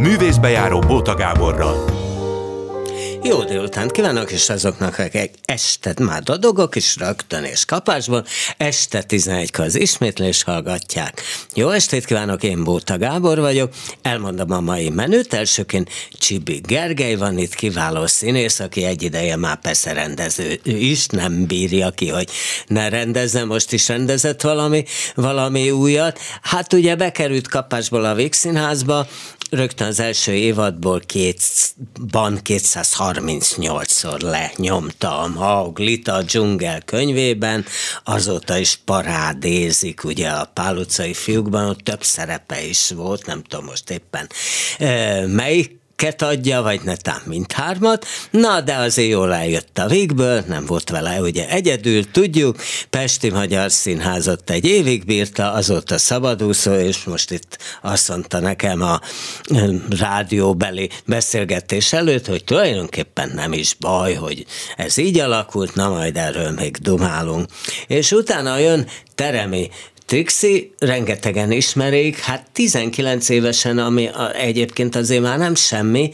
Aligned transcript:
Művészbejáró 0.00 0.78
Bóta 0.78 1.14
Gáborral. 1.14 1.84
Jó 3.22 3.42
délután 3.42 3.88
kívánok, 3.88 4.30
és 4.30 4.48
azoknak, 4.48 4.98
akik 4.98 5.30
este 5.44 5.94
már 5.98 6.22
dadogok, 6.22 6.76
és 6.76 6.96
rögtön 6.96 7.44
és 7.44 7.64
kapásban, 7.64 8.24
este 8.56 9.04
11-kor 9.08 9.64
az 9.64 9.74
ismétlés 9.74 10.42
hallgatják. 10.42 11.22
Jó 11.54 11.70
estét 11.70 12.04
kívánok, 12.04 12.42
én 12.42 12.64
Bóta 12.64 12.98
Gábor 12.98 13.38
vagyok, 13.38 13.72
elmondom 14.02 14.50
a 14.50 14.60
mai 14.60 14.90
menüt, 14.90 15.34
elsőként 15.34 15.90
Csibi 16.12 16.60
Gergely 16.66 17.14
van 17.14 17.38
itt, 17.38 17.54
kiváló 17.54 18.06
színész, 18.06 18.60
aki 18.60 18.84
egy 18.84 19.02
ideje 19.02 19.36
már 19.36 19.60
persze 19.60 19.92
rendező 19.92 20.60
ő 20.62 20.76
is, 20.76 21.06
nem 21.06 21.46
bírja 21.46 21.90
ki, 21.90 22.08
hogy 22.08 22.30
ne 22.66 22.88
rendezze, 22.88 23.44
most 23.44 23.72
is 23.72 23.88
rendezett 23.88 24.40
valami, 24.40 24.84
valami 25.14 25.70
újat. 25.70 26.18
Hát 26.42 26.72
ugye 26.72 26.96
bekerült 26.96 27.48
kapásból 27.48 28.04
a 28.04 28.14
Vígszínházba, 28.14 29.06
rögtön 29.50 29.86
az 29.86 30.00
első 30.00 30.32
évadból 30.32 31.00
kétban 31.00 32.40
238-szor 32.44 34.20
lenyomta 34.20 35.18
a 35.18 35.28
Mauglit 35.28 36.08
a 36.08 36.22
dzsungel 36.22 36.80
könyvében, 36.80 37.64
azóta 38.04 38.58
is 38.58 38.80
parádézik, 38.84 40.04
ugye 40.04 40.28
a 40.28 40.50
pálutcai 40.54 41.14
fiúkban, 41.14 41.68
ott 41.68 41.80
több 41.80 42.02
szerepe 42.02 42.64
is 42.64 42.90
volt, 42.90 43.26
nem 43.26 43.42
tudom 43.42 43.64
most 43.64 43.90
éppen 43.90 44.28
melyik 45.26 45.79
ket 46.00 46.22
adja, 46.22 46.62
vagy 46.62 46.80
netán 46.84 47.20
mindhármat, 47.24 48.06
na 48.30 48.60
de 48.60 48.74
azért 48.74 49.08
jól 49.08 49.34
eljött 49.34 49.78
a 49.78 49.86
végből, 49.86 50.44
nem 50.48 50.66
volt 50.66 50.90
vele 50.90 51.20
ugye 51.20 51.48
egyedül, 51.48 52.10
tudjuk, 52.10 52.56
Pesti 52.90 53.30
Magyar 53.30 53.70
Színházat 53.70 54.50
egy 54.50 54.64
évig 54.64 55.04
bírta, 55.04 55.52
azóta 55.52 55.98
szabadúszó, 55.98 56.72
és 56.72 57.04
most 57.04 57.30
itt 57.30 57.58
azt 57.82 58.08
mondta 58.08 58.38
nekem 58.38 58.82
a 58.82 59.00
rádióbeli 59.98 60.90
beszélgetés 61.06 61.92
előtt, 61.92 62.26
hogy 62.26 62.44
tulajdonképpen 62.44 63.30
nem 63.34 63.52
is 63.52 63.74
baj, 63.80 64.14
hogy 64.14 64.46
ez 64.76 64.96
így 64.96 65.18
alakult, 65.18 65.74
na 65.74 65.88
majd 65.88 66.16
erről 66.16 66.50
még 66.50 66.76
dumálunk. 66.76 67.46
És 67.86 68.12
utána 68.12 68.58
jön 68.58 68.86
Teremi 69.20 69.70
Trixi 70.10 70.72
rengetegen 70.78 71.52
ismerik, 71.52 72.18
hát 72.18 72.46
19 72.52 73.28
évesen, 73.28 73.78
ami 73.78 74.08
egyébként 74.32 74.96
azért 74.96 75.22
már 75.22 75.38
nem 75.38 75.54
semmi, 75.54 76.10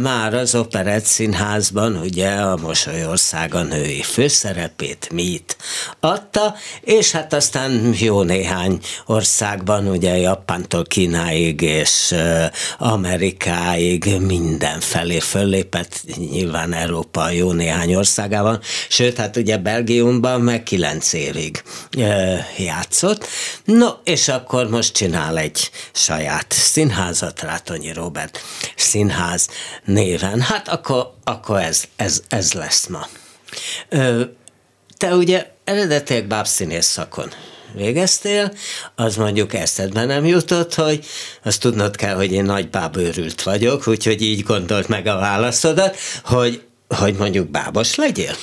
már 0.00 0.34
az 0.34 0.54
Operett 0.54 1.04
Színházban 1.04 1.96
ugye 1.96 2.28
a 2.28 2.56
Mosolyország 2.56 3.54
a 3.54 3.62
női 3.62 4.02
főszerepét 4.02 5.08
mit 5.12 5.56
adta, 6.00 6.54
és 6.80 7.10
hát 7.12 7.32
aztán 7.32 7.94
jó 7.98 8.22
néhány 8.22 8.78
országban, 9.06 9.86
ugye 9.86 10.16
Japántól 10.16 10.84
Kínáig 10.84 11.60
és 11.60 12.10
ö, 12.10 12.44
Amerikáig 12.78 14.16
mindenfelé 14.20 15.18
föllépett, 15.18 16.00
nyilván 16.30 16.72
Európa 16.72 17.30
jó 17.30 17.52
néhány 17.52 17.94
országában, 17.94 18.60
sőt, 18.88 19.16
hát 19.16 19.36
ugye 19.36 19.56
Belgiumban 19.56 20.40
meg 20.40 20.62
9 20.62 21.12
évig 21.12 21.62
ö, 21.98 22.34
játszott 22.58 23.02
játszott. 23.04 23.26
No, 23.64 23.88
és 24.04 24.28
akkor 24.28 24.68
most 24.68 24.94
csinál 24.94 25.38
egy 25.38 25.70
saját 25.92 26.52
színházat, 26.52 27.40
Rátonyi 27.40 27.92
Robert 27.92 28.40
színház 28.76 29.48
néven. 29.84 30.40
Hát 30.40 30.68
akkor, 30.68 31.12
akkor 31.24 31.60
ez, 31.60 31.84
ez, 31.96 32.22
ez 32.28 32.52
lesz 32.52 32.86
ma. 32.86 33.06
Te 34.96 35.14
ugye 35.14 35.46
eredetileg 35.64 36.26
bábszínész 36.26 36.86
szakon 36.86 37.30
végeztél, 37.74 38.52
az 38.94 39.16
mondjuk 39.16 39.54
eszedbe 39.54 40.04
nem 40.04 40.24
jutott, 40.24 40.74
hogy 40.74 41.06
azt 41.42 41.60
tudnod 41.60 41.96
kell, 41.96 42.14
hogy 42.14 42.32
én 42.32 42.44
nagy 42.44 42.70
bábőrült 42.70 43.42
vagyok, 43.42 43.88
úgyhogy 43.88 44.22
így 44.22 44.42
gondolt 44.42 44.88
meg 44.88 45.06
a 45.06 45.16
válaszodat, 45.16 45.96
hogy, 46.24 46.62
hogy 46.88 47.14
mondjuk 47.14 47.50
bábos 47.50 47.94
legyél. 47.94 48.34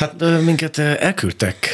Hát 0.00 0.40
minket 0.44 0.78
elküldtek 0.78 1.68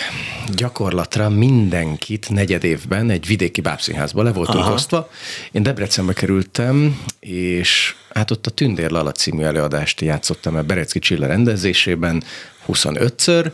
gyakorlatra 0.55 1.29
mindenkit 1.29 2.29
negyed 2.29 2.65
évben 2.65 3.11
egy 3.11 3.27
vidéki 3.27 3.61
bábszínházba 3.61 4.23
le 4.23 4.33
voltunk 4.33 4.59
Aha. 4.59 4.73
osztva. 4.73 5.11
Én 5.53 5.63
Debrecenbe 5.63 6.13
kerültem, 6.13 7.01
és 7.21 7.95
hát 8.15 8.31
ott 8.31 8.47
a 8.47 8.51
Tündér 8.51 8.91
Lala 8.91 9.13
című 9.13 9.43
előadást 9.43 10.01
játszottam 10.01 10.57
a 10.57 10.63
Berecki 10.63 10.99
Csilla 10.99 11.27
rendezésében 11.27 12.23
25-ször, 12.69 13.51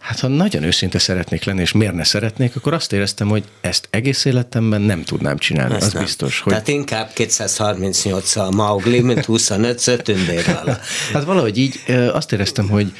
Hát 0.00 0.20
ha 0.20 0.28
nagyon 0.28 0.62
őszinte 0.62 0.98
szeretnék 0.98 1.44
lenni, 1.44 1.60
és 1.60 1.72
miért 1.72 1.94
ne 1.94 2.04
szeretnék, 2.04 2.56
akkor 2.56 2.72
azt 2.72 2.92
éreztem, 2.92 3.28
hogy 3.28 3.44
ezt 3.60 3.88
egész 3.90 4.24
életemben 4.24 4.80
nem 4.80 5.02
tudnám 5.02 5.38
csinálni, 5.38 5.74
ezt 5.74 5.86
az 5.86 5.92
nem. 5.92 6.02
biztos. 6.02 6.40
Hogy... 6.40 6.52
Tehát 6.52 6.68
inkább 6.68 7.12
238 7.12 8.36
a 8.36 8.50
Maugli, 8.50 9.00
mint 9.00 9.24
25 9.24 10.02
tündérrel. 10.02 10.80
hát 11.12 11.24
valahogy 11.24 11.58
így 11.58 11.80
azt 12.12 12.32
éreztem, 12.32 12.68
hogy 12.68 12.92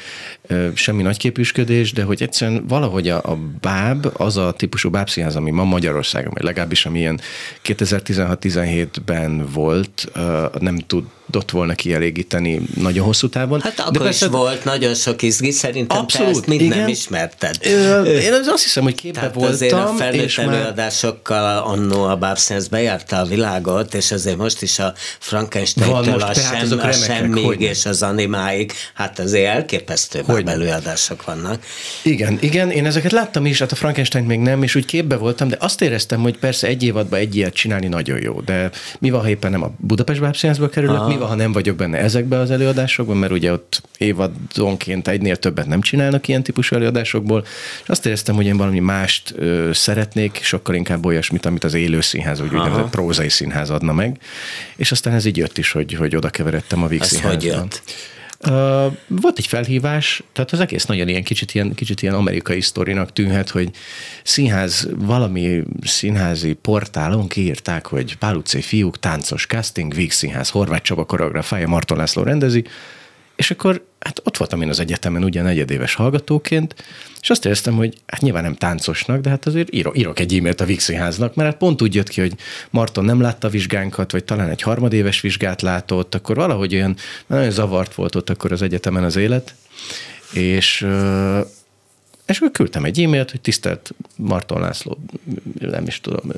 semmi 0.73 1.01
nagyképűsködés, 1.01 1.91
de 1.91 2.03
hogy 2.03 2.21
egyszerűen 2.21 2.65
valahogy 2.67 3.09
a, 3.09 3.17
a 3.17 3.37
báb, 3.61 4.07
az 4.13 4.37
a 4.37 4.51
típusú 4.51 4.89
bábszínház, 4.89 5.35
ami 5.35 5.51
ma 5.51 5.63
Magyarországon, 5.63 6.31
vagy 6.33 6.43
legalábbis 6.43 6.85
amilyen 6.85 7.19
2016-17-ben 7.63 9.47
volt, 9.51 10.11
nem 10.59 10.77
tud 10.77 11.03
tudott 11.31 11.51
volna 11.51 11.73
kielégíteni 11.73 12.61
nagyon 12.75 13.05
hosszú 13.05 13.29
távon. 13.29 13.61
Hát 13.61 13.79
akkor 13.79 13.91
De 13.91 13.99
persze, 13.99 14.25
is 14.25 14.31
volt 14.31 14.63
nagyon 14.63 14.93
sok 14.93 15.21
izgi, 15.21 15.51
szerintem 15.51 15.97
abszolút, 15.97 16.31
te 16.31 16.37
ezt 16.37 16.47
mind 16.47 16.61
igen. 16.61 16.77
nem 16.77 16.87
ismerted. 16.87 17.55
Ö, 17.61 18.03
én 18.03 18.33
azt 18.33 18.63
hiszem, 18.63 18.83
hogy 18.83 18.95
képbe 18.95 19.19
Tehát 19.19 19.33
voltam. 19.33 19.53
azért 19.53 19.73
a 19.73 19.93
felnőtt 19.97 20.37
előadásokkal 20.37 21.41
már... 21.41 21.73
annó 21.73 22.03
a 22.03 22.15
Bábszensz 22.15 22.67
bejárta 22.67 23.17
a 23.17 23.25
világot, 23.25 23.93
és 23.93 24.11
azért 24.11 24.37
most 24.37 24.61
is 24.61 24.79
a 24.79 24.93
Frankenstein-től 25.19 26.21
a, 26.21 26.33
sem, 26.33 26.79
a 26.79 26.91
semmig 26.91 27.59
és 27.59 27.85
az 27.85 28.01
animáig, 28.01 28.71
hát 28.93 29.19
azért 29.19 29.55
elképesztő 29.55 30.21
hogy 30.25 30.40
előadások 30.47 31.25
vannak. 31.25 31.63
Igen, 32.01 32.37
igen, 32.41 32.71
én 32.71 32.85
ezeket 32.85 33.11
láttam 33.11 33.45
is, 33.45 33.59
hát 33.59 33.71
a 33.71 33.75
Frankenstein 33.75 34.25
még 34.25 34.39
nem, 34.39 34.63
és 34.63 34.75
úgy 34.75 34.85
képbe 34.85 35.15
voltam, 35.15 35.47
de 35.47 35.57
azt 35.59 35.81
éreztem, 35.81 36.21
hogy 36.21 36.37
persze 36.37 36.67
egy 36.67 36.83
évadban 36.83 37.19
egy 37.19 37.35
ilyet 37.35 37.53
csinálni 37.53 37.87
nagyon 37.87 38.21
jó, 38.21 38.41
de 38.41 38.69
mi 38.99 39.09
van, 39.09 39.21
ha 39.21 39.29
éppen 39.29 39.51
nem 39.51 39.63
a 39.63 39.71
Budapest 39.77 40.19
Bábszínházba 40.21 40.69
kerülök, 40.69 40.95
Aha. 40.95 41.07
mi 41.07 41.17
van, 41.17 41.27
ha 41.27 41.35
nem 41.35 41.51
vagyok 41.51 41.75
benne 41.75 41.97
ezekben 41.97 42.39
az 42.39 42.51
előadásokban, 42.51 43.17
mert 43.17 43.31
ugye 43.31 43.51
ott 43.51 43.81
évadonként 43.97 45.07
egynél 45.07 45.35
többet 45.35 45.65
nem 45.65 45.81
csinálnak 45.81 46.27
ilyen 46.27 46.43
típusú 46.43 46.75
előadásokból, 46.75 47.43
és 47.83 47.89
azt 47.89 48.05
éreztem, 48.05 48.35
hogy 48.35 48.45
én 48.45 48.57
valami 48.57 48.79
mást 48.79 49.33
ö, 49.37 49.69
szeretnék, 49.73 50.39
sokkal 50.43 50.75
inkább 50.75 51.05
olyasmit, 51.05 51.45
amit 51.45 51.63
az 51.63 51.73
élő 51.73 52.01
színház, 52.01 52.39
vagy 52.39 52.53
úgynevezett 52.53 52.89
prózai 52.89 53.29
színház 53.29 53.69
adna 53.69 53.93
meg, 53.93 54.17
és 54.75 54.91
aztán 54.91 55.13
ez 55.13 55.25
így 55.25 55.37
jött 55.37 55.57
is, 55.57 55.71
hogy, 55.71 55.93
hogy 55.93 56.15
oda 56.15 56.29
keveredtem 56.29 56.83
a 56.83 56.87
Víg 56.87 57.03
színházban. 57.03 57.67
Uh, 58.47 58.95
volt 59.07 59.37
egy 59.37 59.47
felhívás, 59.47 60.23
tehát 60.33 60.51
az 60.51 60.59
egész 60.59 60.85
nagyon 60.85 61.07
ilyen 61.07 61.23
kicsit 61.23 61.53
ilyen, 61.53 61.73
kicsit 61.73 62.01
ilyen 62.01 62.13
amerikai 62.13 62.61
sztorinak 62.61 63.13
tűnhet, 63.13 63.49
hogy 63.49 63.69
színház, 64.23 64.87
valami 64.95 65.63
színházi 65.83 66.53
portálon 66.53 67.27
kiírták, 67.27 67.85
hogy 67.85 68.17
Pál 68.17 68.41
fiúk, 68.45 68.99
táncos 68.99 69.45
casting, 69.45 69.93
Víg 69.93 70.11
színház, 70.11 70.49
Horváth 70.49 70.83
Csaba 70.83 71.05
koreografája, 71.05 71.67
Marton 71.67 71.97
László 71.97 72.23
rendezi, 72.23 72.63
és 73.35 73.51
akkor 73.51 73.85
hát 74.05 74.21
ott 74.23 74.37
voltam 74.37 74.61
én 74.61 74.69
az 74.69 74.79
egyetemen 74.79 75.23
ugye 75.23 75.41
negyedéves 75.41 75.93
hallgatóként, 75.93 76.75
és 77.21 77.29
azt 77.29 77.45
éreztem, 77.45 77.75
hogy 77.75 77.97
hát 78.07 78.21
nyilván 78.21 78.43
nem 78.43 78.55
táncosnak, 78.55 79.21
de 79.21 79.29
hát 79.29 79.45
azért 79.45 79.73
írok, 79.73 79.97
írok 79.97 80.19
egy 80.19 80.37
e-mailt 80.37 80.61
a 80.61 80.65
Vixiháznak, 80.65 81.35
mert 81.35 81.49
hát 81.49 81.57
pont 81.57 81.81
úgy 81.81 81.95
jött 81.95 82.09
ki, 82.09 82.21
hogy 82.21 82.33
Marton 82.69 83.05
nem 83.05 83.21
látta 83.21 83.47
a 83.47 83.49
vizsgánkat, 83.49 84.11
vagy 84.11 84.23
talán 84.23 84.49
egy 84.49 84.61
harmadéves 84.61 85.21
vizsgát 85.21 85.61
látott, 85.61 86.15
akkor 86.15 86.35
valahogy 86.35 86.75
olyan 86.75 86.95
nagyon 87.27 87.51
zavart 87.51 87.95
volt 87.95 88.15
ott 88.15 88.29
akkor 88.29 88.51
az 88.51 88.61
egyetemen 88.61 89.03
az 89.03 89.15
élet, 89.15 89.55
és 90.33 90.87
és 92.25 92.37
akkor 92.37 92.51
küldtem 92.51 92.85
egy 92.85 93.01
e-mailt, 93.01 93.31
hogy 93.31 93.41
tisztelt 93.41 93.93
Marton 94.15 94.61
László, 94.61 94.97
nem 95.59 95.87
is 95.87 96.01
tudom, 96.01 96.31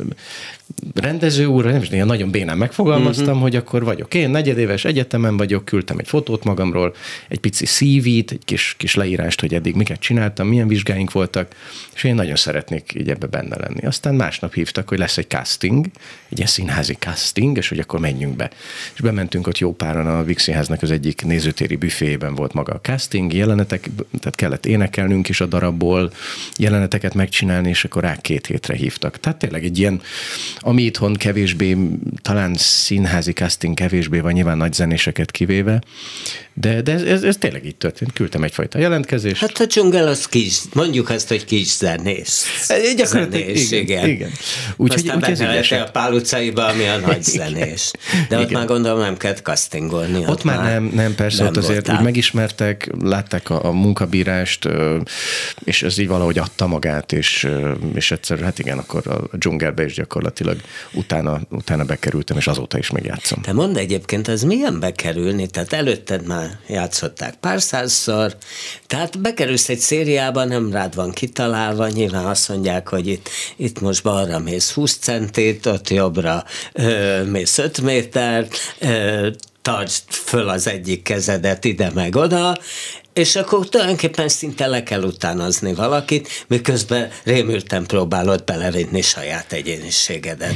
rendező 0.94 1.46
úr, 1.46 1.66
nem 1.66 1.82
is 1.82 1.90
ilyen 1.90 2.06
nagyon 2.06 2.32
bénán 2.32 2.58
megfogalmaztam, 2.58 3.28
uh-huh. 3.28 3.42
hogy 3.42 3.56
akkor 3.56 3.84
vagyok 3.84 4.14
én, 4.14 4.30
negyedéves 4.30 4.86
egyetemen 4.86 5.38
vagyok, 5.38 5.66
küldtem 5.66 5.98
egy 5.98 6.08
fotót 6.08 6.44
magamról, 6.44 6.96
egy 7.28 7.40
pici 7.40 7.66
CV-t, 7.66 8.32
egy 8.32 8.42
kis, 8.46 8.76
kis 8.78 8.96
leírást, 8.96 9.40
hogy 9.40 9.54
eddig 9.54 9.76
miket 9.76 10.00
csináltam, 10.00 10.48
milyen 10.48 10.68
vizsgáink 10.68 11.12
voltak, 11.12 11.56
és 11.94 12.04
én 12.04 12.16
nagyon 12.16 12.36
szeretnék 12.36 12.94
így 12.98 13.10
ebbe 13.10 13.28
benne 13.28 13.58
lenni. 13.58 13.86
Aztán 13.86 14.16
másnap 14.16 14.54
hívtak, 14.54 14.90
hogy 14.90 14.98
lesz 14.98 15.18
egy 15.18 15.28
casting, 15.28 15.86
egy 16.30 16.38
ilyen 16.38 16.50
színházi 16.50 16.94
casting, 16.94 17.58
és 17.58 17.70
hogy 17.70 17.80
akkor 17.80 18.00
menjünk 18.00 18.36
be. 18.36 18.52
És 18.94 19.02
bementünk 19.02 19.48
ott 19.48 19.58
jó 19.58 19.74
páran 19.74 20.08
a 20.08 20.24
Vix 20.24 20.44
Színháznak 20.44 20.82
az 20.82 20.92
egyik 20.92 21.26
nézőtéri 21.26 21.76
büféjében 21.76 22.36
volt 22.36 22.54
maga 22.54 22.74
a 22.74 22.82
casting, 22.82 23.34
jelenetek, 23.34 23.90
tehát 24.20 24.36
kellett 24.36 24.66
énekelnünk 24.66 25.30
is 25.30 25.42
a 25.42 25.46
darabból, 25.46 26.12
jeleneteket 26.58 27.14
megcsinálni, 27.14 27.70
és 27.70 27.86
akkor 27.86 28.02
rá 28.02 28.18
két 28.22 28.48
hétre 28.48 28.76
hívtak. 28.76 29.20
Tehát 29.20 29.40
tényleg 29.40 29.64
egy 29.64 29.78
ilyen, 29.78 30.02
ami 30.60 30.84
itthon 30.84 31.14
kevésbé, 31.14 31.78
talán 32.22 32.54
színházi 32.56 33.32
casting 33.32 33.76
kevésbé 33.76 34.20
van, 34.20 34.32
nyilván 34.32 34.58
nagy 34.58 34.74
zenéseket 34.74 35.32
kivéve, 35.32 35.82
de, 36.54 36.82
de 36.82 36.92
ez, 36.92 37.02
ez, 37.02 37.24
ez 37.24 37.38
tényleg 37.38 37.66
így 37.66 37.76
történt. 37.76 38.14
Küldtem 38.14 38.44
egyfajta 38.44 38.80
jelentkezést. 38.80 39.40
Hát 39.40 39.60
a 39.60 39.66
dzsungel 39.66 40.08
az 40.08 40.28
kis, 40.28 40.62
mondjuk 40.74 41.10
azt, 41.10 41.28
hogy 41.28 41.46
kis 41.46 41.68
zenész. 41.68 42.46
Zenés, 43.06 43.72
igen. 43.72 43.82
igen. 43.82 44.10
igen. 44.10 44.32
Úgyhogy 44.76 45.10
úgy, 45.10 45.16
úgy 45.16 45.30
ez 45.30 45.72
a 45.72 45.90
Pál 45.92 46.14
utcaiba, 46.14 46.66
ami 46.66 46.88
a 46.88 46.98
nagy 46.98 47.24
zenés. 47.38 47.92
De 48.30 48.38
ott 48.38 48.42
igen. 48.44 48.54
már 48.58 48.68
gondolom 48.68 49.00
nem 49.00 49.18
kellett 49.18 49.42
castingolni. 49.42 50.18
Ott, 50.18 50.28
ott 50.28 50.44
már 50.44 50.64
nem, 50.64 50.92
nem 50.94 51.16
persze, 51.16 51.44
nem 51.44 51.52
ott 51.52 51.58
azért 51.58 51.92
úgy 51.92 52.02
megismertek, 52.02 52.90
látták 53.02 53.50
a, 53.50 53.66
a 53.66 53.72
munkabírást, 53.72 54.70
és 55.64 55.84
ez 55.84 55.98
így 55.98 56.08
valahogy 56.08 56.38
adta 56.38 56.68
magát, 56.68 57.12
és, 57.12 57.48
és 57.94 58.12
egyszer, 58.12 58.40
hát 58.40 58.60
igen, 58.60 58.78
akkor 58.78 59.30
a 59.32 59.38
dzsungelbe 59.38 59.86
is 59.86 59.94
gyakorlatilag 59.94 60.58
utána, 60.94 61.42
utána 61.50 61.84
bekerültem, 61.84 62.38
és 62.38 62.48
azóta 62.48 62.78
is 62.78 62.90
megjátszom. 62.90 63.42
Te 63.42 63.54
mondd 63.54 63.78
egyébként, 63.78 64.28
az 64.28 64.44
milyen 64.44 64.80
bekerülni? 64.80 65.48
Tehát 65.48 65.74
előtted 65.74 66.28
már 66.28 66.43
játszották 66.68 67.36
pár 67.36 67.62
százszor, 67.62 68.36
tehát 68.88 69.20
bekerülsz 69.20 69.70
egy 69.70 69.80
szériába, 69.80 70.44
nem 70.44 70.72
rád 70.72 70.96
van 70.96 71.12
kitalálva, 71.12 71.88
nyilván 71.88 72.26
azt 72.26 72.50
mondják, 72.50 72.88
hogy 72.88 73.08
itt, 73.08 73.30
itt 73.56 73.80
most 73.80 74.04
balra 74.04 74.40
mész 74.40 74.72
20 74.72 74.98
centét, 74.98 75.66
ott 75.66 75.90
jobbra 75.90 76.44
ö, 76.74 77.24
mész 77.24 77.58
5 77.58 77.82
métert, 77.82 78.56
ö, 78.80 79.30
tartsd 79.64 80.04
föl 80.10 80.50
az 80.50 80.68
egyik 80.68 81.02
kezedet 81.02 81.66
ide 81.66 81.92
meg 81.94 82.16
oda, 82.16 82.58
és 83.14 83.36
akkor 83.36 83.70
tulajdonképpen 83.70 84.28
szinte 84.28 84.68
le 84.68 84.84
kell 84.84 85.04
utánozni 85.04 85.74
valakit, 85.74 86.46
miközben 86.48 87.10
rémülten 87.24 87.86
próbálod 87.86 88.44
belevinni 88.44 89.02
saját 89.02 89.52
egyéniségedet. 89.54 90.56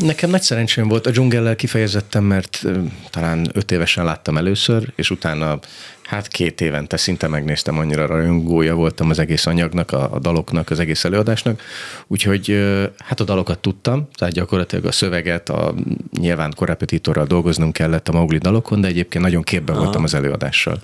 Nekem 0.00 0.30
nagy 0.30 0.42
szerencsém 0.42 0.88
volt, 0.88 1.06
a 1.06 1.10
dzsungellel 1.10 1.56
kifejezettem, 1.56 2.24
mert 2.24 2.62
talán 3.10 3.50
öt 3.52 3.70
évesen 3.70 4.04
láttam 4.04 4.36
először, 4.36 4.92
és 4.96 5.10
utána 5.10 5.58
hát 6.04 6.28
két 6.28 6.60
évente 6.60 6.96
szinte 6.96 7.28
megnéztem, 7.28 7.78
annyira 7.78 8.06
rajongója 8.06 8.74
voltam 8.74 9.10
az 9.10 9.18
egész 9.18 9.46
anyagnak, 9.46 9.92
a, 9.92 10.14
a 10.14 10.18
daloknak, 10.18 10.70
az 10.70 10.78
egész 10.78 11.04
előadásnak, 11.04 11.62
úgyhogy 12.06 12.64
hát 12.98 13.20
a 13.20 13.24
dalokat 13.24 13.58
tudtam, 13.58 14.08
tehát 14.14 14.34
gyakorlatilag 14.34 14.84
a 14.84 14.92
szöveget, 14.92 15.48
a, 15.48 15.74
nyilván 16.18 16.52
korrepetitorral 16.56 17.26
dolgoznunk 17.26 17.72
kellett 17.72 18.08
a 18.08 18.12
Mowgli 18.12 18.38
dalokon, 18.38 18.80
de 18.80 18.88
egyébként 18.88 19.24
nagyon 19.24 19.42
képben 19.42 19.74
Aha. 19.74 19.84
voltam 19.84 20.04
az 20.04 20.14
előadással. 20.14 20.80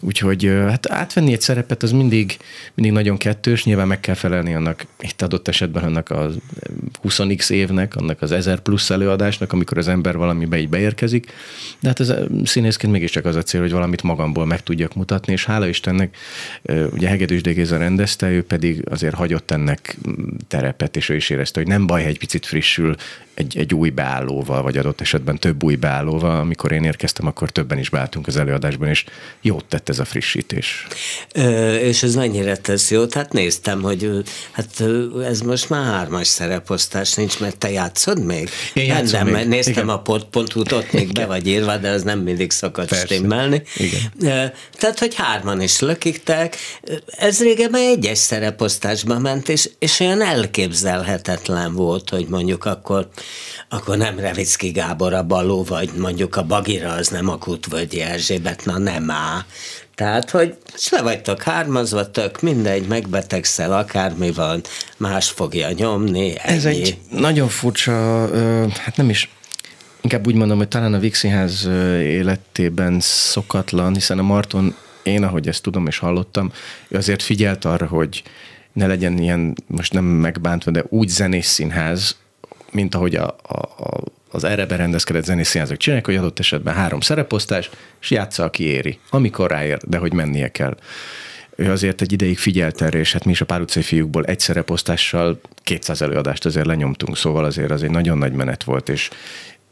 Úgyhogy 0.00 0.44
hát 0.68 0.90
átvenni 0.90 1.32
egy 1.32 1.40
szerepet 1.40 1.82
az 1.82 1.92
mindig, 1.92 2.36
mindig 2.74 2.94
nagyon 2.94 3.16
kettős, 3.16 3.64
nyilván 3.64 3.86
meg 3.86 4.00
kell 4.00 4.14
felelni 4.14 4.54
annak, 4.54 4.86
itt 5.00 5.22
adott 5.22 5.48
esetben 5.48 5.84
annak 5.84 6.10
a 6.10 6.30
20x 7.04 7.50
évnek, 7.50 7.96
annak 7.96 8.22
az 8.22 8.32
1000 8.32 8.60
plusz 8.60 8.90
előadásnak, 8.90 9.52
amikor 9.52 9.78
az 9.78 9.88
ember 9.88 10.16
valamibe 10.16 10.58
így 10.58 10.68
beérkezik, 10.68 11.32
de 11.80 11.88
hát 11.88 12.00
ez 12.00 12.14
színészként 12.44 12.92
mégiscsak 12.92 13.24
az 13.24 13.36
a 13.36 13.42
cél, 13.42 13.60
hogy 13.60 13.72
valamit 13.72 14.02
magamból 14.02 14.46
meg 14.54 14.62
tudjak 14.62 14.94
mutatni, 14.94 15.32
és 15.32 15.44
hála 15.44 15.66
Istennek, 15.66 16.16
ugye 16.90 17.08
Hegedűs 17.08 17.42
Dégéza 17.42 17.76
rendezte, 17.76 18.30
ő 18.30 18.44
pedig 18.44 18.82
azért 18.90 19.14
hagyott 19.14 19.50
ennek 19.50 19.96
terepet, 20.48 20.96
és 20.96 21.08
ő 21.08 21.14
is 21.14 21.30
érezte, 21.30 21.60
hogy 21.60 21.68
nem 21.68 21.86
baj, 21.86 22.02
ha 22.02 22.08
egy 22.08 22.18
picit 22.18 22.46
frissül, 22.46 22.94
egy, 23.34 23.58
egy 23.58 23.74
új 23.74 23.90
beállóval, 23.90 24.62
vagy 24.62 24.76
adott 24.76 25.00
esetben 25.00 25.38
több 25.38 25.62
új 25.62 25.74
beállóval. 25.74 26.40
Amikor 26.40 26.72
én 26.72 26.84
érkeztem, 26.84 27.26
akkor 27.26 27.50
többen 27.50 27.78
is 27.78 27.88
beálltunk 27.88 28.26
az 28.26 28.36
előadásban, 28.36 28.88
és 28.88 29.04
jót 29.40 29.64
tett 29.64 29.88
ez 29.88 29.98
a 29.98 30.04
frissítés. 30.04 30.86
Ö, 31.32 31.74
és 31.74 32.02
ez 32.02 32.14
mennyire 32.14 32.56
tesz 32.56 32.90
jót? 32.90 33.14
Hát 33.14 33.32
néztem, 33.32 33.82
hogy 33.82 34.10
hát 34.52 34.84
ez 35.24 35.40
most 35.40 35.68
már 35.68 35.84
hármas 35.84 36.26
szereposztás 36.26 37.14
nincs, 37.14 37.40
mert 37.40 37.58
te 37.58 37.70
játszod 37.70 38.24
még? 38.24 38.48
Én 38.74 38.84
játszom 38.84 39.24
nem, 39.24 39.34
még. 39.34 39.46
Néztem 39.46 39.72
Igen. 39.72 39.88
a 39.88 40.02
pont.hu-t, 40.02 40.72
ott 40.72 40.92
még 40.92 41.12
be 41.12 41.26
vagy 41.26 41.46
írva, 41.46 41.76
de 41.76 41.90
az 41.90 42.02
nem 42.02 42.18
mindig 42.18 42.50
szokott 42.50 42.88
Persze. 42.88 43.04
stimmelni. 43.04 43.62
Igen. 43.76 44.52
Tehát, 44.72 44.98
hogy 44.98 45.14
hárman 45.14 45.60
is 45.60 45.80
lökiktek. 45.80 46.56
Ez 47.06 47.42
régen 47.42 47.74
egyes 47.74 48.18
szereposztásba 48.18 49.18
ment, 49.18 49.48
és, 49.48 49.70
és 49.78 50.00
olyan 50.00 50.22
elképzelhetetlen 50.22 51.74
volt, 51.74 52.10
hogy 52.10 52.26
mondjuk 52.28 52.64
akkor 52.64 53.08
akkor 53.68 53.96
nem 53.96 54.18
Revicki 54.18 54.70
Gábor 54.70 55.12
a 55.12 55.22
baló, 55.22 55.62
vagy 55.62 55.90
mondjuk 55.98 56.36
a 56.36 56.42
Bagira 56.42 56.92
az 56.92 57.08
nem 57.08 57.28
a 57.28 57.38
Kutvölgyi 57.38 58.00
Erzsébet, 58.00 58.64
na 58.64 58.78
nem 58.78 59.10
á. 59.10 59.46
Tehát, 59.94 60.30
hogy 60.30 60.56
le 60.90 61.02
vagytok 61.02 61.42
hármazva, 61.42 62.10
tök 62.10 62.40
mindegy, 62.40 62.86
megbetegszel, 62.86 63.72
akármi 63.72 64.32
van, 64.32 64.60
más 64.96 65.30
fogja 65.30 65.70
nyomni, 65.70 66.34
ennyi. 66.38 66.56
Ez 66.56 66.64
egy 66.64 66.98
nagyon 67.10 67.48
furcsa, 67.48 67.92
hát 68.78 68.96
nem 68.96 69.10
is, 69.10 69.30
inkább 70.00 70.26
úgy 70.26 70.34
mondom, 70.34 70.56
hogy 70.56 70.68
talán 70.68 70.94
a 70.94 70.98
Vixinház 70.98 71.68
életében 71.98 73.00
szokatlan, 73.00 73.94
hiszen 73.94 74.18
a 74.18 74.22
Marton, 74.22 74.74
én 75.02 75.22
ahogy 75.22 75.48
ezt 75.48 75.62
tudom 75.62 75.86
és 75.86 75.98
hallottam, 75.98 76.52
ő 76.88 76.96
azért 76.96 77.22
figyelt 77.22 77.64
arra, 77.64 77.86
hogy 77.86 78.22
ne 78.72 78.86
legyen 78.86 79.18
ilyen, 79.18 79.54
most 79.66 79.92
nem 79.92 80.04
megbántva, 80.04 80.70
de 80.70 80.84
úgy 80.88 81.08
zenés 81.08 81.46
színház, 81.46 82.16
mint 82.74 82.94
ahogy 82.94 83.14
a, 83.14 83.36
a, 83.42 83.56
a, 83.56 84.00
az 84.30 84.44
erre 84.44 84.66
berendezkedett 84.66 85.24
zenészínházak 85.24 85.76
csinálják, 85.76 86.06
hogy 86.06 86.16
adott 86.16 86.38
esetben 86.38 86.74
három 86.74 87.00
szereposztás, 87.00 87.70
és 88.00 88.10
játsza, 88.10 88.44
aki 88.44 88.64
éri, 88.64 88.98
amikor 89.10 89.50
ráér, 89.50 89.78
de 89.86 89.98
hogy 89.98 90.12
mennie 90.12 90.48
kell. 90.48 90.76
Ő 91.56 91.70
azért 91.70 92.00
egy 92.00 92.12
ideig 92.12 92.38
figyelt 92.38 92.82
erre, 92.82 92.98
és 92.98 93.12
hát 93.12 93.24
mi 93.24 93.30
is 93.30 93.40
a 93.40 93.44
pár 93.44 93.60
utcai 93.60 93.82
fiúkból 93.82 94.24
egy 94.24 94.40
szereposztással 94.40 95.40
200 95.62 96.02
előadást 96.02 96.44
azért 96.44 96.66
lenyomtunk, 96.66 97.16
szóval 97.16 97.44
azért 97.44 97.70
az 97.70 97.82
egy 97.82 97.90
nagyon 97.90 98.18
nagy 98.18 98.32
menet 98.32 98.64
volt, 98.64 98.88
és 98.88 99.10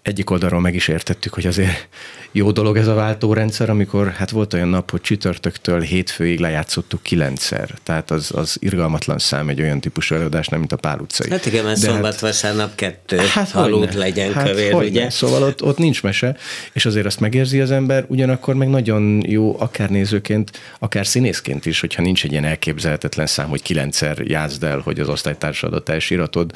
egyik 0.02 0.30
oldalról 0.30 0.60
meg 0.60 0.74
is 0.74 0.88
értettük, 0.88 1.34
hogy 1.34 1.46
azért 1.46 1.88
jó 2.32 2.50
dolog 2.50 2.76
ez 2.76 2.86
a 2.86 2.94
váltórendszer, 2.94 3.70
amikor 3.70 4.10
hát 4.10 4.30
volt 4.30 4.54
olyan 4.54 4.68
nap, 4.68 4.90
hogy 4.90 5.00
csütörtöktől 5.00 5.80
hétfőig 5.80 6.40
lejátszottuk 6.40 7.02
kilencszer. 7.02 7.70
Tehát 7.82 8.10
az, 8.10 8.30
az 8.34 8.56
irgalmatlan 8.60 9.18
szám 9.18 9.48
egy 9.48 9.60
olyan 9.60 9.80
típusú 9.80 10.14
előadásnál, 10.14 10.58
mint 10.58 10.72
a 10.72 10.76
Pál 10.76 10.98
utcai. 10.98 11.30
Hát 11.30 11.46
igen, 11.46 11.64
mert 11.64 11.78
szombat, 11.78 12.04
hát, 12.04 12.20
vasárnap 12.20 12.74
kettő 12.74 13.16
hát 13.16 13.54
alud 13.54 13.94
legyen 13.94 14.32
hát 14.32 14.46
kövér, 14.46 14.72
hogyne. 14.72 14.88
ugye? 14.90 15.10
Szóval 15.10 15.42
ott, 15.42 15.62
ott 15.62 15.78
nincs 15.78 16.02
mese, 16.02 16.36
és 16.72 16.86
azért 16.86 17.06
azt 17.06 17.20
megérzi 17.20 17.60
az 17.60 17.70
ember, 17.70 18.04
ugyanakkor 18.08 18.54
meg 18.54 18.68
nagyon 18.68 19.22
jó, 19.26 19.60
akár 19.60 19.90
nézőként, 19.90 20.50
akár 20.78 21.06
színészként 21.06 21.66
is, 21.66 21.80
hogyha 21.80 22.02
nincs 22.02 22.24
egy 22.24 22.30
ilyen 22.30 22.44
elképzelhetetlen 22.44 23.26
szám, 23.26 23.48
hogy 23.48 23.62
kilencszer 23.62 24.18
játszd 24.18 24.62
el, 24.62 24.78
hogy 24.78 25.00
az 25.00 25.08
osztálytársadat 25.08 25.88
elsíratod, 25.88 26.52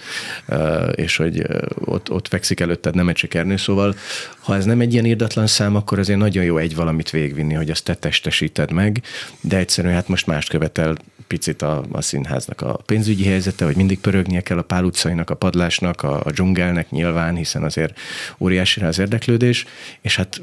és 0.95 1.17
hogy 1.17 1.47
ott, 1.85 2.11
ott 2.11 2.29
fekszik 2.29 2.61
előtted 2.61 2.95
nem 2.95 3.09
egy 3.09 3.17
sikerni, 3.37 3.59
szóval 3.59 3.95
ha 4.41 4.55
ez 4.55 4.65
nem 4.65 4.81
egy 4.81 4.93
ilyen 4.93 5.05
írdatlan 5.05 5.47
szám, 5.47 5.77
akkor 5.77 5.99
azért 5.99 6.19
nagyon 6.19 6.45
jó 6.45 6.57
egy 6.57 6.75
valamit 6.75 7.11
végvinni, 7.11 7.55
hogy 7.55 7.71
azt 7.71 7.85
te 7.85 7.95
testesíted 7.95 8.71
meg, 8.71 9.03
de 9.41 9.57
egyszerűen 9.57 9.95
hát 9.95 10.09
most 10.09 10.27
mást 10.27 10.49
követel 10.49 10.97
picit 11.27 11.63
a, 11.63 11.85
a 11.93 12.01
színháznak 12.01 12.61
a 12.61 12.79
pénzügyi 12.87 13.25
helyzete, 13.25 13.65
hogy 13.65 13.77
mindig 13.77 13.99
pörögnie 14.01 14.41
kell 14.41 14.59
a 14.59 14.63
Pál 14.63 14.85
utcainak, 14.85 15.31
a 15.31 15.35
padlásnak, 15.35 16.03
a, 16.03 16.21
a 16.25 16.31
dzsungelnek 16.31 16.91
nyilván, 16.91 17.37
hiszen 17.37 17.63
azért 17.63 17.99
óriási 18.39 18.81
rá 18.81 18.87
az 18.89 18.99
érdeklődés, 18.99 19.65
és 20.01 20.17
hát 20.17 20.41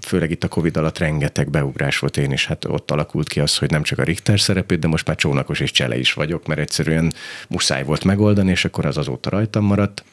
főleg 0.00 0.30
itt 0.30 0.44
a 0.44 0.48
Covid 0.48 0.76
alatt 0.76 0.98
rengeteg 0.98 1.50
beugrás 1.50 1.98
volt 1.98 2.16
én 2.16 2.32
is, 2.32 2.46
hát 2.46 2.64
ott 2.64 2.90
alakult 2.90 3.28
ki 3.28 3.40
az, 3.40 3.58
hogy 3.58 3.70
nem 3.70 3.82
csak 3.82 3.98
a 3.98 4.02
Richter 4.02 4.40
szerepét, 4.40 4.78
de 4.78 4.88
most 4.88 5.06
már 5.06 5.16
csónakos 5.16 5.60
és 5.60 5.70
csele 5.70 5.98
is 5.98 6.12
vagyok, 6.12 6.46
mert 6.46 6.60
egyszerűen 6.60 7.12
muszáj 7.48 7.84
volt 7.84 8.04
megoldani, 8.04 8.50
és 8.50 8.64
akkor 8.64 8.86
az 8.86 8.96
azóta 8.96 9.30
rajtam 9.30 9.64
maradt. 9.64 10.04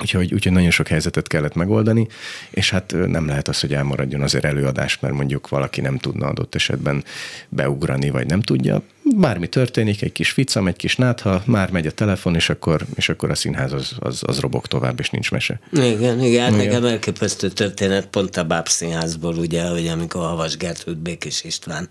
Úgyhogy, 0.00 0.34
úgyhogy 0.34 0.52
nagyon 0.52 0.70
sok 0.70 0.88
helyzetet 0.88 1.26
kellett 1.26 1.54
megoldani, 1.54 2.06
és 2.50 2.70
hát 2.70 2.94
nem 3.06 3.26
lehet 3.26 3.48
az, 3.48 3.60
hogy 3.60 3.74
elmaradjon 3.74 4.22
azért 4.22 4.44
előadás, 4.44 4.98
mert 4.98 5.14
mondjuk 5.14 5.48
valaki 5.48 5.80
nem 5.80 5.98
tudna 5.98 6.26
adott 6.26 6.54
esetben 6.54 7.04
beugrani, 7.48 8.10
vagy 8.10 8.26
nem 8.26 8.40
tudja. 8.40 8.82
Bármi 9.16 9.48
történik, 9.48 10.02
egy 10.02 10.12
kis 10.12 10.30
ficam, 10.30 10.66
egy 10.66 10.76
kis 10.76 10.96
nátha, 10.96 11.42
már 11.46 11.70
megy 11.70 11.86
a 11.86 11.90
telefon, 11.90 12.34
és 12.34 12.48
akkor, 12.48 12.86
és 12.94 13.08
akkor 13.08 13.30
a 13.30 13.34
színház 13.34 13.72
az, 13.72 13.92
az, 13.98 14.22
az 14.26 14.38
robog 14.38 14.66
tovább, 14.66 15.00
és 15.00 15.10
nincs 15.10 15.30
mese. 15.30 15.60
Igen, 15.72 16.22
igen, 16.22 16.42
hát 16.42 16.56
nekem 16.56 16.84
elképesztő 16.84 17.48
történet 17.48 18.06
pont 18.06 18.36
a 18.36 18.44
Báb 18.44 18.68
színházból, 18.68 19.34
ugye, 19.34 19.62
hogy 19.62 19.86
amikor 19.86 20.22
Havas 20.22 20.56
Gertrud 20.56 20.96
Békés 20.96 21.44
István 21.44 21.88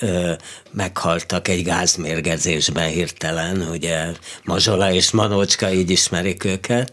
ö, 0.00 0.32
meghaltak 0.70 1.48
egy 1.48 1.64
gázmérgezésben 1.64 2.88
hirtelen, 2.88 3.68
ugye 3.70 4.06
Mazsola 4.44 4.92
és 4.92 5.10
Manócska 5.10 5.72
így 5.72 5.90
ismerik 5.90 6.44
őket, 6.44 6.92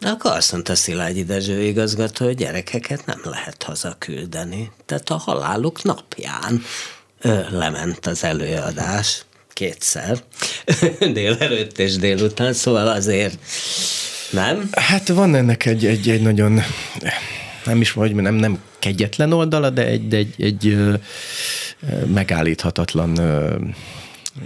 akkor 0.00 0.30
azt 0.30 0.52
mondta 0.52 0.74
Szilágyi 0.74 1.24
Dezső 1.24 1.62
igazgató, 1.62 2.24
hogy 2.24 2.36
gyerekeket 2.36 3.06
nem 3.06 3.20
lehet 3.24 3.62
hazaküldeni. 3.62 4.70
Tehát 4.86 5.10
a 5.10 5.16
haláluk 5.16 5.82
napján 5.82 6.62
ö, 7.20 7.40
lement 7.50 8.06
az 8.06 8.24
előadás 8.24 9.24
kétszer, 9.52 10.22
délelőtt 11.12 11.78
és 11.78 11.96
délután, 11.96 12.52
szóval 12.52 12.88
azért 12.88 13.38
nem? 14.30 14.68
Hát 14.72 15.08
van 15.08 15.34
ennek 15.34 15.66
egy, 15.66 15.86
egy, 15.86 16.08
egy 16.08 16.22
nagyon, 16.22 16.60
nem 17.64 17.80
is 17.80 17.92
vagy, 17.92 18.14
nem, 18.14 18.34
nem 18.34 18.58
kegyetlen 18.78 19.32
oldala, 19.32 19.70
de 19.70 19.86
egy, 19.86 20.14
egy, 20.14 20.34
egy 20.38 20.76
megállíthatatlan 22.06 23.20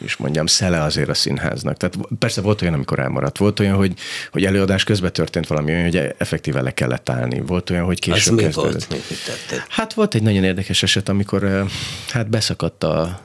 is 0.04 0.16
mondjam, 0.16 0.46
szele 0.46 0.82
azért 0.82 1.08
a 1.08 1.14
színháznak. 1.14 1.76
Tehát 1.76 1.96
persze 2.18 2.40
volt 2.40 2.62
olyan, 2.62 2.74
amikor 2.74 2.98
elmaradt. 2.98 3.38
Volt 3.38 3.60
olyan, 3.60 3.76
hogy, 3.76 3.92
hogy 4.30 4.44
előadás 4.44 4.84
közben 4.84 5.12
történt 5.12 5.46
valami 5.46 5.70
olyan, 5.70 5.82
hogy 5.84 5.96
effektíve 6.18 6.60
le 6.60 6.74
kellett 6.74 7.08
állni. 7.08 7.40
Volt 7.40 7.70
olyan, 7.70 7.84
hogy 7.84 7.98
később 7.98 8.32
Az 8.32 8.38
mi 8.38 8.42
kezdődött. 8.42 8.84
volt? 8.84 8.88
Mi, 8.88 8.96
mit? 9.08 9.64
Hát 9.68 9.94
volt 9.94 10.14
egy 10.14 10.22
nagyon 10.22 10.44
érdekes 10.44 10.82
eset, 10.82 11.08
amikor 11.08 11.42
ö, 11.42 11.62
hát 12.08 12.28
beszakadt 12.30 12.84
a, 12.84 13.20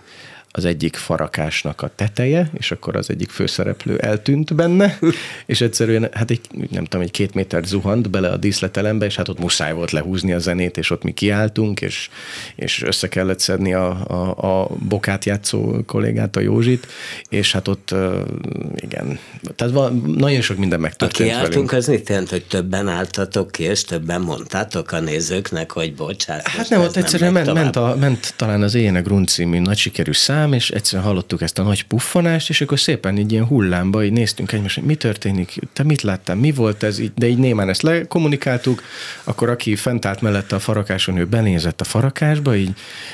az 0.57 0.65
egyik 0.65 0.95
farakásnak 0.95 1.81
a 1.81 1.91
teteje, 1.95 2.49
és 2.53 2.71
akkor 2.71 2.95
az 2.95 3.09
egyik 3.09 3.29
főszereplő 3.29 3.97
eltűnt 3.97 4.55
benne, 4.55 4.99
és 5.45 5.61
egyszerűen, 5.61 6.09
hát 6.11 6.31
egy, 6.31 6.41
nem 6.71 6.83
tudom, 6.83 7.01
egy 7.01 7.11
két 7.11 7.33
méter 7.33 7.63
zuhant 7.63 8.09
bele 8.09 8.29
a 8.29 8.37
díszletelembe, 8.37 9.05
és 9.05 9.15
hát 9.15 9.29
ott 9.29 9.39
muszáj 9.39 9.73
volt 9.73 9.91
lehúzni 9.91 10.33
a 10.33 10.39
zenét, 10.39 10.77
és 10.77 10.89
ott 10.89 11.03
mi 11.03 11.11
kiálltunk, 11.11 11.81
és, 11.81 12.09
és 12.55 12.81
össze 12.81 13.07
kellett 13.07 13.39
szedni 13.39 13.73
a, 13.73 13.89
a, 14.07 14.61
a 14.61 14.67
bokát 14.87 15.25
játszó 15.25 15.83
kollégát, 15.85 16.35
a 16.35 16.39
Józsit, 16.39 16.87
és 17.29 17.51
hát 17.51 17.67
ott 17.67 17.95
igen, 18.75 19.19
tehát 19.55 19.73
val- 19.73 20.05
nagyon 20.15 20.41
sok 20.41 20.57
minden 20.57 20.79
A 20.79 20.81
megtörtént 20.81 21.29
velünk. 21.29 21.47
kiálltunk, 21.47 21.71
az 21.71 21.87
mit 21.87 22.09
jelent, 22.09 22.29
hogy 22.29 22.45
többen 22.45 22.87
álltatok 22.87 23.51
ki, 23.51 23.63
és 23.63 23.83
többen 23.83 24.21
mondtátok 24.21 24.91
a 24.91 24.99
nézőknek, 24.99 25.71
hogy 25.71 25.95
bocsánat. 25.95 26.47
Hát 26.47 26.69
nem, 26.69 26.81
ott 26.81 26.95
egyszerűen 26.95 27.33
ment, 27.33 27.53
ment, 27.53 27.75
a, 27.75 27.95
ment 27.99 28.33
talán 28.35 28.61
az 28.61 28.75
Éjjene 28.75 28.99
Grund 28.99 29.27
című 29.27 29.59
nagy 29.59 29.77
sikerű 29.77 30.11
szám, 30.11 30.44
és 30.53 30.69
egyszerűen 30.69 31.07
hallottuk 31.07 31.41
ezt 31.41 31.59
a 31.59 31.63
nagy 31.63 31.83
puffanást, 31.83 32.49
és 32.49 32.61
akkor 32.61 32.79
szépen 32.79 33.17
így 33.17 33.31
ilyen 33.31 33.45
hullámba 33.45 34.03
így 34.03 34.11
néztünk 34.11 34.51
egymásra, 34.51 34.81
hogy 34.81 34.89
mi 34.89 34.95
történik, 34.95 35.59
te 35.73 35.83
mit 35.83 36.01
láttál, 36.01 36.35
mi 36.35 36.51
volt 36.51 36.83
ez, 36.83 37.01
de 37.15 37.27
így 37.27 37.37
némán 37.37 37.69
ezt 37.69 37.81
lekommunikáltuk, 37.81 38.83
akkor 39.23 39.49
aki 39.49 39.75
fent 39.75 40.05
állt 40.05 40.21
mellette 40.21 40.55
a 40.55 40.59
farakáson, 40.59 41.17
ő 41.17 41.25
benézett 41.25 41.81
a 41.81 41.83
farakásba, 41.83 42.55
így 42.55 42.71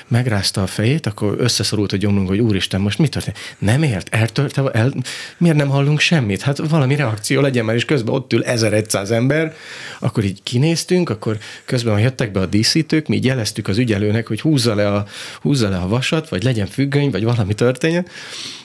megrázta 0.08 0.62
a 0.62 0.68
fejét, 0.68 1.06
akkor 1.06 1.36
összeszorult 1.38 1.92
a 1.92 1.98
gyomrunk, 1.98 2.28
hogy 2.28 2.40
úristen, 2.40 2.82
most 2.82 2.98
mi 2.98 3.08
történt? 3.08 3.38
Nem 3.58 3.84
ért, 3.84 4.16
eltört, 4.16 4.58
el, 4.58 4.94
miért 5.38 5.58
nem 5.58 5.70
hallunk 5.70 6.00
semmit? 6.00 6.42
Hát 6.42 6.58
valami 6.58 6.96
reakció 6.96 7.42
legyen 7.42 7.66
már, 7.66 7.76
és 7.76 7.86
közben 7.86 8.14
ott 8.14 8.34
ül 8.34 8.44
1100 8.44 9.12
ember, 9.12 9.56
akkor 10.00 10.24
így 10.24 10.44
kinéztünk, 10.44 11.10
akkor 11.10 11.38
közben 11.66 12.00
jöttek 12.00 12.32
be 12.32 12.40
a 12.40 12.46
díszítők, 12.46 13.08
mi 13.08 13.16
így 13.16 13.26
jeleztük 13.26 13.68
az 13.68 13.78
ügyelőnek, 13.78 14.28
hogy 14.28 14.42
húzza 14.42 14.76
le 14.76 14.88
a, 14.88 15.06
húzza 15.42 15.70
le 15.70 15.78
a 15.78 15.88
vasat, 15.88 16.30
vagy 16.30 16.44
legyen 16.44 16.68
függöny, 16.68 17.12
vagy 17.12 17.21
valami 17.24 17.54
történjen. 17.54 18.06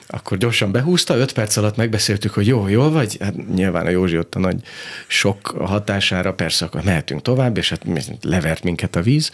Akkor 0.07 0.37
gyorsan 0.37 0.71
behúzta, 0.71 1.17
öt 1.17 1.33
perc 1.33 1.57
alatt 1.57 1.75
megbeszéltük, 1.75 2.33
hogy 2.33 2.47
jó, 2.47 2.67
jól 2.67 2.91
vagy? 2.91 3.17
Hát 3.19 3.53
nyilván 3.55 3.85
a 3.85 3.89
Józsi 3.89 4.17
ott 4.17 4.35
a 4.35 4.39
nagy 4.39 4.61
sok 5.07 5.47
hatására, 5.47 6.33
persze 6.33 6.65
akkor 6.65 6.83
mehetünk 6.83 7.21
tovább, 7.21 7.57
és 7.57 7.69
hát 7.69 7.85
levert 8.21 8.63
minket 8.63 8.95
a 8.95 9.01
víz. 9.01 9.31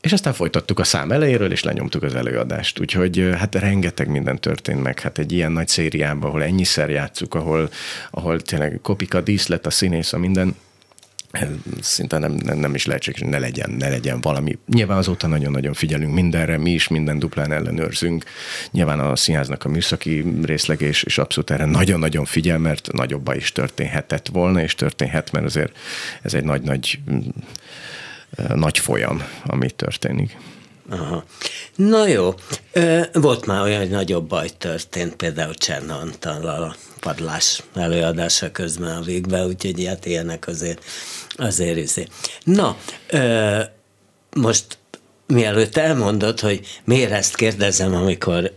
És 0.00 0.12
aztán 0.12 0.32
folytattuk 0.32 0.78
a 0.78 0.84
szám 0.84 1.12
elejéről, 1.12 1.52
és 1.52 1.62
lenyomtuk 1.62 2.02
az 2.02 2.14
előadást. 2.14 2.80
Úgyhogy 2.80 3.30
hát 3.38 3.54
rengeteg 3.54 4.08
minden 4.08 4.40
történt 4.40 4.82
meg. 4.82 5.00
Hát 5.00 5.18
egy 5.18 5.32
ilyen 5.32 5.52
nagy 5.52 5.68
szériában, 5.68 6.28
ahol 6.28 6.42
ennyiszer 6.42 6.90
játszuk, 6.90 7.34
ahol, 7.34 7.70
ahol 8.10 8.40
tényleg 8.40 8.78
kopik 8.82 9.14
a 9.14 9.20
díszlet, 9.20 9.66
a 9.66 9.70
színész, 9.70 10.12
a 10.12 10.18
minden, 10.18 10.56
szinte 11.80 12.18
nem, 12.18 12.32
nem, 12.32 12.58
nem 12.58 12.74
is 12.74 12.86
lehetséges, 12.86 13.20
ne 13.20 13.38
legyen, 13.38 13.70
ne 13.70 13.88
legyen 13.88 14.20
valami. 14.20 14.58
Nyilván 14.66 14.98
azóta 14.98 15.26
nagyon-nagyon 15.26 15.72
figyelünk 15.72 16.12
mindenre, 16.14 16.58
mi 16.58 16.70
is 16.70 16.88
minden 16.88 17.18
duplán 17.18 17.52
ellenőrzünk. 17.52 18.24
Nyilván 18.70 19.00
a 19.00 19.16
színháznak 19.16 19.64
a 19.64 19.68
műszaki 19.68 20.24
részleg 20.42 20.80
és, 20.80 21.02
és 21.02 21.18
abszolút 21.18 21.50
erre 21.50 21.64
nagyon-nagyon 21.64 22.24
figyel, 22.24 22.58
mert 22.58 22.92
nagyobba 22.92 23.34
is 23.34 23.52
történhetett 23.52 24.28
volna, 24.28 24.62
és 24.62 24.74
történhet, 24.74 25.32
mert 25.32 25.44
azért 25.44 25.76
ez 26.22 26.34
egy 26.34 26.44
nagy-nagy 26.44 26.98
mm, 27.10 27.18
nagy 28.54 28.78
folyam, 28.78 29.22
ami 29.44 29.70
történik. 29.70 30.36
Aha. 30.90 31.24
Na 31.74 32.06
jó, 32.06 32.34
volt 33.12 33.46
már 33.46 33.62
olyan, 33.62 33.78
hogy 33.78 33.90
nagyobb 33.90 34.28
baj 34.28 34.48
történt, 34.58 35.16
például 35.16 35.54
Cserna 35.54 35.98
Antallal 35.98 36.76
padlás 37.00 37.62
előadása 37.74 38.52
közben 38.52 38.96
a 38.96 39.02
végbe, 39.02 39.44
úgyhogy 39.44 39.78
ilyet 39.78 40.06
ilyenek 40.06 40.46
azért, 40.46 40.84
azért 41.36 41.76
izé. 41.78 42.06
Na, 42.44 42.76
ö, 43.10 43.60
most 44.34 44.78
mielőtt 45.26 45.76
elmondod, 45.76 46.40
hogy 46.40 46.60
miért 46.84 47.10
ezt 47.10 47.36
kérdezem, 47.36 47.94
amikor 47.94 48.52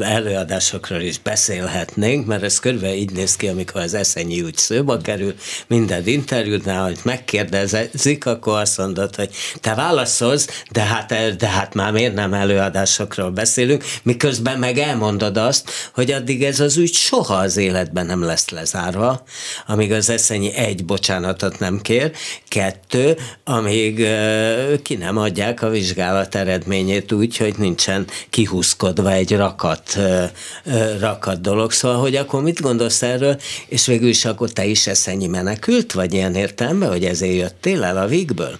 előadásokról 0.00 1.00
is 1.00 1.18
beszélhetnénk, 1.18 2.26
mert 2.26 2.42
ez 2.42 2.58
körülbelül 2.58 2.96
így 2.96 3.12
néz 3.12 3.36
ki, 3.36 3.48
amikor 3.48 3.80
az 3.80 3.94
eszenyi 3.94 4.42
úgy 4.42 4.56
szóba 4.56 4.96
kerül, 4.96 5.34
minden 5.66 6.06
interjúnál, 6.06 6.84
hogy 6.84 6.98
megkérdezik, 7.02 8.26
akkor 8.26 8.58
azt 8.58 8.78
mondod, 8.78 9.14
hogy 9.14 9.30
te 9.60 9.74
válaszolsz, 9.74 10.62
de 10.70 10.80
hát, 10.80 11.36
de 11.36 11.48
hát 11.48 11.74
már 11.74 11.92
miért 11.92 12.14
nem 12.14 12.34
előadásokról 12.34 13.30
beszélünk, 13.30 13.84
miközben 14.02 14.58
meg 14.58 14.78
elmondod 14.78 15.36
azt, 15.36 15.70
hogy 15.94 16.10
addig 16.10 16.44
ez 16.44 16.60
az 16.60 16.76
ügy 16.76 16.94
soha 16.94 17.34
az 17.34 17.56
életben 17.56 18.06
nem 18.06 18.22
lesz 18.22 18.48
lezárva, 18.48 19.22
amíg 19.66 19.92
az 19.92 20.10
eszenyi 20.10 20.54
egy 20.54 20.84
bocsánatot 20.84 21.58
nem 21.58 21.80
kér, 21.80 22.12
kettő, 22.54 23.16
amíg 23.44 24.06
ki 24.82 24.94
nem 24.94 25.16
adják 25.16 25.62
a 25.62 25.68
vizsgálat 25.68 26.34
eredményét 26.34 27.12
úgy, 27.12 27.36
hogy 27.36 27.54
nincsen 27.58 28.06
kihúzkodva 28.30 29.12
egy 29.12 29.36
rakat, 29.36 29.98
rakat 31.00 31.40
dolog. 31.40 31.72
Szóval, 31.72 31.98
hogy 31.98 32.16
akkor 32.16 32.42
mit 32.42 32.60
gondolsz 32.60 33.02
erről, 33.02 33.40
és 33.66 33.86
végül 33.86 34.08
is 34.08 34.24
akkor 34.24 34.50
te 34.50 34.64
is 34.64 34.86
eszenyi 34.86 35.26
menekült, 35.26 35.92
vagy 35.92 36.14
ilyen 36.14 36.34
értelme, 36.34 36.86
hogy 36.86 37.04
ezért 37.04 37.36
jöttél 37.36 37.84
el 37.84 37.96
a 37.96 38.06
vígből? 38.06 38.58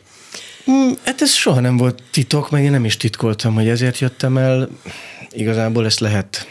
Mm, 0.70 0.90
Hát 1.04 1.20
ez 1.22 1.30
soha 1.30 1.60
nem 1.60 1.76
volt 1.76 2.02
titok, 2.10 2.50
meg 2.50 2.64
én 2.64 2.70
nem 2.70 2.84
is 2.84 2.96
titkoltam, 2.96 3.54
hogy 3.54 3.68
ezért 3.68 3.98
jöttem 3.98 4.36
el. 4.36 4.68
Igazából 5.30 5.84
ezt 5.84 6.00
lehet, 6.00 6.46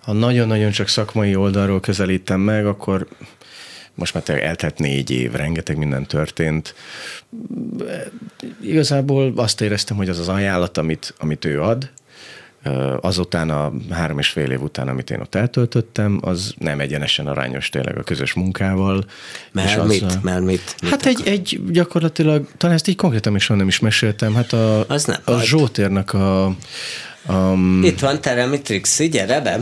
ha 0.00 0.12
nagyon-nagyon 0.12 0.70
csak 0.70 0.88
szakmai 0.88 1.34
oldalról 1.34 1.80
közelítem 1.80 2.40
meg, 2.40 2.66
akkor 2.66 3.06
most 3.96 4.14
már 4.14 4.22
tényleg 4.22 4.44
eltelt 4.44 4.78
négy 4.78 5.10
év, 5.10 5.32
rengeteg 5.32 5.76
minden 5.76 6.06
történt. 6.06 6.74
Igazából 8.62 9.32
azt 9.36 9.60
éreztem, 9.60 9.96
hogy 9.96 10.08
az 10.08 10.18
az 10.18 10.28
ajánlat, 10.28 10.78
amit, 10.78 11.14
amit 11.18 11.44
ő 11.44 11.62
ad, 11.62 11.90
azután 13.00 13.50
a 13.50 13.72
három 13.90 14.18
és 14.18 14.28
fél 14.28 14.50
év 14.50 14.62
után, 14.62 14.88
amit 14.88 15.10
én 15.10 15.20
ott 15.20 15.34
eltöltöttem, 15.34 16.18
az 16.22 16.54
nem 16.58 16.80
egyenesen 16.80 17.26
arányos 17.26 17.68
tényleg 17.68 17.98
a 17.98 18.02
közös 18.02 18.32
munkával. 18.32 19.04
Mert 19.52 19.68
és 19.68 19.82
mit? 19.86 20.02
azzal- 20.02 20.22
Mert 20.22 20.40
mit? 20.44 20.74
mit 20.82 20.90
Hát 20.90 21.06
egy, 21.06 21.22
egy 21.24 21.60
gyakorlatilag, 21.70 22.48
talán 22.56 22.74
ezt 22.76 22.88
így 22.88 22.96
konkrétan 22.96 23.34
is 23.34 23.42
soha 23.44 23.58
nem 23.58 23.68
is 23.68 23.78
meséltem, 23.78 24.34
hát 24.34 24.52
a, 24.52 24.88
Az 24.88 25.04
nem 25.04 25.20
a 25.24 25.30
baj. 25.30 25.44
Zsótérnak 25.44 26.12
a, 26.12 26.44
a 27.26 27.54
Itt 27.82 28.00
van 28.00 28.20
Teremi 28.20 28.60
Trixi, 28.60 29.08
gyere 29.08 29.40
be! 29.40 29.60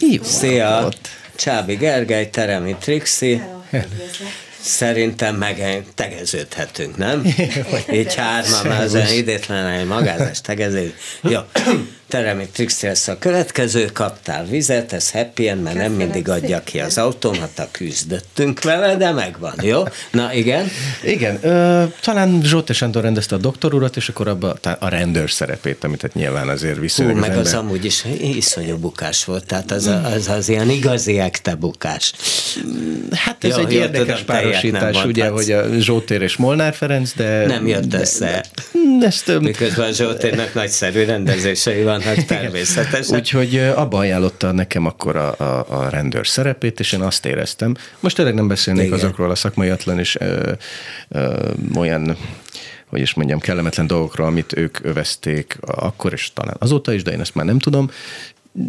jó, 0.00 0.22
Szia! 0.22 0.84
ott. 0.86 1.08
Csábi 1.36 1.74
Gergely, 1.74 2.30
Teremi 2.30 2.76
Trixi. 2.80 3.42
Szerintem 4.60 5.36
meg 5.36 5.84
tegeződhetünk, 5.94 6.96
nem? 6.96 7.34
Így 7.92 8.14
hárman 8.14 8.70
az 8.70 8.94
idétlen 9.12 9.66
egy 9.66 9.86
magázás 9.86 10.40
tegező. 10.40 10.94
Jó, 11.20 11.40
Teremi 12.08 12.46
Trixi 12.52 12.86
lesz 12.86 13.08
a 13.08 13.18
következő, 13.18 13.84
kaptál 13.92 14.44
vizet, 14.44 14.92
ez 14.92 15.10
happy 15.10 15.48
end, 15.48 15.62
mert 15.62 15.76
nem 15.76 15.92
mindig 15.92 16.28
adja 16.28 16.60
ki 16.64 16.80
az 16.80 16.98
automata, 16.98 17.68
küzdöttünk 17.70 18.62
vele, 18.62 18.96
de 18.96 19.12
megvan, 19.12 19.54
jó? 19.62 19.82
Na 20.12 20.32
igen, 20.32 20.68
Igen, 21.04 21.38
ö, 21.42 21.84
talán 22.00 22.40
Zsóté 22.44 22.72
Sándor 22.72 23.02
rendezte 23.02 23.34
a 23.34 23.38
doktor 23.38 23.74
urat, 23.74 23.96
és 23.96 24.08
akkor 24.08 24.28
abba 24.28 24.56
a 24.78 24.88
rendőr 24.88 25.30
szerepét, 25.30 25.84
amit 25.84 26.02
hát 26.02 26.14
nyilván 26.14 26.48
azért 26.48 26.74
Hú, 26.74 26.80
viszonylag 26.80 27.16
meg 27.16 27.30
az 27.30 27.36
ember- 27.36 27.54
amúgy 27.54 27.84
is 27.84 28.04
iszonyú 28.20 28.76
bukás 28.76 29.24
volt, 29.24 29.46
tehát 29.46 29.70
az, 29.70 29.86
a- 29.86 30.04
az, 30.04 30.28
az 30.28 30.48
ilyen 30.48 30.70
igazi 30.70 31.18
ekte 31.18 31.54
bukás. 31.54 32.12
Hát 33.12 33.44
ez 33.44 33.56
Jó, 33.56 33.64
egy 33.64 33.72
jó, 33.72 33.80
érdekes 33.80 34.18
tudom, 34.20 34.36
párosítás, 34.36 35.04
ugye, 35.04 35.24
mondhatsz. 35.30 35.46
hogy 35.46 35.52
a 35.52 35.78
Zsótér 35.80 36.22
és 36.22 36.36
Molnár 36.36 36.74
Ferenc, 36.74 37.12
de... 37.16 37.46
Nem 37.46 37.66
jött 37.66 37.84
de- 37.86 37.98
össze. 38.00 38.44
de- 39.00 39.06
Ezt, 39.06 39.38
Miközben 39.40 39.92
Zsoltérnek 39.92 40.54
nagyszerű 40.54 41.04
rendezései 41.04 41.82
vannak 42.04 42.24
természetesen. 42.24 43.18
Úgyhogy 43.18 43.58
abba 43.58 43.98
ajánlotta 43.98 44.52
nekem 44.52 44.86
akkor 44.86 45.16
a, 45.16 45.34
a, 45.38 45.66
a 45.68 45.88
rendőr 45.88 46.26
szerepét, 46.26 46.80
és 46.80 46.92
én 46.92 47.00
azt 47.00 47.26
éreztem. 47.26 47.76
Most 48.00 48.16
tényleg 48.16 48.34
nem 48.34 48.48
beszélnék 48.48 48.86
Igen. 48.86 48.98
azokról 48.98 49.30
a 49.30 49.34
szakmaiatlan 49.34 49.98
és 49.98 50.16
ö, 50.20 50.52
ö, 51.08 51.50
olyan 51.74 52.16
hogy 52.86 53.00
is 53.00 53.14
mondjam, 53.14 53.38
kellemetlen 53.38 53.86
dolgokról, 53.86 54.26
amit 54.26 54.56
ők 54.56 54.78
övezték 54.84 55.58
akkor, 55.60 56.12
és 56.12 56.32
talán 56.32 56.56
azóta 56.58 56.92
is, 56.92 57.02
de 57.02 57.10
én 57.10 57.20
ezt 57.20 57.34
már 57.34 57.44
nem 57.44 57.58
tudom. 57.58 57.90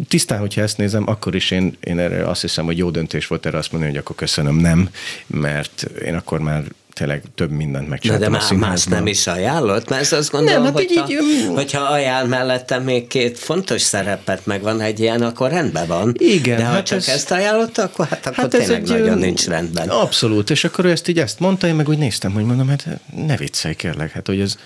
Tisztán, 0.08 0.38
hogyha 0.38 0.60
ezt 0.60 0.78
nézem, 0.78 1.08
akkor 1.08 1.34
is 1.34 1.50
én, 1.50 1.76
én 1.80 1.98
erre 1.98 2.28
azt 2.28 2.40
hiszem, 2.40 2.64
hogy 2.64 2.78
jó 2.78 2.90
döntés 2.90 3.26
volt 3.26 3.46
erre 3.46 3.58
azt 3.58 3.72
mondani, 3.72 3.92
hogy 3.92 4.02
akkor 4.02 4.16
köszönöm, 4.16 4.56
nem, 4.56 4.88
mert 5.26 5.82
én 6.04 6.14
akkor 6.14 6.40
már 6.40 6.62
tényleg 6.98 7.22
több 7.34 7.50
mindent 7.50 7.84
Na 7.84 7.90
megcsináltam 7.90 8.32
de 8.32 8.38
a 8.38 8.40
már 8.40 8.68
más 8.68 8.84
nem 8.84 9.06
is 9.06 9.26
ajánlott, 9.26 9.88
mert 9.88 10.02
ezt 10.02 10.12
azt 10.12 10.30
gondolom, 10.30 10.62
Nem, 10.62 10.72
hát 10.74 10.82
hogyha, 10.82 11.04
így- 11.08 11.18
így, 11.22 11.46
hogyha 11.54 11.80
ajánl 11.80 12.28
mellette 12.28 12.78
még 12.78 13.06
két 13.06 13.38
fontos 13.38 13.82
szerepet 13.82 14.46
megvan 14.46 14.80
egy 14.80 15.00
ilyen, 15.00 15.22
akkor 15.22 15.50
rendben 15.50 15.86
van. 15.86 16.14
Igen, 16.18 16.56
De 16.56 16.64
ha 16.64 16.70
hát 16.72 16.86
csak 16.86 16.98
ez- 16.98 17.08
ezt 17.08 17.30
ajánlotta, 17.30 17.82
akkor 17.82 18.06
hát 18.06 18.26
akkor 18.26 18.34
Hát 18.36 18.48
tényleg 18.48 18.82
egy, 18.82 18.88
nagyon 18.88 19.18
nincs 19.18 19.46
rendben. 19.46 19.88
Abszolút, 19.88 20.50
és 20.50 20.64
akkor 20.64 20.84
ő 20.84 20.90
ezt 20.90 21.08
így 21.08 21.18
ezt 21.18 21.40
mondta, 21.40 21.66
én 21.66 21.74
meg 21.74 21.88
úgy 21.88 21.98
néztem, 21.98 22.32
hogy 22.32 22.44
mondom, 22.44 22.68
hát 22.68 22.86
ne 23.26 23.36
viccelj 23.36 23.74
kérlek, 23.74 24.10
hát 24.12 24.26
hogy 24.26 24.40
ez, 24.40 24.56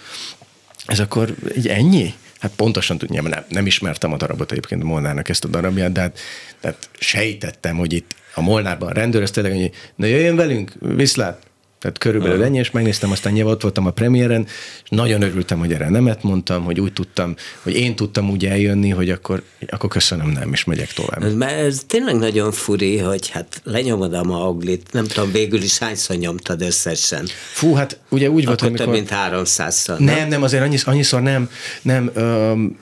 ez 0.86 1.00
akkor 1.00 1.34
így 1.56 1.68
ennyi? 1.68 2.14
hát 2.40 2.52
pontosan 2.56 2.98
tudja, 2.98 3.22
nem, 3.22 3.44
nem 3.48 3.66
ismertem 3.66 4.12
a 4.12 4.16
darabot 4.16 4.50
egyébként 4.50 4.82
a 4.82 4.84
Molnárnak 4.84 5.28
ezt 5.28 5.44
a 5.44 5.48
darabját, 5.48 5.92
de 5.92 6.00
hát, 6.00 6.18
tehát 6.60 6.88
sejtettem, 6.98 7.76
hogy 7.76 7.92
itt 7.92 8.14
a 8.34 8.40
Molnárban 8.40 8.88
a 8.88 8.92
rendőr, 8.92 9.22
ez 9.22 9.30
tényleg, 9.30 9.52
hogy 9.52 9.70
na 9.96 10.06
jöjjön 10.06 10.36
velünk, 10.36 10.72
viszlát, 10.80 11.42
tehát 11.82 11.98
körülbelül 11.98 12.34
uh-huh. 12.34 12.50
ennyi, 12.50 12.58
és 12.58 12.70
megnéztem, 12.70 13.10
aztán 13.10 13.32
nyilván 13.32 13.52
ott 13.52 13.62
voltam 13.62 13.86
a 13.86 13.90
premiéren, 13.90 14.46
és 14.82 14.88
nagyon 14.88 15.22
örültem, 15.22 15.58
hogy 15.58 15.72
erre 15.72 15.88
nemet 15.88 16.22
mondtam, 16.22 16.64
hogy 16.64 16.80
úgy 16.80 16.92
tudtam, 16.92 17.34
hogy 17.62 17.74
én 17.74 17.96
tudtam 17.96 18.30
úgy 18.30 18.46
eljönni, 18.46 18.90
hogy 18.90 19.10
akkor, 19.10 19.42
akkor 19.68 19.90
köszönöm, 19.90 20.28
nem, 20.28 20.52
és 20.52 20.64
megyek 20.64 20.92
tovább. 20.92 21.34
Mert 21.34 21.58
ez 21.58 21.82
tényleg 21.86 22.16
nagyon 22.16 22.52
furi, 22.52 22.98
hogy 22.98 23.28
hát 23.28 23.60
lenyomod 23.64 24.14
a 24.14 24.22
mauglit, 24.22 24.92
nem 24.92 25.06
tudom, 25.06 25.32
végül 25.32 25.62
is 25.62 25.78
hányszor 25.78 26.16
nyomtad 26.16 26.62
összesen. 26.62 27.26
Fú, 27.52 27.74
hát 27.74 27.98
ugye 28.08 28.30
úgy 28.30 28.44
volt, 28.44 28.62
amikor... 28.62 28.84
több 28.84 28.94
mint 28.94 29.10
300-szor. 29.28 29.98
Nem, 29.98 30.16
nem, 30.16 30.28
nem 30.28 30.42
azért 30.42 30.62
annyiszor, 30.62 30.92
annyiszor 30.92 31.22
nem, 31.22 31.50
nem, 31.82 32.10
öm, 32.14 32.78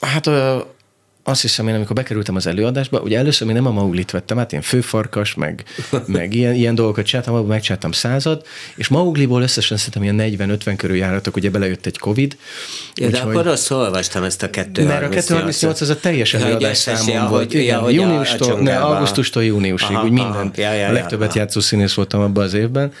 hát 0.00 0.26
ö, 0.26 0.58
azt 1.28 1.40
hiszem 1.40 1.68
én, 1.68 1.74
amikor 1.74 1.96
bekerültem 1.96 2.36
az 2.36 2.46
előadásba, 2.46 3.00
ugye 3.00 3.18
először 3.18 3.46
még 3.46 3.56
nem 3.56 3.66
a 3.66 3.70
Mauglit 3.70 4.10
vettem 4.10 4.38
át, 4.38 4.52
én 4.52 4.62
főfarkas, 4.62 5.34
meg, 5.34 5.64
meg 6.06 6.34
ilyen, 6.34 6.54
ilyen 6.54 6.74
dolgokat 6.74 7.04
csináltam, 7.04 7.34
abban 7.34 7.46
megcsináltam 7.46 7.92
század, 7.92 8.46
és 8.76 8.88
Maugliból 8.88 9.42
összesen 9.42 9.76
szerintem 9.76 10.02
ilyen 10.02 10.58
40-50 10.64 10.74
körül 10.76 10.96
járatok, 10.96 11.36
ugye 11.36 11.50
belejött 11.50 11.86
egy 11.86 11.98
Covid. 11.98 12.36
Ja, 12.94 13.08
de 13.08 13.18
akkor 13.18 13.46
azt 13.46 13.70
olvastam 13.70 14.22
ezt 14.22 14.42
a 14.42 14.50
238 14.50 15.00
Mert 15.00 15.04
a 15.04 15.08
238 15.08 15.80
az 15.80 15.88
a 15.88 16.00
teljes 16.00 16.34
előadás 16.34 16.76
számom 16.76 17.28
volt. 17.28 17.52
Ja, 17.52 17.60
igen, 17.60 17.82
ja, 17.82 17.88
júniustól, 17.88 18.52
a, 18.52 18.60
ne, 18.60 18.78
augusztustól 18.78 19.44
júniusig, 19.44 19.96
aha, 19.96 20.04
úgy 20.04 20.10
minden. 20.10 20.50
Ja, 20.54 20.72
ja, 20.72 20.88
a 20.88 20.92
legtöbbet 20.92 21.34
ja, 21.34 21.40
játszó 21.40 21.60
színész 21.60 21.94
voltam 21.94 22.20
abban 22.20 22.44
az 22.44 22.54
évben, 22.54 22.92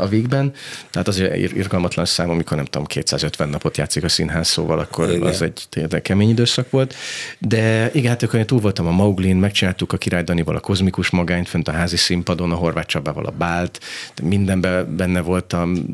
a 0.00 0.06
Vígben, 0.06 0.52
tehát 0.90 1.08
azért 1.08 1.52
irgalmatlan 1.52 2.04
szám, 2.04 2.30
amikor 2.30 2.56
nem 2.56 2.66
tudom, 2.66 2.86
250 2.86 3.48
napot 3.48 3.76
játszik 3.76 4.04
a 4.04 4.08
színház, 4.08 4.48
szóval 4.48 4.78
akkor 4.78 5.10
igen. 5.10 5.22
az 5.22 5.42
egy 5.42 6.02
kemény 6.02 6.28
időszak 6.28 6.70
volt. 6.70 6.94
De 7.40 7.90
igen, 7.92 8.10
hát 8.10 8.22
akkor 8.22 8.44
túl 8.44 8.60
voltam 8.60 8.86
a 8.86 8.90
Mauglin, 8.90 9.36
megcsináltuk 9.36 9.92
a 9.92 9.96
Király 9.96 10.22
Danival 10.22 10.56
a 10.56 10.60
kozmikus 10.60 11.10
magányt, 11.10 11.48
fent 11.48 11.68
a 11.68 11.72
házi 11.72 11.96
színpadon, 11.96 12.52
a 12.52 12.54
Horváth 12.54 12.86
Csabával 12.86 13.26
a 13.26 13.30
Bált, 13.30 13.80
de 14.14 14.28
mindenben 14.28 14.96
benne 14.96 15.20
voltam, 15.20 15.84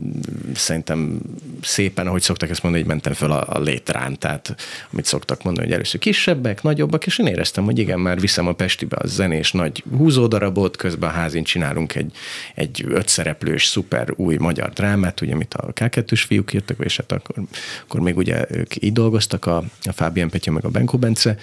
szerintem 0.55 1.21
szépen, 1.63 2.07
ahogy 2.07 2.23
szoktak 2.23 2.51
ezt 2.51 2.63
mondani, 2.63 2.85
hogy 2.85 2.93
mentem 2.93 3.13
föl 3.13 3.31
a, 3.31 3.45
a 3.49 3.61
létrán, 3.61 4.19
tehát 4.19 4.55
amit 4.93 5.05
szoktak 5.05 5.43
mondani, 5.43 5.67
hogy 5.67 5.75
először 5.75 6.01
kisebbek, 6.01 6.63
nagyobbak, 6.63 7.07
és 7.07 7.19
én 7.19 7.27
éreztem, 7.27 7.65
hogy 7.65 7.79
igen, 7.79 8.01
már 8.01 8.21
viszem 8.21 8.47
a 8.47 8.53
Pestibe 8.53 8.97
a 8.97 9.07
zenés 9.07 9.53
nagy 9.53 9.85
húzódarabot, 9.97 10.77
közben 10.77 11.11
a 11.11 11.13
házin 11.13 11.45
csinálunk 11.45 11.95
egy, 11.95 12.13
egy 12.55 12.85
ötszereplős, 12.89 13.65
szuper 13.65 14.09
új 14.17 14.37
magyar 14.37 14.71
drámát, 14.71 15.21
ugye, 15.21 15.33
amit 15.33 15.55
a 15.55 15.73
k 15.73 16.05
fiúk 16.17 16.53
írtak, 16.53 16.77
és 16.85 16.97
hát 16.97 17.13
akkor, 17.13 17.45
akkor 17.87 18.01
még 18.01 18.17
ugye 18.17 18.45
ők 18.51 18.83
így 18.83 18.93
dolgoztak, 18.93 19.47
a, 19.47 19.57
a 19.83 19.93
Fábián 19.93 20.29
Petya 20.29 20.51
meg 20.51 20.65
a 20.65 20.69
Benko 20.69 20.99
Bence, 20.99 21.34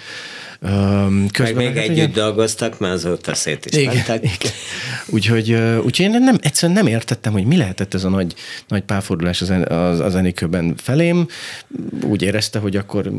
meg 1.38 1.54
még 1.54 1.66
hát, 1.66 1.76
együtt 1.76 1.96
igen. 1.96 2.12
dolgoztak, 2.12 2.78
mert 2.78 2.94
azóta 2.94 3.34
szét 3.34 3.66
is 3.66 3.76
igen, 3.76 3.94
mentek. 3.94 4.22
Igen. 4.22 4.52
Úgyhogy, 5.06 5.52
úgyhogy 5.84 6.06
én 6.06 6.22
nem, 6.22 6.38
egyszerűen 6.40 6.78
nem 6.78 6.86
értettem, 6.86 7.32
hogy 7.32 7.44
mi 7.44 7.56
lehetett 7.56 7.94
ez 7.94 8.04
a 8.04 8.08
nagy, 8.08 8.34
nagy 8.68 8.82
párfordulás 8.82 9.40
az, 9.40 9.52
az, 9.64 10.00
az 10.00 10.14
Enikőben 10.14 10.74
felém. 10.76 11.28
Úgy 12.02 12.22
érezte, 12.22 12.58
hogy 12.58 12.76
akkor 12.76 13.10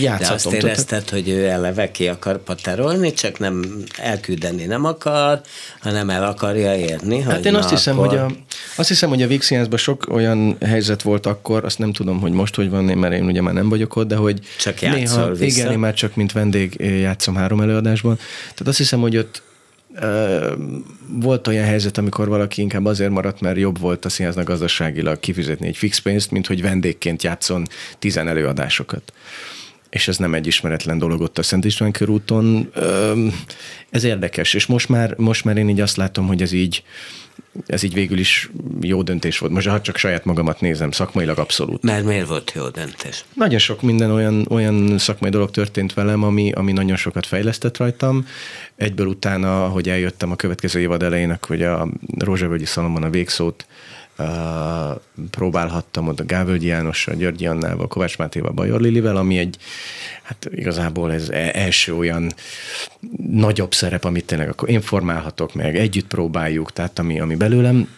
játszhatom. 0.00 0.50
De 0.52 0.56
azt 0.56 0.66
érezted, 0.66 1.08
hogy 1.08 1.28
ő 1.28 1.46
eleve 1.48 1.90
ki 1.90 2.08
akar 2.08 2.42
paterolni, 2.42 3.12
csak 3.12 3.38
nem 3.38 3.84
elküldeni 3.96 4.64
nem 4.64 4.84
akar, 4.84 5.40
hanem 5.80 6.10
el 6.10 6.24
akarja 6.24 6.76
érni. 6.76 7.20
Hát 7.20 7.44
én 7.44 7.54
azt 7.54 7.70
hiszem, 7.70 7.98
akkor... 7.98 8.08
hogy 8.08 8.18
a, 8.18 8.30
azt 8.76 8.88
hiszem, 8.88 9.08
hogy 9.08 9.22
a 9.22 9.26
Vixiánszban 9.26 9.78
sok 9.78 10.06
olyan 10.10 10.56
helyzet 10.60 11.02
volt 11.02 11.26
akkor, 11.26 11.64
azt 11.64 11.78
nem 11.78 11.92
tudom, 11.92 12.20
hogy 12.20 12.32
most 12.32 12.54
hogy 12.54 12.70
van, 12.70 12.84
mert 12.84 13.14
én 13.14 13.24
ugye 13.24 13.40
már 13.40 13.54
nem 13.54 13.68
vagyok 13.68 13.96
ott, 13.96 14.08
de 14.08 14.16
hogy 14.16 14.38
csak 14.58 14.80
néha, 14.80 15.30
vissza. 15.30 15.44
igen, 15.44 15.72
én 15.72 15.78
már 15.78 15.94
csak 15.94 16.14
mint 16.14 16.32
vendég 16.32 16.74
játszom 16.80 17.34
három 17.34 17.60
előadásban. 17.60 18.16
Tehát 18.40 18.66
azt 18.66 18.78
hiszem, 18.78 19.00
hogy 19.00 19.16
ott 19.16 19.42
volt 21.20 21.46
olyan 21.46 21.64
helyzet, 21.64 21.98
amikor 21.98 22.28
valaki 22.28 22.60
inkább 22.60 22.84
azért 22.84 23.10
maradt, 23.10 23.40
mert 23.40 23.58
jobb 23.58 23.78
volt 23.78 24.04
a 24.04 24.08
színháznak 24.08 24.44
gazdaságilag 24.44 25.20
kifizetni 25.20 25.66
egy 25.66 25.76
fix 25.76 25.98
pénzt, 25.98 26.30
mint 26.30 26.46
hogy 26.46 26.62
vendégként 26.62 27.22
játszon 27.22 27.66
tizen 27.98 28.28
előadásokat 28.28 29.12
és 29.94 30.08
ez 30.08 30.16
nem 30.16 30.34
egy 30.34 30.46
ismeretlen 30.46 30.98
dolog 30.98 31.20
ott 31.20 31.38
a 31.38 31.42
Szent 31.42 31.64
István 31.64 31.92
körúton. 31.92 32.72
Ez 33.90 34.04
érdekes, 34.04 34.54
és 34.54 34.66
most 34.66 34.88
már, 34.88 35.14
most 35.16 35.44
már 35.44 35.56
én 35.56 35.68
így 35.68 35.80
azt 35.80 35.96
látom, 35.96 36.26
hogy 36.26 36.42
ez 36.42 36.52
így, 36.52 36.82
ez 37.66 37.82
így 37.82 37.94
végül 37.94 38.18
is 38.18 38.50
jó 38.80 39.02
döntés 39.02 39.38
volt. 39.38 39.52
Most 39.52 39.66
ha 39.66 39.80
csak 39.80 39.96
saját 39.96 40.24
magamat 40.24 40.60
nézem, 40.60 40.90
szakmailag 40.90 41.38
abszolút. 41.38 41.82
Mert 41.82 42.04
miért 42.04 42.26
volt 42.26 42.52
jó 42.54 42.68
döntés? 42.68 43.24
Nagyon 43.34 43.58
sok 43.58 43.82
minden 43.82 44.10
olyan, 44.10 44.46
olyan 44.50 44.98
szakmai 44.98 45.30
dolog 45.30 45.50
történt 45.50 45.94
velem, 45.94 46.22
ami, 46.22 46.52
ami 46.52 46.72
nagyon 46.72 46.96
sokat 46.96 47.26
fejlesztett 47.26 47.76
rajtam. 47.76 48.26
Egyből 48.76 49.06
utána, 49.06 49.68
hogy 49.68 49.88
eljöttem 49.88 50.30
a 50.30 50.36
következő 50.36 50.80
évad 50.80 51.02
elején, 51.02 51.38
hogy 51.40 51.62
a 51.62 51.88
Rózsavölgyi 52.18 52.64
Szalomon 52.64 53.02
a 53.02 53.10
végszót 53.10 53.66
próbálhattam 55.30 56.08
ott 56.08 56.20
a 56.20 56.24
Gávölgyi 56.24 56.66
Jánossal, 56.66 57.14
Györgyi 57.14 57.46
Annával, 57.46 57.88
Kovács 57.88 58.18
Mátéval, 58.18 58.52
Bajor 58.52 58.80
Lilivel, 58.80 59.16
ami 59.16 59.38
egy, 59.38 59.56
hát 60.22 60.48
igazából 60.50 61.12
ez 61.12 61.28
e- 61.28 61.50
első 61.54 61.94
olyan 61.94 62.32
nagyobb 63.28 63.74
szerep, 63.74 64.04
amit 64.04 64.24
tényleg 64.24 64.48
akkor 64.48 64.68
én 64.68 64.80
formálhatok 64.80 65.54
meg, 65.54 65.76
együtt 65.76 66.06
próbáljuk, 66.06 66.72
tehát 66.72 66.98
ami, 66.98 67.20
ami 67.20 67.34
belőlem 67.34 67.88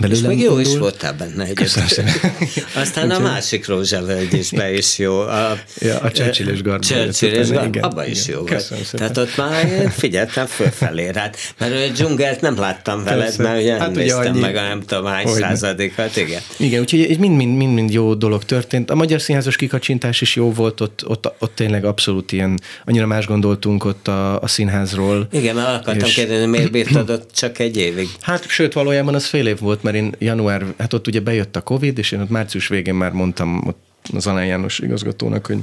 Belőlem 0.00 0.30
és 0.30 0.36
meg 0.36 0.38
jó 0.38 0.58
is 0.58 0.76
voltál 0.76 1.12
benne 1.12 1.44
egyébként. 1.44 2.02
Aztán 2.82 3.10
a 3.10 3.18
másik 3.18 3.66
rózsavölgy 3.66 4.34
is 4.34 4.50
be 4.50 4.72
is 4.72 4.98
jó. 4.98 5.18
A, 5.18 5.58
ja, 5.78 5.98
a 5.98 6.10
Churchill 6.10 6.48
és 6.48 6.62
Garba. 6.62 6.84
Churchill 6.84 7.30
és 7.30 7.48
Garba, 7.48 7.80
abban 7.80 8.06
is 8.06 8.26
jó 8.26 8.40
volt. 8.40 8.90
Tehát 8.92 9.16
ott 9.16 9.36
már 9.36 9.90
figyeltem 9.90 10.46
fölfelé 10.46 11.08
rád. 11.08 11.36
Mert 11.58 11.72
a 11.72 11.92
dzsungelt 11.92 12.40
nem 12.40 12.58
láttam 12.58 13.04
veled, 13.04 13.24
Persze. 13.24 13.42
mert 13.42 13.60
ugye 13.60 13.78
hát 13.78 13.94
néztem 13.94 14.26
annyi... 14.26 14.40
meg 14.40 14.56
a 14.56 14.62
nem 14.62 14.82
tudom 14.82 15.04
hány 15.04 15.26
századikat, 15.26 16.16
igen. 16.16 16.40
Igen, 16.56 16.80
úgyhogy 16.80 17.18
mind-mind 17.18 17.92
jó 17.92 18.14
dolog 18.14 18.44
történt. 18.44 18.90
A 18.90 18.94
magyar 18.94 19.20
színházas 19.20 19.56
kikacsintás 19.56 20.20
is 20.20 20.36
jó 20.36 20.52
volt, 20.52 20.80
ott, 20.80 21.02
ott, 21.06 21.32
ott 21.38 21.54
tényleg 21.54 21.84
abszolút 21.84 22.32
ilyen, 22.32 22.58
annyira 22.84 23.06
más 23.06 23.26
gondoltunk 23.26 23.84
ott 23.84 24.08
a, 24.08 24.40
a 24.40 24.46
színházról. 24.46 25.28
Igen, 25.32 25.54
mert 25.54 25.68
akartam 25.68 26.08
és... 26.08 26.14
kérdezni, 26.14 26.46
miért 26.46 26.70
bírtad 26.70 27.10
ott 27.14 27.30
csak 27.34 27.58
egy 27.58 27.76
évig? 27.76 28.08
Hát 28.20 28.48
sőt, 28.48 28.72
valójában 28.72 29.14
az 29.14 29.26
fél 29.26 29.46
év 29.46 29.58
volt, 29.58 29.82
mert 29.86 29.96
én 29.96 30.14
január, 30.18 30.64
hát 30.78 30.92
ott 30.92 31.06
ugye 31.06 31.20
bejött 31.20 31.56
a 31.56 31.62
Covid, 31.62 31.98
és 31.98 32.12
én 32.12 32.20
ott 32.20 32.30
március 32.30 32.68
végén 32.68 32.94
már 32.94 33.12
mondtam 33.12 33.66
ott 33.66 33.84
az 34.14 34.26
Alán 34.26 34.46
János 34.46 34.78
igazgatónak, 34.78 35.46
hogy 35.46 35.58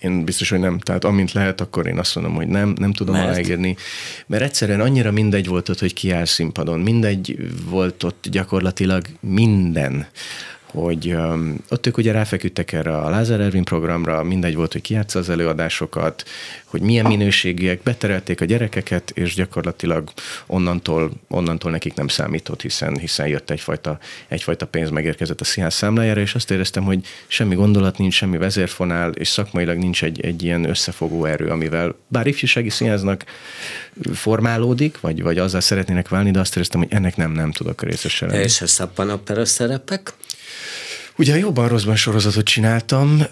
én 0.00 0.24
biztos, 0.24 0.50
hogy 0.50 0.58
nem. 0.58 0.78
Tehát 0.78 1.04
amint 1.04 1.32
lehet, 1.32 1.60
akkor 1.60 1.86
én 1.86 1.98
azt 1.98 2.14
mondom, 2.14 2.34
hogy 2.34 2.46
nem, 2.46 2.74
nem 2.78 2.92
tudom 2.92 3.14
Mert? 3.14 3.26
aláírni. 3.26 3.76
Mert 4.26 4.42
egyszerűen 4.42 4.80
annyira 4.80 5.10
mindegy 5.10 5.46
volt 5.46 5.68
ott, 5.68 5.78
hogy 5.78 5.92
ki 5.92 6.10
áll 6.10 6.24
színpadon. 6.24 6.80
Mindegy 6.80 7.36
volt 7.64 8.02
ott 8.02 8.26
gyakorlatilag 8.30 9.04
minden 9.20 10.06
hogy 10.72 11.16
ott 11.68 11.86
ők 11.86 11.96
ugye 11.96 12.12
ráfeküdtek 12.12 12.72
erre 12.72 12.96
a 12.96 13.10
Lázár 13.10 13.40
Ervin 13.40 13.64
programra, 13.64 14.22
mindegy 14.22 14.54
volt, 14.54 14.72
hogy 14.72 14.80
kiátsza 14.80 15.18
az 15.18 15.28
előadásokat, 15.28 16.24
hogy 16.64 16.80
milyen 16.80 17.06
minőségiek, 17.06 17.82
beterelték 17.82 18.40
a 18.40 18.44
gyerekeket, 18.44 19.10
és 19.10 19.34
gyakorlatilag 19.34 20.12
onnantól, 20.46 21.10
onnantól 21.28 21.70
nekik 21.70 21.94
nem 21.94 22.08
számított, 22.08 22.62
hiszen, 22.62 22.98
hiszen 22.98 23.26
jött 23.26 23.50
egyfajta, 23.50 23.98
egyfajta 24.28 24.66
pénz 24.66 24.90
megérkezett 24.90 25.40
a 25.40 25.44
színház 25.44 25.74
számlájára, 25.74 26.20
és 26.20 26.34
azt 26.34 26.50
éreztem, 26.50 26.84
hogy 26.84 27.06
semmi 27.26 27.54
gondolat 27.54 27.98
nincs, 27.98 28.14
semmi 28.14 28.36
vezérfonál, 28.36 29.10
és 29.10 29.28
szakmailag 29.28 29.76
nincs 29.76 30.04
egy, 30.04 30.20
egy 30.20 30.42
ilyen 30.42 30.68
összefogó 30.68 31.24
erő, 31.24 31.46
amivel 31.46 31.94
bár 32.08 32.26
ifjúsági 32.26 32.70
színháznak 32.70 33.24
formálódik, 34.12 35.00
vagy, 35.00 35.22
vagy 35.22 35.38
azzal 35.38 35.60
szeretnének 35.60 36.08
válni, 36.08 36.30
de 36.30 36.40
azt 36.40 36.54
éreztem, 36.56 36.80
hogy 36.80 36.92
ennek 36.92 37.16
nem, 37.16 37.32
nem 37.32 37.52
tudok 37.52 37.82
részesen 37.82 38.28
lenni. 38.28 38.42
És 38.42 38.60
a 38.60 38.66
szappanopera 38.66 39.44
szerepek? 39.44 40.12
Ugye 41.16 41.32
a 41.32 41.36
jobban 41.36 41.68
rosszban 41.68 41.96
sorozatot 41.96 42.44
csináltam, 42.44 43.22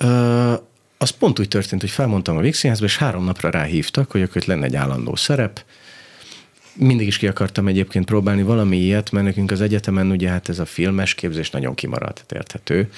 az 0.99 1.11
pont 1.11 1.39
úgy 1.39 1.49
történt, 1.49 1.81
hogy 1.81 1.91
felmondtam 1.91 2.37
a 2.37 2.41
Vígszínházba, 2.41 2.85
és 2.87 2.97
három 2.97 3.25
napra 3.25 3.51
ráhívtak, 3.51 4.11
hogy 4.11 4.23
akkor 4.23 4.43
lenne 4.47 4.65
egy 4.65 4.77
állandó 4.77 5.17
szerep. 5.17 5.65
Mindig 6.75 7.07
is 7.07 7.17
ki 7.19 7.27
akartam 7.27 7.67
egyébként 7.67 8.05
próbálni 8.05 8.43
valami 8.43 8.77
ilyet, 8.77 9.11
mert 9.11 9.27
nekünk 9.27 9.51
az 9.51 9.61
egyetemen 9.61 10.11
ugye 10.11 10.29
hát 10.29 10.49
ez 10.49 10.59
a 10.59 10.65
filmes 10.65 11.15
képzés 11.15 11.51
nagyon 11.51 11.75
kimaradt, 11.75 12.33
érthető 12.33 12.91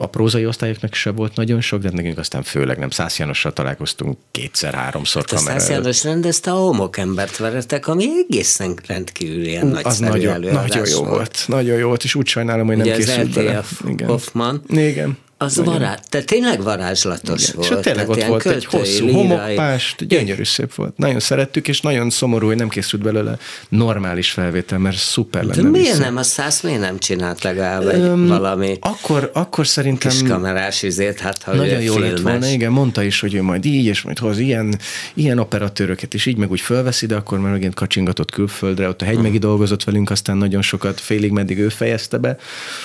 a 0.00 0.06
prózai 0.06 0.46
osztályoknak 0.46 0.94
se 0.94 1.10
volt 1.10 1.36
nagyon 1.36 1.60
sok, 1.60 1.80
de 1.80 1.90
nekünk 1.92 2.18
aztán 2.18 2.42
főleg 2.42 2.78
nem. 2.78 2.90
Szász 2.90 3.18
Jánossal 3.18 3.52
találkoztunk 3.52 4.18
kétszer-háromszor 4.30 5.24
hát 5.28 5.38
kamera 5.38 5.58
Szász 5.58 5.70
János 5.70 6.04
rendezte 6.04 6.50
a 6.50 6.56
homokembert 6.56 7.36
veretek, 7.36 7.86
ami 7.86 8.04
egészen 8.26 8.78
rendkívül 8.86 9.44
ilyen 9.44 9.66
nagy 9.66 9.86
Az 9.86 9.98
nagyon, 9.98 10.40
nagyon 10.40 10.88
jó 10.88 11.04
volt. 11.04 11.44
Nagyon 11.46 11.78
jó 11.78 11.86
volt, 11.86 12.04
és 12.04 12.14
úgy 12.14 12.26
sajnálom, 12.26 12.66
hogy 12.66 12.80
Ugye 12.80 12.90
nem 12.90 12.98
készült 12.98 13.34
bele. 13.34 13.64
Igen. 13.86 14.08
Hoffman. 14.08 14.62
Igen. 14.68 15.18
Az 15.40 15.56
varázs, 15.56 15.98
te 16.08 16.22
tényleg 16.22 16.62
varázslatos 16.62 17.42
Igen. 17.42 17.54
volt. 17.56 17.70
És 17.70 17.76
tényleg 17.80 18.08
ott 18.08 18.24
volt 18.24 18.46
egy 18.46 18.64
hosszú 18.64 19.04
lírai- 19.06 19.14
homokpást, 19.14 20.06
gyönyörű 20.06 20.44
szép 20.44 20.74
volt. 20.74 20.96
Nagyon 20.96 21.20
szerettük, 21.20 21.68
és 21.68 21.80
nagyon 21.80 22.10
szomorú, 22.10 22.46
hogy 22.46 22.56
nem 22.56 22.68
készült 22.68 23.02
belőle 23.02 23.38
normális 23.68 24.30
felvétel, 24.30 24.78
mert 24.78 24.96
szuper 24.96 25.46
De 25.46 25.56
lenne 25.56 25.68
miért 25.68 25.86
vissza. 25.86 25.98
nem 25.98 26.16
a 26.16 26.22
száz, 26.22 26.60
miért 26.60 26.80
nem 26.80 26.98
csinált 26.98 27.42
legalább 27.42 27.86
egy 27.88 28.28
valami 28.28 28.76
Akkor, 28.80 29.30
akkor 29.34 29.66
szerintem 29.66 30.10
kis 30.10 30.22
kamerás 30.22 30.82
izét, 30.82 31.20
hát 31.20 31.42
ha 31.42 31.54
nagyon 31.54 31.80
jó 31.80 31.98
lett 31.98 32.20
volna, 32.20 32.46
igen, 32.46 32.72
mondta 32.72 33.02
is, 33.02 33.20
hogy 33.20 33.34
ő 33.34 33.42
majd 33.42 33.64
így, 33.64 33.84
és 33.84 34.02
majd 34.02 34.18
hoz 34.18 34.38
ilyen, 34.38 34.78
ilyen 35.14 35.38
operatőröket, 35.38 36.14
és 36.14 36.26
így 36.26 36.36
meg 36.36 36.50
úgy 36.50 36.60
fölveszi, 36.60 37.06
de 37.06 37.14
akkor 37.14 37.38
már 37.38 37.52
megint 37.52 37.74
kacsingatott 37.74 38.30
külföldre, 38.30 38.88
ott 38.88 39.02
a 39.02 39.04
hegymegi 39.04 39.38
dolgozott 39.38 39.84
velünk, 39.84 40.10
aztán 40.10 40.36
nagyon 40.36 40.62
sokat, 40.62 41.00
félig 41.00 41.30
meddig 41.30 41.58
ő 41.58 41.68
fejezte 41.68 42.16
be, 42.16 42.36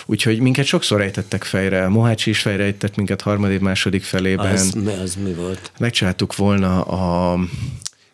úgyhogy 0.06 0.40
minket 0.40 0.66
sokszor 0.66 1.02
ejtettek 1.02 1.44
fejre, 1.44 1.88
Mohácsi 1.88 2.30
is 2.30 2.43
fejre 2.44 2.64
ejtett 2.64 2.96
minket 2.96 3.22
harmadik, 3.22 3.60
második 3.60 4.04
felében. 4.04 4.52
Az, 4.52 4.72
mi- 4.72 4.94
az 4.94 5.18
mi 5.24 5.34
volt? 5.34 5.72
Megcsináltuk 5.80 6.36
volna 6.36 6.82
a 6.82 7.40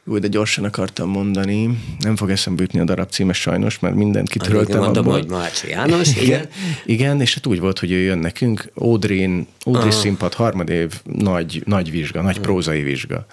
jó, 0.09 0.17
de 0.19 0.27
gyorsan 0.27 0.63
akartam 0.63 1.09
mondani, 1.09 1.79
nem 1.99 2.15
fog 2.15 2.29
eszembe 2.29 2.61
jutni 2.61 2.79
a 2.79 2.83
darab 2.83 3.09
címe 3.09 3.33
sajnos, 3.33 3.79
mert 3.79 3.95
mindent 3.95 4.29
kitöröltem 4.29 4.79
mondom, 4.79 5.07
abból. 5.07 5.19
hogy 5.19 5.29
Mácsi 5.29 5.69
János, 5.69 6.09
igen. 6.09 6.23
Igen, 6.23 6.47
igen, 6.85 7.21
és 7.21 7.33
hát 7.33 7.45
úgy 7.45 7.59
volt, 7.59 7.79
hogy 7.79 7.91
ő 7.91 7.97
jön 7.97 8.17
nekünk, 8.17 8.71
Audrey, 8.75 9.47
Audrey 9.63 9.91
színpad, 9.91 10.33
harmadév, 10.33 11.01
nagy, 11.03 11.63
nagy 11.65 11.91
vizsga, 11.91 12.21
nagy 12.21 12.39
prózai 12.39 12.81
vizsga. 12.81 13.25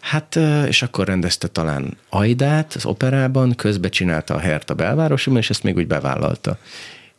Hát, 0.00 0.38
és 0.66 0.82
akkor 0.82 1.06
rendezte 1.06 1.48
talán 1.48 1.96
Aidát 2.08 2.74
az 2.74 2.86
operában, 2.86 3.54
közbe 3.54 3.88
csinálta 3.88 4.34
a 4.34 4.38
Herta 4.38 4.74
belvárosiban, 4.74 5.38
és 5.38 5.50
ezt 5.50 5.62
még 5.62 5.76
úgy 5.76 5.86
bevállalta. 5.86 6.58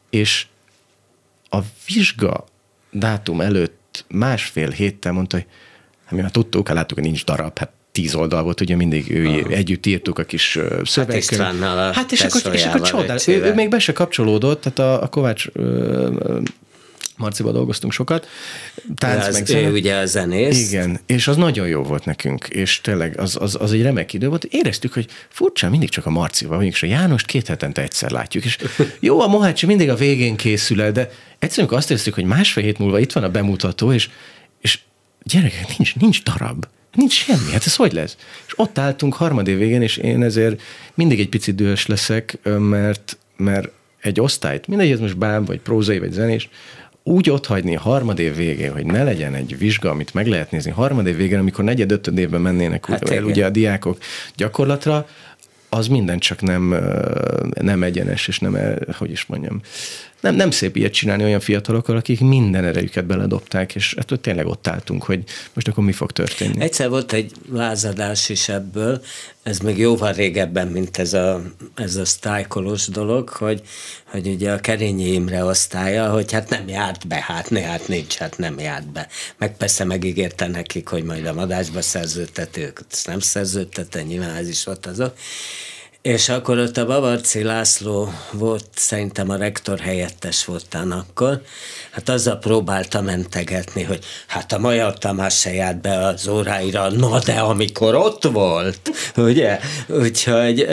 És 0.10 0.46
a 1.50 1.58
vizsga 1.86 2.46
dátum 2.96 3.42
előtt 3.42 4.06
másfél 4.08 4.70
héttel 4.70 5.12
mondta, 5.12 5.38
hogy 5.38 5.46
hát 6.04 6.12
mi 6.14 6.22
már 6.22 6.32
tudtuk, 6.32 6.68
hát 6.68 6.76
láttuk, 6.76 6.98
hogy 6.98 7.08
nincs 7.08 7.26
darab, 7.26 7.58
hát 7.58 7.72
tíz 7.92 8.16
oldal 8.16 8.44
volt, 8.44 8.62
ugye 8.62 8.76
mindig 8.76 9.12
ő, 9.12 9.46
együtt 9.50 9.86
írtuk 9.86 10.20
a 10.20 10.24
kis 10.24 10.56
ö, 10.56 10.82
szövegkönyv. 10.84 11.22
Istvánnal, 11.22 11.78
a 11.78 11.94
Hát 11.94 12.12
és 12.12 12.22
akkor, 12.22 12.54
és 12.54 12.66
akkor 12.66 12.82
csodál, 12.82 13.18
ő, 13.28 13.44
ő, 13.44 13.54
még 13.54 13.70
be 13.70 13.80
se 13.80 13.94
kapcsolódott, 13.94 14.62
tehát 14.62 14.80
a, 14.80 15.04
a 15.04 15.08
Kovács 15.08 15.46
ö, 15.54 16.40
Marciba 17.18 17.52
dolgoztunk 17.52 17.94
sokat, 17.94 18.28
tánc 18.96 19.28
az, 19.28 19.34
meg 19.34 19.50
ő 19.50 19.72
ugye 19.72 19.96
a 19.96 20.06
zenész. 20.06 20.72
Igen, 20.72 21.00
és 21.06 21.28
az 21.28 21.36
nagyon 21.36 21.68
jó 21.68 21.84
volt 21.84 22.06
nekünk, 22.06 22.48
és 22.48 22.82
tényleg 22.82 23.20
az, 23.20 23.38
az, 23.40 23.58
az 23.60 23.74
egy 23.74 23.82
remek 23.82 24.14
idő 24.14 24.28
volt. 24.28 24.44
Éreztük, 24.44 24.94
hogy 24.94 25.08
furcsa, 25.30 25.70
mindig 25.70 25.90
csak 25.90 26.06
a 26.06 26.10
Marcival 26.10 26.56
vagyunk, 26.56 26.74
és 26.74 26.84
a 26.84 26.88
Jánost 26.88 27.26
két 27.26 27.48
hetente 27.48 27.82
egyszer 27.82 28.12
látjuk, 28.12 28.46
és 28.46 28.58
jó, 29.00 29.22
a 29.22 29.28
Mohácsi 29.28 29.66
mindig 29.66 29.90
a 29.90 29.96
végén 29.96 30.36
készül 30.36 30.82
el, 30.82 30.92
de 30.92 31.12
egyszerűen 31.40 31.74
azt 31.74 31.90
éreztük, 31.90 32.14
hogy 32.14 32.26
másfél 32.26 32.64
hét 32.64 32.80
múlva 32.80 33.00
itt 33.00 33.12
van 33.12 33.24
a 33.24 33.30
bemutató, 33.30 33.94
és, 33.94 34.10
és 34.62 34.80
gyerekek, 35.24 35.78
nincs, 35.78 35.96
nincs 35.96 36.24
darab. 36.24 36.66
Nincs 36.94 37.14
semmi, 37.14 37.52
hát 37.52 37.66
ez 37.66 37.76
hogy 37.76 37.94
lesz? 37.94 38.18
És 38.48 38.54
ott 38.60 38.78
álltunk 38.78 39.14
harmadév 39.14 39.58
végén, 39.58 39.82
és 39.82 39.98
én 39.98 40.24
ezért 40.24 40.62
mindig 40.94 41.20
egy 41.20 41.30
picit 41.30 41.56
dühös 41.56 41.86
leszek, 41.86 42.38
mert, 42.60 43.18
mert 43.38 43.70
egy 44.02 44.20
osztályt, 44.20 44.68
mindegy, 44.68 44.92
ez 44.92 45.00
most 45.00 45.18
bám, 45.18 45.46
vagy 45.46 45.60
prózai, 45.60 46.00
vagy 46.00 46.12
zenés, 46.12 46.50
úgy 47.08 47.30
ott 47.30 47.46
hagyni 47.46 47.76
a 47.76 47.80
harmadév 47.80 48.36
végén, 48.36 48.72
hogy 48.72 48.86
ne 48.86 49.04
legyen 49.04 49.34
egy 49.34 49.58
vizsga, 49.58 49.90
amit 49.90 50.14
meg 50.14 50.28
lehet 50.28 50.52
nézni 50.52 50.72
harmadév 50.72 51.16
végén, 51.16 51.40
amikor 51.40 51.64
negyed 51.64 51.92
ötöd 51.92 52.18
évben 52.18 52.42
mennének 52.42 52.86
Hát 52.86 53.10
el 53.10 53.24
ugye 53.24 53.46
a 53.46 53.50
diákok 53.50 53.98
gyakorlatra, 54.36 55.08
az 55.70 55.88
minden 55.88 56.20
csak 56.20 56.42
nem, 56.42 56.76
nem 57.62 57.84
egyenes, 57.84 58.28
és 58.28 58.40
nem, 58.40 58.58
hogy 58.98 59.12
is 59.12 59.26
mondjam, 59.26 59.62
nem, 60.26 60.36
nem 60.36 60.52
szép 60.52 60.76
ilyet 60.76 60.94
csinálni 60.94 61.24
olyan 61.24 61.40
fiatalokkal, 61.40 61.96
akik 61.96 62.20
minden 62.20 62.66
erejüket 62.66 63.06
beledobták, 63.06 63.76
és 63.76 63.94
ettől 63.94 64.22
tényleg 64.22 64.48
ott 64.48 64.68
álltunk, 64.68 65.04
hogy 65.04 65.24
most 65.54 65.68
akkor 65.68 65.84
mi 65.84 65.92
fog 65.92 66.12
történni. 66.12 66.62
Egyszer 66.62 66.90
volt 66.90 67.14
egy 67.14 67.32
lázadás 67.52 68.30
is 68.30 68.50
ebből, 68.50 69.02
ez 69.44 69.60
még 69.60 69.78
jóval 69.78 70.14
régebben, 70.14 70.68
mint 70.68 70.98
ez 70.98 71.14
a, 71.14 71.42
ez 71.76 71.96
a 71.96 72.06
sztájkolós 72.06 72.88
dolog, 72.88 73.30
hogy, 73.30 73.62
hogy 74.06 74.28
ugye 74.28 74.52
a 74.52 74.60
Kerényi 74.60 75.14
Imre 75.14 75.44
osztálya, 75.44 76.10
hogy 76.10 76.32
hát 76.32 76.50
nem 76.50 76.68
járt 76.68 77.08
be, 77.08 77.24
hát 77.28 77.50
ne, 77.50 77.62
hát 77.62 77.88
nincs, 77.88 78.16
hát 78.16 78.38
nem 78.38 78.60
járt 78.60 78.92
be. 78.92 79.08
Meg 79.38 79.58
persze 79.58 79.84
megígérte 79.84 80.48
nekik, 80.48 80.88
hogy 80.88 81.04
majd 81.04 81.26
a 81.26 81.34
madásba 81.34 81.82
szerződtetők, 81.82 82.82
ezt 82.92 83.08
nem 83.08 83.20
szerződtette, 83.20 84.04
nyilván 84.04 84.36
ez 84.36 84.48
is 84.48 84.64
volt 84.64 84.86
azok. 84.86 85.14
És 86.06 86.30
akkor 86.30 86.58
ott 86.58 86.78
a 86.78 86.86
Bavarci 86.86 87.44
László 87.44 88.14
volt, 88.32 88.66
szerintem 88.76 89.30
a 89.30 89.36
rektor 89.36 89.80
helyettes 89.80 90.46
voltán 90.46 90.92
akkor, 90.92 91.42
hát 91.92 92.10
azzal 92.10 92.38
próbálta 92.38 93.02
mentegetni, 93.02 93.84
hogy 93.84 94.06
hát 94.28 94.52
a 94.52 94.60
Magyar 94.60 94.98
Tamás 94.98 95.40
se 95.40 95.54
járt 95.54 95.82
be 95.82 96.06
az 96.06 96.28
óráira, 96.28 96.90
na 96.90 97.20
de 97.20 97.34
amikor 97.34 97.96
ott 97.96 98.24
volt, 98.24 98.92
ugye? 99.16 99.60
Úgyhogy 99.88 100.68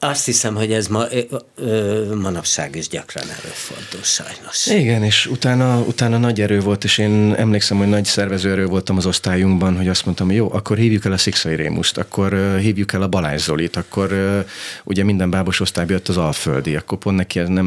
azt 0.00 0.24
hiszem, 0.24 0.54
hogy 0.54 0.72
ez 0.72 0.86
ma, 0.86 1.04
ö, 1.10 1.20
ö, 1.56 2.14
manapság 2.14 2.76
is 2.76 2.88
gyakran 2.88 3.24
előfordul 3.24 4.02
sajnos. 4.02 4.66
Igen, 4.66 5.04
és 5.04 5.26
utána, 5.26 5.80
utána 5.80 6.18
nagy 6.18 6.40
erő 6.40 6.60
volt, 6.60 6.84
és 6.84 6.98
én 6.98 7.34
emlékszem, 7.34 7.76
hogy 7.78 7.88
nagy 7.88 8.04
szervező 8.04 8.50
erő 8.50 8.66
voltam 8.66 8.96
az 8.96 9.06
osztályunkban, 9.06 9.76
hogy 9.76 9.88
azt 9.88 10.04
mondtam, 10.04 10.26
hogy 10.26 10.36
jó, 10.36 10.52
akkor 10.52 10.76
hívjuk 10.76 11.04
el 11.04 11.12
a 11.12 11.16
Szikszai 11.16 11.54
Rémuszt, 11.54 11.98
akkor 11.98 12.56
hívjuk 12.60 12.92
el 12.92 13.02
a 13.02 13.08
Balázs 13.08 13.42
Zolit, 13.42 13.76
akkor 13.76 14.12
uh, 14.12 14.44
ugye 14.84 15.04
minden 15.04 15.30
bábos 15.30 15.60
osztályba 15.60 15.92
jött 15.92 16.08
az 16.08 16.16
Alföldi, 16.16 16.76
akkor 16.76 16.98
pont 16.98 17.16
neki 17.16 17.38
ez 17.38 17.48
nem, 17.48 17.66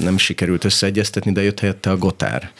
nem 0.00 0.18
sikerült 0.18 0.64
összeegyeztetni, 0.64 1.32
de 1.32 1.42
jött 1.42 1.60
helyette 1.60 1.90
a 1.90 1.96
Gotár. 1.96 2.50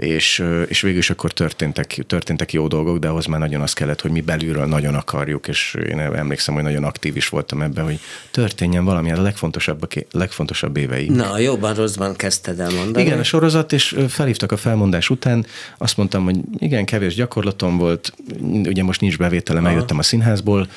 És, 0.00 0.44
és 0.68 0.80
végül 0.80 0.98
is 0.98 1.10
akkor 1.10 1.32
történtek, 1.32 2.04
történtek 2.06 2.52
jó 2.52 2.68
dolgok, 2.68 2.98
de 2.98 3.08
ahhoz 3.08 3.26
már 3.26 3.40
nagyon 3.40 3.60
az 3.60 3.72
kellett, 3.72 4.00
hogy 4.00 4.10
mi 4.10 4.20
belülről 4.20 4.66
nagyon 4.66 4.94
akarjuk, 4.94 5.48
és 5.48 5.76
én 5.88 6.00
emlékszem, 6.00 6.54
hogy 6.54 6.62
nagyon 6.62 6.84
aktív 6.84 7.16
is 7.16 7.28
voltam 7.28 7.62
ebben, 7.62 7.84
hogy 7.84 7.98
történjen 8.30 8.84
valami, 8.84 9.10
ez 9.10 9.18
a 9.18 9.22
legfontosabb, 9.22 9.88
legfontosabb 10.10 10.76
éveim. 10.76 11.12
Na, 11.12 11.38
jóban 11.38 11.74
rosszban 11.74 12.16
kezdted 12.16 12.60
el 12.60 12.70
mondani. 12.70 13.04
Igen, 13.04 13.18
a 13.18 13.22
sorozat, 13.22 13.72
és 13.72 13.96
felhívtak 14.08 14.52
a 14.52 14.56
felmondás 14.56 15.10
után, 15.10 15.46
azt 15.78 15.96
mondtam, 15.96 16.24
hogy 16.24 16.36
igen, 16.58 16.84
kevés 16.84 17.14
gyakorlatom 17.14 17.76
volt, 17.76 18.12
ugye 18.42 18.82
most 18.82 19.00
nincs 19.00 19.18
bevételem, 19.18 19.66
eljöttem 19.66 19.98
a 19.98 20.02
színházból, 20.02 20.68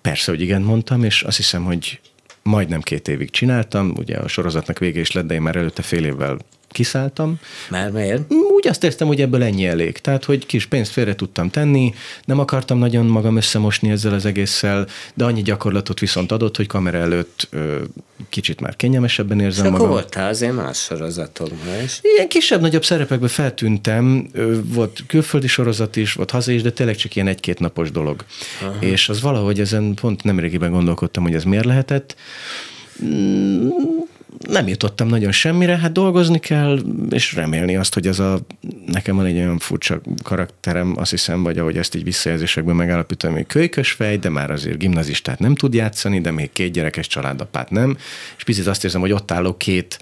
persze, 0.00 0.30
hogy 0.30 0.40
igen 0.40 0.62
mondtam, 0.62 1.04
és 1.04 1.22
azt 1.22 1.36
hiszem, 1.36 1.64
hogy 1.64 2.00
majdnem 2.44 2.80
két 2.80 3.08
évig 3.08 3.30
csináltam, 3.30 3.92
ugye 3.96 4.16
a 4.16 4.28
sorozatnak 4.28 4.78
vége 4.78 5.00
is 5.00 5.12
lett, 5.12 5.26
de 5.26 5.34
én 5.34 5.42
már 5.42 5.56
előtte 5.56 5.82
fél 5.82 6.04
évvel 6.04 6.38
kiszálltam. 6.68 7.38
Mert 7.70 7.92
miért? 7.92 8.32
Úgy 8.64 8.70
azt 8.70 8.82
éreztem, 8.82 9.06
hogy 9.06 9.20
ebből 9.20 9.42
ennyi 9.42 9.66
elég. 9.66 9.98
Tehát, 9.98 10.24
hogy 10.24 10.46
kis 10.46 10.66
pénzt 10.66 10.90
félre 10.92 11.14
tudtam 11.14 11.50
tenni, 11.50 11.94
nem 12.24 12.38
akartam 12.38 12.78
nagyon 12.78 13.06
magam 13.06 13.36
összemosni 13.36 13.90
ezzel 13.90 14.12
az 14.12 14.24
egésszel, 14.24 14.86
de 15.14 15.24
annyi 15.24 15.42
gyakorlatot 15.42 16.00
viszont 16.00 16.32
adott, 16.32 16.56
hogy 16.56 16.66
kamera 16.66 16.98
előtt 16.98 17.48
ö, 17.50 17.76
kicsit 18.28 18.60
már 18.60 18.76
kényelmesebben 18.76 19.40
érzem 19.40 19.66
akkor 19.66 19.78
magam. 19.78 19.92
voltál 19.92 20.28
azért 20.28 20.54
más 20.54 20.78
sorozatokban 20.78 21.82
is. 21.84 21.98
Ilyen 22.02 22.28
kisebb-nagyobb 22.28 22.84
szerepekben 22.84 23.28
feltűntem, 23.28 24.28
Ö, 24.32 24.58
volt 24.64 25.02
külföldi 25.06 25.46
sorozat 25.46 25.96
is, 25.96 26.12
volt 26.12 26.30
haza 26.30 26.52
is, 26.52 26.62
de 26.62 26.70
tényleg 26.70 26.96
csak 26.96 27.16
ilyen 27.16 27.28
egy-két 27.28 27.58
napos 27.58 27.90
dolog. 27.90 28.24
Aha. 28.62 28.76
És 28.80 29.08
az 29.08 29.20
valahogy 29.20 29.60
ezen 29.60 29.94
pont 29.94 30.22
nemrégiben 30.22 30.70
gondolkodtam, 30.70 31.22
hogy 31.22 31.34
ez 31.34 31.44
miért 31.44 31.64
lehetett. 31.64 32.16
Nem 34.48 34.68
jutottam 34.68 35.08
nagyon 35.08 35.32
semmire, 35.32 35.76
hát 35.76 35.92
dolgozni 35.92 36.38
kell, 36.38 36.78
és 37.10 37.34
remélni 37.34 37.76
azt, 37.76 37.94
hogy 37.94 38.06
ez 38.06 38.18
a, 38.18 38.40
nekem 38.86 39.16
van 39.16 39.24
egy 39.24 39.36
olyan 39.36 39.58
furcsa 39.58 40.00
karakterem, 40.22 40.94
azt 40.96 41.10
hiszem, 41.10 41.42
vagy 41.42 41.58
ahogy 41.58 41.76
ezt 41.76 41.94
így 41.94 42.04
visszajelzésekben 42.04 42.76
megállapítom, 42.76 43.32
hogy 43.32 43.46
kölykös 43.46 43.92
fej, 43.92 44.16
de 44.16 44.28
már 44.28 44.50
azért 44.50 44.78
gimnazistát 44.78 45.38
nem 45.38 45.54
tud 45.54 45.74
játszani, 45.74 46.20
de 46.20 46.30
még 46.30 46.52
két 46.52 46.72
gyerekes 46.72 47.06
családapát 47.06 47.70
nem, 47.70 47.96
és 48.36 48.44
picit 48.44 48.66
azt 48.66 48.84
érzem, 48.84 49.00
hogy 49.00 49.12
ott 49.12 49.30
állok 49.30 49.58
két 49.58 49.98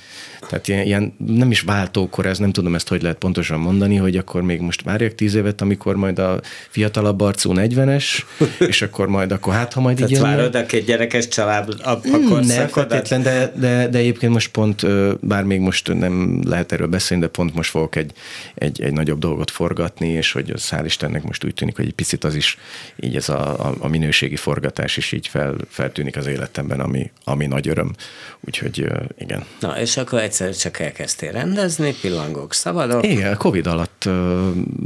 tehát 0.48 0.68
ilyen, 0.68 0.85
ilyen 0.85 1.14
nem 1.26 1.50
is 1.50 1.61
váltókor, 1.61 2.26
ez 2.26 2.38
nem 2.38 2.52
tudom 2.52 2.74
ezt, 2.74 2.88
hogy 2.88 3.02
lehet 3.02 3.18
pontosan 3.18 3.61
mondani, 3.61 3.96
hogy 3.96 4.16
akkor 4.16 4.42
még 4.42 4.61
most 4.61 4.83
várjak 4.83 5.14
tíz 5.14 5.35
évet, 5.35 5.61
amikor 5.61 5.96
majd 5.96 6.18
a 6.18 6.40
fiatalabb 6.68 7.20
arcú 7.20 7.52
40-es, 7.55 8.05
és 8.59 8.83
akkor 8.83 9.07
majd, 9.09 9.33
akkor 9.33 9.52
hát, 9.52 9.72
ha 9.72 9.81
majd 9.81 10.00
így 10.00 10.07
Tehát 10.07 10.35
várod 10.37 10.55
a 10.55 10.66
két 10.66 10.85
gyerekes 10.85 11.28
család 11.28 11.68
a, 11.83 11.90
a 11.90 12.00
Nem 12.02 12.28
korszakodat? 12.28 12.70
feltétlen, 12.70 13.22
de, 13.22 13.52
de, 13.57 13.88
de 13.88 13.98
egyébként 13.98 14.33
most 14.33 14.50
pont, 14.50 14.87
bár 15.20 15.44
még 15.44 15.61
most 15.61 15.94
nem 15.94 16.42
lehet 16.44 16.72
erről 16.72 16.87
beszélni, 16.87 17.22
de 17.22 17.28
pont 17.28 17.55
most 17.55 17.70
fogok 17.70 17.96
egy, 17.96 18.12
egy, 18.55 18.83
egy 18.83 18.92
nagyobb 18.92 19.18
dolgot 19.18 19.50
forgatni, 19.50 20.09
és 20.09 20.33
hogy 20.33 20.50
az 20.50 20.68
hál' 20.70 20.83
Istennek 20.85 21.22
most 21.22 21.44
úgy 21.44 21.55
tűnik, 21.55 21.76
hogy 21.76 21.87
egy 21.87 21.92
picit 21.92 22.24
az 22.24 22.35
is, 22.35 22.59
így 23.00 23.16
ez 23.16 23.28
a, 23.28 23.68
a, 23.68 23.74
a 23.78 23.88
minőségi 23.88 24.37
forgatás 24.37 24.96
is 24.96 25.12
így 25.12 25.28
fel, 25.28 25.55
feltűnik 25.68 26.16
az 26.16 26.26
életemben, 26.26 26.81
ami, 26.81 27.11
ami 27.24 27.46
nagy 27.46 27.68
öröm. 27.68 27.92
Úgyhogy 28.40 28.87
igen. 29.18 29.44
Na, 29.61 29.81
és 29.81 29.96
akkor 29.96 30.20
egyszer 30.33 30.57
csak 30.57 30.79
elkezdtél 30.79 31.33
rendezni, 31.33 31.95
pillangók, 32.01 32.53
szabadok. 32.53 33.07
Igen, 33.07 33.33
a 33.33 33.37
Covid 33.37 33.66
alatt 33.66 34.09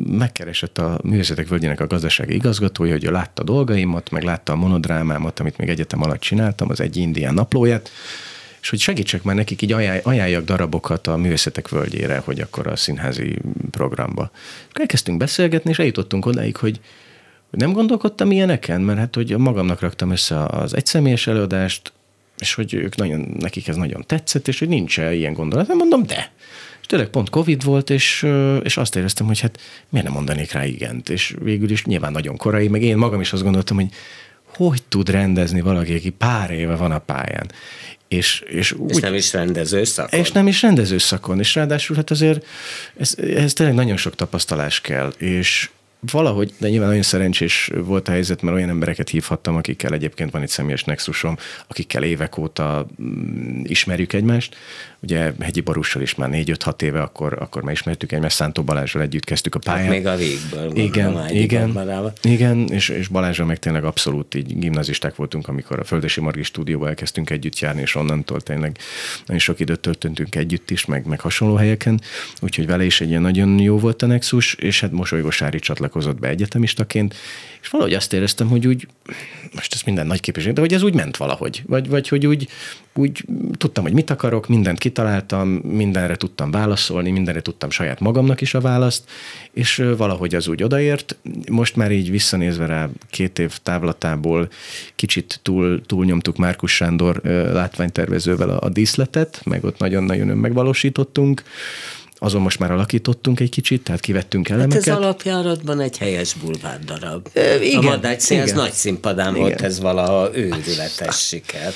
megkeresett 0.07 0.79
a 0.79 0.99
Művészetek 1.03 1.49
Völgyének 1.49 1.81
a 1.81 1.87
gazdasági 1.87 2.35
igazgatója, 2.35 2.93
hogy 2.93 3.05
ő 3.05 3.11
látta 3.11 3.43
dolgaimat, 3.43 4.11
meg 4.11 4.23
látta 4.23 4.53
a 4.53 4.57
monodrámámat, 4.57 5.41
amit 5.41 5.59
még 5.59 5.69
egyetem 5.69 6.03
alatt 6.03 6.21
csináltam, 6.21 6.71
az 6.71 6.81
egy 6.81 6.97
indián 6.97 7.35
naplóját, 7.35 7.91
és 8.61 8.71
hogy 8.71 8.79
segítsek 8.79 9.23
már 9.23 9.35
nekik, 9.35 9.63
így 9.63 9.73
ajánl, 9.73 10.01
ajánljak 10.03 10.45
darabokat 10.45 11.07
a 11.07 11.17
művészetek 11.17 11.69
völgyére, 11.69 12.23
hogy 12.25 12.41
akkor 12.41 12.67
a 12.67 12.77
színházi 12.77 13.39
programba. 13.71 14.31
És 14.69 14.81
elkezdtünk 14.81 15.19
beszélgetni, 15.19 15.71
és 15.71 15.79
eljutottunk 15.79 16.27
odáig, 16.27 16.57
hogy 16.57 16.81
nem 17.51 17.73
gondolkodtam 17.73 18.31
ilyeneken, 18.31 18.81
mert 18.81 18.99
hát 18.99 19.15
hogy 19.15 19.37
magamnak 19.37 19.81
raktam 19.81 20.11
össze 20.11 20.45
az 20.45 20.77
egyszemélyes 20.77 21.27
előadást, 21.27 21.93
és 22.39 22.55
hogy 22.55 22.75
ők 22.75 22.97
nagyon, 22.97 23.35
nekik 23.39 23.69
ez 23.69 23.77
nagyon 23.77 24.05
tetszett, 24.07 24.49
és 24.49 24.59
hogy 24.59 24.69
nincs 24.69 24.97
ilyen 24.97 25.33
gondolat. 25.33 25.67
Nem 25.69 25.77
mondom, 25.77 26.03
de. 26.03 26.33
És 26.81 26.87
tényleg 26.87 27.09
pont 27.09 27.31
Covid 27.31 27.65
volt, 27.65 27.91
és, 27.91 28.27
és 28.63 28.77
azt 28.77 28.97
éreztem, 28.97 29.27
hogy 29.27 29.41
hát 29.41 29.61
miért 29.89 30.07
nem 30.07 30.17
mondanék 30.17 30.53
rá 30.53 30.65
igent. 30.65 31.09
És 31.09 31.35
végül 31.43 31.71
is 31.71 31.85
nyilván 31.85 32.13
nagyon 32.13 32.37
korai, 32.37 32.69
meg 32.69 32.83
én 32.83 32.97
magam 32.97 33.21
is 33.21 33.33
azt 33.33 33.43
gondoltam, 33.43 33.77
hogy 33.77 33.89
hogy 34.57 34.83
tud 34.89 35.11
rendezni 35.11 35.61
valaki, 35.61 35.95
aki 35.95 36.11
pár 36.11 36.51
éve 36.51 36.77
van 36.77 36.91
a 36.91 36.99
pályán. 36.99 37.51
És, 38.09 38.41
és, 38.47 38.73
úgy, 38.73 38.91
és 38.91 39.01
nem 39.01 39.15
is 39.15 39.33
rendező 39.33 39.85
szakon. 39.85 40.21
És 40.21 40.33
nem 40.33 40.47
is 40.47 40.63
rendező 40.63 40.99
szakon. 40.99 41.39
És 41.39 41.55
ráadásul 41.55 41.97
hát 41.97 42.11
azért 42.11 42.47
ez, 42.97 43.15
ez 43.19 43.53
tényleg 43.53 43.75
nagyon 43.75 43.97
sok 43.97 44.15
tapasztalás 44.15 44.81
kell. 44.81 45.13
És, 45.19 45.71
valahogy, 46.11 46.53
de 46.59 46.69
nyilván 46.69 46.89
nagyon 46.89 47.03
szerencsés 47.03 47.71
volt 47.75 48.09
a 48.09 48.11
helyzet, 48.11 48.43
mert 48.43 48.57
olyan 48.57 48.69
embereket 48.69 49.09
hívhattam, 49.09 49.57
akikkel 49.57 49.93
egyébként 49.93 50.31
van 50.31 50.43
itt 50.43 50.49
személyes 50.49 50.85
nexusom, 50.85 51.37
akikkel 51.67 52.03
évek 52.03 52.39
óta 52.39 52.87
mm, 53.03 53.61
ismerjük 53.65 54.13
egymást. 54.13 54.57
Ugye 55.07 55.33
Hegyi 55.41 55.61
Barussal 55.61 56.03
is 56.03 56.15
már 56.15 56.31
4-5-6 56.33 56.83
éve, 56.83 57.03
akkor, 57.03 57.37
akkor 57.41 57.63
már 57.63 57.73
ismertük 57.73 58.13
egymást, 58.13 58.37
Szántó 58.37 58.63
Balázsral 58.63 59.03
együtt 59.03 59.25
kezdtük 59.25 59.55
a 59.55 59.59
pályát. 59.59 59.81
Hát 59.81 59.91
még 59.91 60.07
a 60.07 60.17
végből. 60.17 60.77
Igen, 60.77 61.29
igen, 61.31 62.13
igen, 62.23 62.67
és, 62.69 62.89
és 62.89 63.09
Balázsral 63.09 63.47
meg 63.47 63.59
tényleg 63.59 63.85
abszolút 63.85 64.35
így 64.35 64.59
gimnazisták 64.59 65.15
voltunk, 65.15 65.49
amikor 65.49 65.79
a 65.79 65.85
Földesi 65.85 66.21
Margi 66.21 66.43
stúdióba 66.43 66.89
elkezdtünk 66.89 67.31
együtt 67.31 67.59
járni, 67.59 67.81
és 67.81 67.95
onnantól 67.95 68.41
tényleg 68.41 68.79
nagyon 69.27 69.43
sok 69.43 69.61
időt 69.61 69.81
töltöttünk 69.81 70.35
együtt 70.35 70.71
is, 70.71 70.85
meg, 70.85 71.07
meg 71.07 71.21
hasonló 71.21 71.55
helyeken, 71.55 72.01
úgyhogy 72.41 72.67
vele 72.67 72.85
is 72.85 73.01
egy 73.01 73.09
ilyen 73.09 73.23
nagyon 73.23 73.59
jó 73.59 73.79
volt 73.79 74.03
a 74.03 74.07
nexus, 74.07 74.55
és 74.55 74.81
hát 74.81 74.93
mosolygós 74.93 75.35
Sári 75.35 75.59
csatlakozott 75.59 76.19
be 76.19 76.29
egyetemistaként, 76.29 77.15
és 77.63 77.69
valahogy 77.69 77.95
azt 77.95 78.13
éreztem, 78.13 78.49
hogy 78.49 78.67
úgy, 78.67 78.87
most 79.55 79.75
ez 79.75 79.83
minden 79.83 80.07
nagy 80.07 80.21
képviség, 80.21 80.53
de 80.53 80.61
hogy 80.61 80.73
ez 80.73 80.83
úgy 80.83 80.95
ment 80.95 81.17
valahogy, 81.17 81.63
vagy, 81.67 81.89
vagy 81.89 82.09
hogy 82.09 82.27
úgy, 82.27 82.49
úgy 82.99 83.25
tudtam, 83.57 83.85
hogy 83.85 83.93
mit 83.93 84.11
akarok, 84.11 84.49
mindent 84.49 84.79
kitaláltam, 84.79 85.49
mindenre 85.49 86.17
tudtam 86.17 86.51
válaszolni, 86.51 87.11
mindenre 87.11 87.41
tudtam 87.43 87.71
saját 87.71 88.01
magamnak 88.01 88.41
is 88.41 88.55
a 88.55 88.61
választ, 88.61 89.05
és 89.53 89.85
valahogy 89.97 90.35
az 90.35 90.49
úgy 90.49 90.63
odaért. 90.63 91.17
Most 91.51 91.77
már 91.77 91.93
így 91.93 92.11
visszanézve 92.11 92.67
rá 92.67 92.89
két 93.11 93.39
év 93.39 93.59
távlatából 93.63 94.49
kicsit 94.95 95.41
túl, 95.43 95.81
túlnyomtuk 95.87 96.37
Márkus 96.37 96.75
Sándor 96.75 97.21
látványtervezővel 97.53 98.49
a, 98.51 98.61
a 98.61 98.69
díszletet, 98.69 99.41
meg 99.45 99.65
ott 99.65 99.79
nagyon-nagyon 99.79 100.27
megvalósítottunk 100.27 101.43
azon 102.19 102.41
most 102.41 102.59
már 102.59 102.71
alakítottunk 102.71 103.41
egy 103.41 103.51
kicsit, 103.51 103.83
tehát 103.83 104.01
kivettünk 104.01 104.49
elemeket. 104.49 104.85
Hát 104.85 104.97
ez 104.97 105.03
alapjáratban 105.03 105.81
egy 105.81 105.99
helyes 105.99 106.35
bulvár 106.35 106.81
darab. 106.85 107.29
E, 107.33 107.63
igen, 107.65 107.79
a 107.79 107.83
Madács 107.83 108.21
Színház 108.21 108.53
nagy 108.53 108.73
színpadán 108.73 109.35
igen. 109.35 109.41
volt 109.41 109.61
ez 109.61 109.81
valaha 109.81 110.37
őrületes 110.37 111.27
siker. 111.27 111.73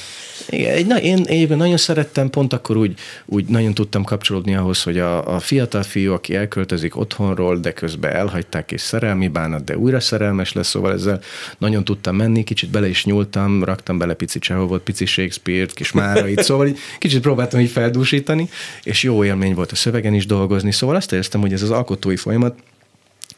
Igen, 0.49 0.75
egy, 0.75 0.87
na, 0.87 1.01
én 1.01 1.25
egyébként 1.27 1.59
nagyon 1.59 1.77
szerettem, 1.77 2.31
pont 2.31 2.53
akkor 2.53 2.77
úgy, 2.77 2.95
úgy 3.27 3.45
nagyon 3.45 3.75
tudtam 3.75 4.05
kapcsolódni 4.05 4.55
ahhoz, 4.55 4.83
hogy 4.83 4.99
a, 4.99 5.35
a 5.35 5.39
fiatal 5.39 5.83
fiú, 5.83 6.13
aki 6.13 6.35
elköltözik 6.35 6.97
otthonról, 6.97 7.59
de 7.59 7.73
közben 7.73 8.13
elhagyták 8.13 8.73
és 8.73 8.81
szerelmi 8.81 9.29
bánat, 9.29 9.65
de 9.65 9.77
újra 9.77 10.01
szerelmes 10.01 10.53
lesz, 10.53 10.69
szóval 10.69 10.93
ezzel 10.93 11.21
nagyon 11.59 11.85
tudtam 11.85 12.17
menni, 12.17 12.45
kicsit 12.45 12.71
bele 12.71 12.89
is 12.89 13.05
nyúltam, 13.05 13.65
raktam 13.65 13.99
bele 13.99 14.15
pici 14.15 14.39
Csehovot, 14.39 14.83
pici 14.83 15.05
Shakespeare-t, 15.05 15.73
kis 15.73 15.93
Márait, 15.93 16.43
szóval 16.43 16.69
kicsit 16.99 17.21
próbáltam 17.21 17.61
így 17.61 17.71
feldúsítani, 17.71 18.49
és 18.83 19.03
jó 19.03 19.25
élmény 19.25 19.55
volt 19.55 19.73
a 19.73 19.77
szövegen 19.77 20.15
is 20.15 20.27
dolgozni, 20.27 20.73
szóval 20.73 20.97
azt 20.97 21.13
éreztem, 21.13 21.41
hogy 21.41 21.53
ez 21.53 21.63
az 21.63 21.71
alkotói 21.71 22.17
folyamat, 22.17 22.55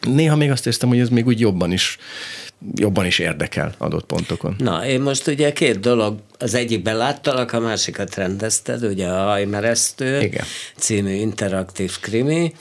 néha 0.01 0.37
még 0.37 0.51
azt 0.51 0.67
éreztem, 0.67 0.89
hogy 0.89 0.99
ez 0.99 1.09
még 1.09 1.27
úgy 1.27 1.41
jobban 1.41 1.73
is 1.73 1.99
jobban 2.75 3.07
is 3.07 3.19
érdekel 3.19 3.75
adott 3.79 4.07
pontokon. 4.07 4.55
Na, 4.59 4.87
én 4.87 5.01
most 5.01 5.27
ugye 5.27 5.53
két 5.53 5.81
dolog, 5.81 6.19
az 6.39 6.55
egyikben 6.55 6.97
láttalak, 6.97 7.53
a 7.53 7.61
másikat 7.61 8.15
rendezted, 8.15 8.85
ugye 8.85 9.09
a 9.09 9.25
Hajmeresztő 9.25 10.21
Igen. 10.21 10.45
című 10.77 11.13
interaktív 11.13 11.99
krimi, 12.01 12.53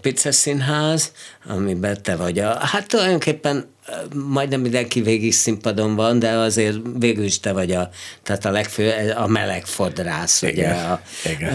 Pizza 0.00 0.32
Színház, 0.32 1.12
amiben 1.46 2.02
te 2.02 2.16
vagy 2.16 2.38
a... 2.38 2.58
Hát 2.58 2.88
tulajdonképpen 2.88 3.68
majdnem 4.14 4.60
mindenki 4.60 5.00
végig 5.00 5.32
színpadon 5.32 5.94
van, 5.94 6.18
de 6.18 6.30
azért 6.30 6.76
végül 6.98 7.24
is 7.24 7.40
te 7.40 7.52
vagy 7.52 7.72
a, 7.72 7.90
tehát 8.22 8.44
a 8.44 8.50
legfő, 8.50 9.10
a 9.16 9.26
meleg 9.26 9.66
fodrász, 9.66 10.42
igen, 10.42 10.52
ugye. 10.52 10.80
A, 10.80 11.00
igen. 11.24 11.54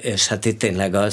és 0.00 0.26
hát 0.26 0.44
itt 0.44 0.58
tényleg 0.58 0.94
a 0.94 1.08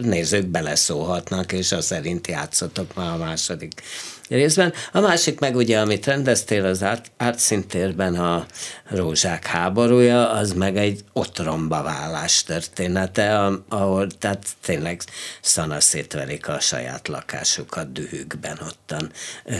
nézők 0.00 0.46
beleszólhatnak, 0.46 1.52
és 1.52 1.72
az 1.72 1.84
szerint 1.84 2.26
játszotok 2.26 2.94
már 2.94 3.12
a 3.12 3.16
második 3.16 3.82
részben. 4.28 4.72
A 4.92 5.00
másik 5.00 5.40
meg 5.40 5.56
ugye, 5.56 5.78
amit 5.78 6.06
rendeztél 6.06 6.64
az 6.64 6.82
át, 6.82 7.10
átszintérben 7.16 8.14
a 8.14 8.46
Rózsák 8.90 9.46
háborúja, 9.46 10.30
az 10.30 10.52
meg 10.52 10.76
egy 10.76 11.04
otromba 11.12 11.82
vállás 11.82 12.42
története, 12.42 13.50
ahol 13.68 14.06
tehát 14.18 14.46
tényleg 14.62 15.02
szana 15.40 15.80
szétverik 15.80 16.48
a 16.48 16.60
saját 16.60 17.08
lakásukat 17.08 17.92
dühükben 17.92 18.58
ottan. 18.66 19.10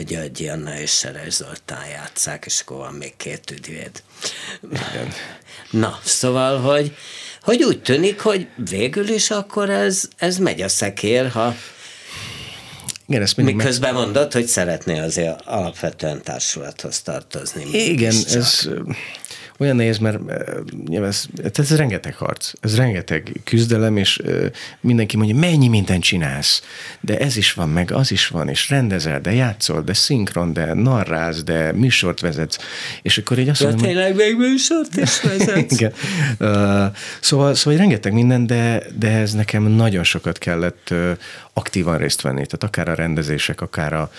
György 0.07 0.41
Janna 0.41 0.79
és 0.79 0.91
Seres 0.91 1.33
Zoltán 1.33 1.87
játszák, 1.87 2.45
és 2.45 2.61
akkor 2.61 2.77
van 2.77 2.95
még 2.95 3.17
két 3.17 3.51
ügyvéd. 3.51 4.03
Igen. 4.63 5.13
Na, 5.71 5.99
szóval, 6.05 6.61
hogy, 6.61 6.97
hogy 7.43 7.63
úgy 7.63 7.83
tűnik, 7.83 8.21
hogy 8.21 8.47
végül 8.71 9.09
is 9.09 9.31
akkor 9.31 9.71
ez, 9.71 10.09
ez 10.17 10.39
megy 10.39 10.63
a 10.63 10.69
szekér, 10.69 11.31
ha 11.31 11.55
igen, 13.07 13.23
ezt 13.23 13.37
mindig 13.37 13.55
Miközben 13.55 13.95
meg... 13.95 14.03
mondod, 14.03 14.33
hogy 14.33 14.47
szeretné 14.47 14.99
azért 14.99 15.41
alapvetően 15.45 16.23
társulathoz 16.23 17.03
tartozni. 17.03 17.65
Igen, 17.71 18.15
ez 18.33 18.69
olyan 19.59 19.77
nehéz, 19.77 19.99
mert 19.99 20.19
ez, 21.03 21.27
ez 21.55 21.77
rengeteg 21.77 22.15
harc, 22.15 22.53
ez 22.61 22.77
rengeteg 22.77 23.33
küzdelem, 23.45 23.97
és 23.97 24.23
mindenki 24.81 25.17
mondja, 25.17 25.35
mennyi 25.35 25.69
mindent 25.69 26.03
csinálsz, 26.03 26.63
de 27.01 27.19
ez 27.19 27.37
is 27.37 27.53
van, 27.53 27.69
meg 27.69 27.93
az 27.93 28.11
is 28.11 28.29
van, 28.29 28.49
és 28.49 28.71
rendezel, 28.71 29.21
de 29.21 29.33
játszol, 29.33 29.83
de 29.83 29.93
szinkron, 29.93 30.53
de 30.53 30.75
narráz, 30.75 31.43
de 31.43 31.73
műsort 31.73 32.21
vezetsz, 32.21 32.59
és 33.03 33.19
akkor 33.19 33.39
így 33.39 33.49
azt 33.49 33.63
mondom, 33.63 33.81
tényleg 33.81 34.15
még 34.15 34.37
műsort 34.37 34.97
is 34.97 35.21
vezetsz. 35.39 35.73
Igen. 35.73 35.93
Uh, 36.39 36.97
szóval, 37.21 37.55
szóval 37.55 37.79
rengeteg 37.79 38.13
minden, 38.13 38.47
de, 38.47 38.83
de 38.99 39.11
ez 39.11 39.33
nekem 39.33 39.63
nagyon 39.63 40.05
sokat 40.05 40.39
kellett 40.39 40.89
uh, 40.91 41.11
aktívan 41.53 41.99
részt 41.99 42.21
venni, 42.21 42.47
tehát 42.47 42.63
akár 42.63 42.89
a 42.89 42.95
rendezések, 42.95 43.61
akár 43.61 43.93
a 43.93 44.11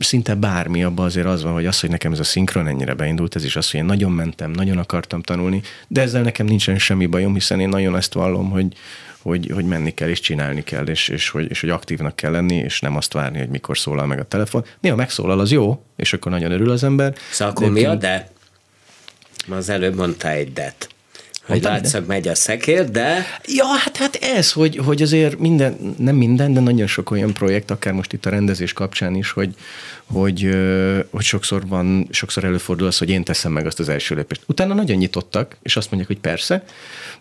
szinte 0.00 0.34
bármi, 0.34 0.84
abban 0.84 1.04
azért 1.04 1.26
az 1.26 1.42
van, 1.42 1.52
hogy 1.52 1.66
az, 1.66 1.80
hogy 1.80 1.90
nekem 1.90 2.12
ez 2.12 2.18
a 2.18 2.24
szinkron 2.24 2.66
ennyire 2.66 2.94
beindult, 2.94 3.36
ez 3.36 3.44
is 3.44 3.56
az, 3.56 3.70
hogy 3.70 3.80
én 3.80 3.86
nagyon 3.86 4.12
mentem, 4.18 4.50
nagyon 4.50 4.78
akartam 4.78 5.22
tanulni, 5.22 5.62
de 5.88 6.00
ezzel 6.00 6.22
nekem 6.22 6.46
nincsen 6.46 6.78
semmi 6.78 7.06
bajom, 7.06 7.34
hiszen 7.34 7.60
én 7.60 7.68
nagyon 7.68 7.96
ezt 7.96 8.12
vallom, 8.12 8.50
hogy, 8.50 8.74
hogy, 9.22 9.50
hogy 9.54 9.64
menni 9.64 9.94
kell, 9.94 10.08
és 10.08 10.20
csinálni 10.20 10.64
kell, 10.64 10.86
és, 10.86 11.08
és, 11.08 11.28
hogy, 11.28 11.50
és 11.50 11.60
hogy 11.60 11.70
aktívnak 11.70 12.16
kell 12.16 12.30
lenni, 12.30 12.54
és 12.54 12.80
nem 12.80 12.96
azt 12.96 13.12
várni, 13.12 13.38
hogy 13.38 13.48
mikor 13.48 13.78
szólal 13.78 14.06
meg 14.06 14.18
a 14.18 14.24
telefon. 14.24 14.64
Néha 14.80 14.96
megszólal, 14.96 15.40
az 15.40 15.50
jó, 15.50 15.82
és 15.96 16.12
akkor 16.12 16.32
nagyon 16.32 16.52
örül 16.52 16.70
az 16.70 16.84
ember. 16.84 17.14
Szóval 17.30 17.54
akkor 17.54 17.70
mi 17.70 17.84
a 17.84 17.94
de? 17.94 18.30
Az 19.48 19.68
előbb 19.68 19.94
mondta 19.94 20.28
egy 20.28 20.52
det 20.52 20.88
hogy 21.48 21.62
látszak 21.62 22.06
megy 22.06 22.28
a 22.28 22.34
szekér, 22.34 22.90
de... 22.90 23.26
Ja, 23.46 23.64
hát, 23.64 23.96
hát 23.96 24.14
ez, 24.14 24.52
hogy, 24.52 24.76
hogy 24.76 25.02
azért 25.02 25.38
minden, 25.38 25.94
nem 25.98 26.16
minden, 26.16 26.52
de 26.52 26.60
nagyon 26.60 26.86
sok 26.86 27.10
olyan 27.10 27.32
projekt, 27.32 27.70
akár 27.70 27.92
most 27.92 28.12
itt 28.12 28.26
a 28.26 28.30
rendezés 28.30 28.72
kapcsán 28.72 29.14
is, 29.14 29.30
hogy, 29.30 29.54
hogy, 30.04 30.56
hogy 31.10 31.24
sokszor 31.24 31.66
van, 31.66 32.08
sokszor 32.10 32.44
előfordul 32.44 32.86
az, 32.86 32.98
hogy 32.98 33.10
én 33.10 33.24
teszem 33.24 33.52
meg 33.52 33.66
azt 33.66 33.80
az 33.80 33.88
első 33.88 34.14
lépést. 34.14 34.42
Utána 34.46 34.74
nagyon 34.74 34.96
nyitottak, 34.96 35.56
és 35.62 35.76
azt 35.76 35.90
mondják, 35.90 36.12
hogy 36.12 36.30
persze, 36.30 36.64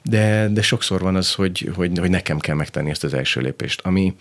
de, 0.03 0.49
de 0.51 0.61
sokszor 0.61 1.01
van 1.01 1.15
az, 1.15 1.33
hogy, 1.33 1.69
hogy, 1.75 1.97
hogy 1.97 2.09
nekem 2.09 2.39
kell 2.39 2.55
megtenni 2.55 2.89
ezt 2.89 3.03
az 3.03 3.13
első 3.13 3.41
lépést, 3.41 3.81
ami, 3.83 4.13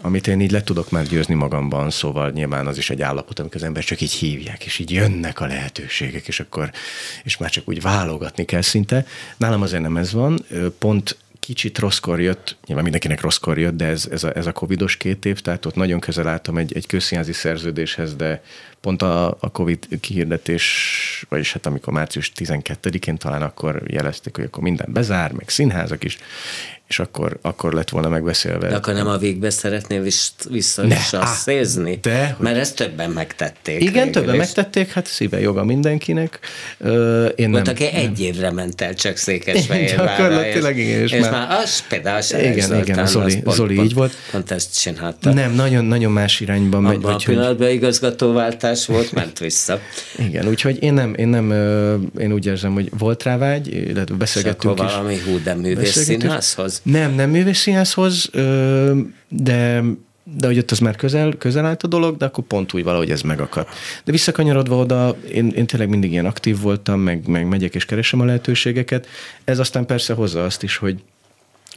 amit 0.00 0.26
én 0.26 0.40
így 0.40 0.50
le 0.50 0.62
tudok 0.62 0.90
már 0.90 1.06
győzni 1.06 1.34
magamban, 1.34 1.90
szóval 1.90 2.30
nyilván 2.30 2.66
az 2.66 2.78
is 2.78 2.90
egy 2.90 3.02
állapot, 3.02 3.38
amikor 3.38 3.56
az 3.56 3.66
ember 3.66 3.84
csak 3.84 4.00
így 4.00 4.12
hívják, 4.12 4.64
és 4.64 4.78
így 4.78 4.90
jönnek 4.90 5.40
a 5.40 5.46
lehetőségek, 5.46 6.28
és 6.28 6.40
akkor, 6.40 6.70
és 7.24 7.36
már 7.36 7.50
csak 7.50 7.68
úgy 7.68 7.82
válogatni 7.82 8.44
kell 8.44 8.60
szinte. 8.60 9.06
Nálam 9.36 9.62
azért 9.62 9.82
nem 9.82 9.96
ez 9.96 10.12
van, 10.12 10.44
pont 10.78 11.16
kicsit 11.40 11.78
rosszkor 11.78 12.20
jött, 12.20 12.56
nyilván 12.66 12.82
mindenkinek 12.82 13.20
rosszkor 13.20 13.58
jött, 13.58 13.76
de 13.76 13.84
ez, 13.84 14.08
ez, 14.10 14.24
a, 14.24 14.36
ez 14.36 14.46
a 14.46 14.52
covidos 14.52 14.96
két 14.96 15.24
év, 15.24 15.40
tehát 15.40 15.66
ott 15.66 15.74
nagyon 15.74 16.00
közel 16.00 16.28
álltam 16.28 16.56
egy, 16.56 16.72
egy 16.76 16.86
közszínházi 16.86 17.32
szerződéshez, 17.32 18.14
de 18.14 18.42
pont 18.80 19.02
a, 19.02 19.36
a 19.40 19.50
Covid 19.50 19.88
kihirdetés, 20.00 21.26
vagyis 21.28 21.52
hát 21.52 21.66
amikor 21.66 21.92
március 21.92 22.32
12-én 22.36 23.16
talán 23.16 23.42
akkor 23.42 23.82
jelezték, 23.86 24.36
hogy 24.36 24.44
akkor 24.44 24.62
minden 24.62 24.88
bezár, 24.92 25.32
meg 25.32 25.48
színházak 25.48 26.04
is, 26.04 26.18
és 26.90 26.98
akkor, 26.98 27.38
akkor 27.42 27.72
lett 27.72 27.88
volna 27.88 28.08
megbeszélve. 28.08 28.68
De 28.68 28.74
akkor 28.74 28.94
nem 28.94 29.06
a 29.06 29.16
végbe 29.16 29.50
szeretnél 29.50 30.02
vissza 30.48 30.82
ne, 30.82 30.94
is 30.94 31.12
azt 31.12 31.40
szézni? 31.40 31.98
De, 32.02 32.36
Mert 32.38 32.56
ezt 32.56 32.76
többen 32.76 33.10
megtették. 33.10 33.82
Igen, 33.82 34.10
többen 34.10 34.34
is. 34.34 34.40
megtették, 34.40 34.92
hát 34.92 35.06
szíve 35.06 35.40
joga 35.40 35.64
mindenkinek. 35.64 36.38
én 37.36 37.50
Volt, 37.50 37.64
nem, 37.64 37.74
aki 37.74 37.84
nem. 37.84 37.94
egy 37.94 38.20
évre 38.20 38.50
ment 38.50 38.80
el 38.80 38.94
csak 38.94 39.16
Székesfehérvárra. 39.16 40.46
És, 40.46 40.54
igen, 40.54 41.02
és, 41.02 41.12
és 41.12 41.20
már, 41.20 41.30
már 41.30 41.50
az 41.50 41.86
például 41.88 42.22
Igen, 42.38 42.80
igen, 42.80 42.98
a 42.98 43.06
Zoli, 43.06 43.40
pont, 43.40 43.56
Zoli 43.56 43.74
pont, 43.74 43.88
így 43.88 43.94
volt. 43.94 44.14
Pont 44.30 44.50
ezt 44.50 44.80
csinálta. 44.80 45.32
Nem, 45.32 45.52
nagyon, 45.52 45.84
nagyon 45.84 46.12
más 46.12 46.40
irányban 46.40 46.82
megy. 46.82 46.94
Abban 46.94 47.14
a 47.14 47.16
pillanatban 47.16 47.66
hogy... 47.66 47.76
igazgatóváltás 47.76 48.69
volt, 48.86 49.12
ment 49.12 49.38
vissza. 49.38 49.80
igen, 50.18 50.48
úgyhogy 50.48 50.82
én 50.82 50.94
nem, 50.94 51.14
én 51.14 51.28
nem, 51.28 51.52
én 52.18 52.32
úgy 52.32 52.46
érzem, 52.46 52.72
hogy 52.72 52.90
volt 52.98 53.22
rá 53.22 53.36
vágy, 53.38 53.74
illetve 53.74 54.14
beszélgettünk 54.14 54.78
és 54.78 54.84
akkor 54.84 54.92
valami 54.92 55.18
hú, 55.18 55.42
de 55.42 55.54
művész 55.54 56.02
színházhoz? 56.02 56.80
Nem, 56.84 57.14
nem 57.14 57.30
művészszínházhoz, 57.30 58.30
de 59.28 59.82
de 60.36 60.46
hogy 60.46 60.58
ott 60.58 60.70
az 60.70 60.78
már 60.78 60.96
közel, 60.96 61.32
közel 61.38 61.64
állt 61.64 61.82
a 61.82 61.86
dolog, 61.86 62.16
de 62.16 62.24
akkor 62.24 62.44
pont 62.44 62.74
úgy 62.74 62.84
valahogy 62.84 63.10
ez 63.10 63.20
megakadt. 63.20 63.68
De 64.04 64.12
visszakanyarodva 64.12 64.76
oda, 64.76 65.16
én, 65.32 65.48
én 65.48 65.66
tényleg 65.66 65.88
mindig 65.88 66.12
ilyen 66.12 66.26
aktív 66.26 66.60
voltam, 66.60 67.00
meg, 67.00 67.26
meg 67.26 67.48
megyek 67.48 67.74
és 67.74 67.84
keresem 67.84 68.20
a 68.20 68.24
lehetőségeket. 68.24 69.06
Ez 69.44 69.58
aztán 69.58 69.86
persze 69.86 70.12
hozza 70.12 70.44
azt 70.44 70.62
is, 70.62 70.76
hogy, 70.76 71.02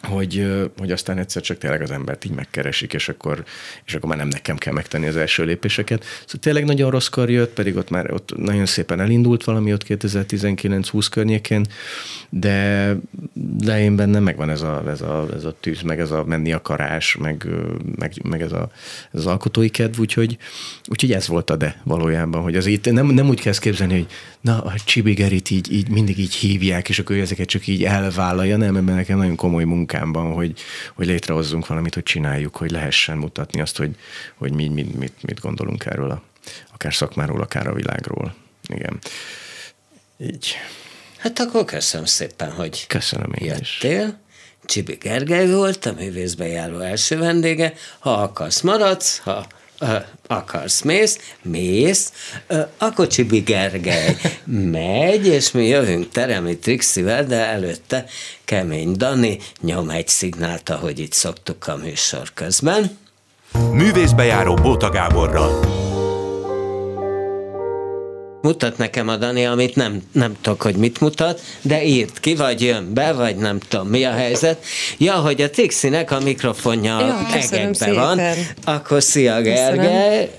hogy, 0.08 0.48
hogy 0.78 0.92
aztán 0.92 1.18
egyszer 1.18 1.42
csak 1.42 1.58
tényleg 1.58 1.82
az 1.82 1.92
embert 1.92 2.26
így 2.26 2.32
megkeresik, 2.32 2.94
és 2.94 3.10
akkor, 3.10 3.44
és 3.86 3.94
akkor 3.94 4.10
már 4.10 4.18
nem 4.18 4.28
nekem 4.28 4.58
kell 4.58 4.74
megtenni 4.74 5.08
az 5.08 5.16
első 5.16 5.44
lépéseket. 5.44 6.04
Szóval 6.04 6.42
tényleg 6.42 6.66
nagyon 6.66 6.92
rosszkor 6.92 7.30
jött, 7.30 7.54
pedig 7.54 7.76
ott 7.76 7.90
már 7.90 8.12
ott 8.12 8.38
nagyon 8.38 8.66
szépen 8.66 9.00
elindult 9.00 9.44
valami 9.44 9.74
ott 9.74 9.86
2019-20 9.88 11.08
környékén, 11.12 11.66
de, 12.30 12.96
de 13.34 13.82
én 13.82 13.96
bennem 13.96 14.24
megvan 14.24 14.50
ez 14.50 14.62
a, 14.62 14.84
ez, 14.88 15.02
a, 15.02 15.28
ez 15.36 15.44
a 15.44 15.56
tűz, 15.60 15.82
meg 15.82 16.00
ez 16.00 16.12
a 16.12 16.24
menni 16.24 16.54
akarás, 16.54 17.16
meg, 17.16 17.48
meg, 17.96 18.14
meg 18.24 18.42
ez, 18.42 18.52
a, 18.52 18.72
ez 19.12 19.20
az 19.20 19.26
alkotói 19.26 19.70
kedv, 19.70 20.00
úgyhogy, 20.00 20.38
úgyhogy 20.88 21.12
ez 21.12 21.28
volt 21.28 21.50
a 21.50 21.56
de 21.56 21.82
valójában, 21.84 22.42
hogy 22.42 22.56
az 22.56 22.66
itt 22.66 22.92
nem, 22.92 23.08
nem 23.08 23.30
úgy 23.30 23.42
kell 23.42 23.54
képzelni, 23.60 23.94
hogy 23.94 24.08
na, 24.42 24.62
a 24.62 24.74
Csibigerit 24.86 25.50
így, 25.50 25.72
így 25.72 25.90
mindig 25.90 26.20
így 26.20 26.34
hívják, 26.34 26.90
és 26.90 27.00
akkor 27.00 27.16
ezeket 27.16 27.48
csak 27.48 27.68
így 27.68 27.84
elvállalja, 27.84 28.58
nem, 28.58 28.76
ebben 28.76 28.96
nekem 28.96 29.18
nagyon 29.18 29.36
komoly 29.36 29.64
munkámban, 29.94 30.34
hogy, 30.34 30.60
hogy 30.96 31.06
létrehozzunk 31.06 31.68
valamit, 31.68 31.94
hogy 31.94 32.04
csináljuk, 32.04 32.56
hogy 32.56 32.72
lehessen 32.72 33.18
mutatni 33.18 33.62
azt, 33.62 33.78
hogy, 33.78 33.96
hogy 34.36 34.54
mi, 34.54 34.68
mit, 34.68 34.98
mit, 34.98 35.14
mit 35.22 35.40
gondolunk 35.40 35.86
erről, 35.86 36.12
a, 36.12 36.22
akár 36.74 36.94
szakmáról, 36.94 37.42
akár 37.42 37.68
a 37.68 37.74
világról. 37.74 38.36
Igen. 38.68 39.00
Így. 40.18 40.56
Hát 41.18 41.40
akkor 41.40 41.66
köszönöm 41.66 42.06
szépen, 42.06 42.52
hogy 42.52 42.88
köszönöm 42.88 43.34
én 43.34 43.48
jöttél. 43.48 44.08
Is. 44.08 44.14
Csibi 44.66 44.94
Gergely 44.94 45.52
volt, 45.52 45.86
a 45.86 45.94
művészbe 45.94 46.48
járó 46.48 46.80
első 46.80 47.18
vendége. 47.18 47.74
Ha 48.00 48.14
akarsz, 48.14 48.62
maradsz, 48.62 49.18
ha 49.18 49.48
akarsz, 50.28 50.82
mész, 50.82 51.20
mész, 51.42 52.12
akkor 52.78 53.08
Csibi 53.08 53.40
Gergely 53.40 54.18
megy, 54.72 55.28
és 55.28 55.52
mi 55.52 55.68
jövünk 55.68 56.10
Teremi 56.10 56.58
Trixivel, 56.58 57.26
de 57.26 57.46
előtte 57.46 58.06
Kemény 58.46 58.92
Dani 58.98 59.40
nyom 59.62 59.90
egy 59.90 60.08
szignált, 60.08 60.70
ahogy 60.70 61.00
itt 61.00 61.14
szoktuk 61.14 61.68
a 61.68 61.76
műsor 61.76 62.34
közben. 62.34 62.98
Művészbejáró 63.72 64.54
Bóta 64.54 64.90
Gáborral. 64.90 65.92
Mutat 68.44 68.78
nekem 68.78 69.08
a 69.08 69.16
Dani, 69.16 69.46
amit 69.46 69.76
nem, 69.76 70.02
nem 70.12 70.36
tudok, 70.42 70.62
hogy 70.62 70.76
mit 70.76 71.00
mutat, 71.00 71.42
de 71.62 71.84
írt 71.84 72.20
ki, 72.20 72.36
vagy 72.36 72.62
jön 72.62 72.94
be, 72.94 73.12
vagy 73.14 73.36
nem 73.36 73.60
tudom, 73.60 73.88
mi 73.88 74.04
a 74.04 74.12
helyzet. 74.12 74.66
Ja, 74.98 75.14
hogy 75.14 75.42
a 75.42 75.50
Tixinek 75.50 76.12
a 76.12 76.20
mikrofonja 76.20 77.00
ja, 77.00 77.28
egekbe 77.34 77.94
van, 77.94 78.22
akkor 78.64 79.04
szia 79.04 79.42
Gergely. 79.42 80.30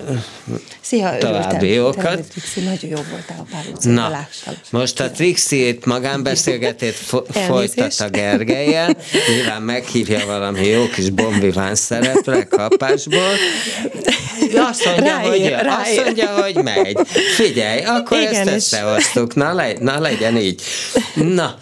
Szia, 0.80 1.18
További 1.18 1.72
jókat. 1.72 2.24
Nagyon 2.54 2.90
jó 2.90 2.98
voltál 3.10 3.38
a 3.38 3.46
pár 3.50 3.64
Na, 3.82 4.28
most 4.70 5.00
a 5.00 5.10
Trixi-t 5.10 5.84
magánbeszélgetét 5.84 6.94
fo- 6.94 7.38
folytat 7.48 7.94
a 7.98 8.08
Gergelyel, 8.08 8.96
nyilván 9.28 9.62
meghívja 9.62 10.26
valami 10.26 10.66
jó 10.66 10.88
kis 10.88 11.10
bombiván 11.10 11.74
szerepre 11.74 12.44
kapásból. 12.44 13.32
Azt 14.56 14.84
mondja, 14.84 15.04
ráér, 15.04 15.28
hogy, 15.30 15.48
ráér. 15.48 15.66
azt 15.66 16.04
mondja, 16.04 16.42
hogy 16.42 16.54
megy. 16.54 16.98
Figyelj, 17.36 17.82
akkor 17.82 18.18
Igen, 18.18 18.48
ezt 18.48 18.54
összehoztuk. 18.54 19.34
Na, 19.34 19.52
le, 19.52 19.72
na 19.80 20.00
legyen 20.00 20.36
így. 20.36 20.62
Na, 21.14 21.58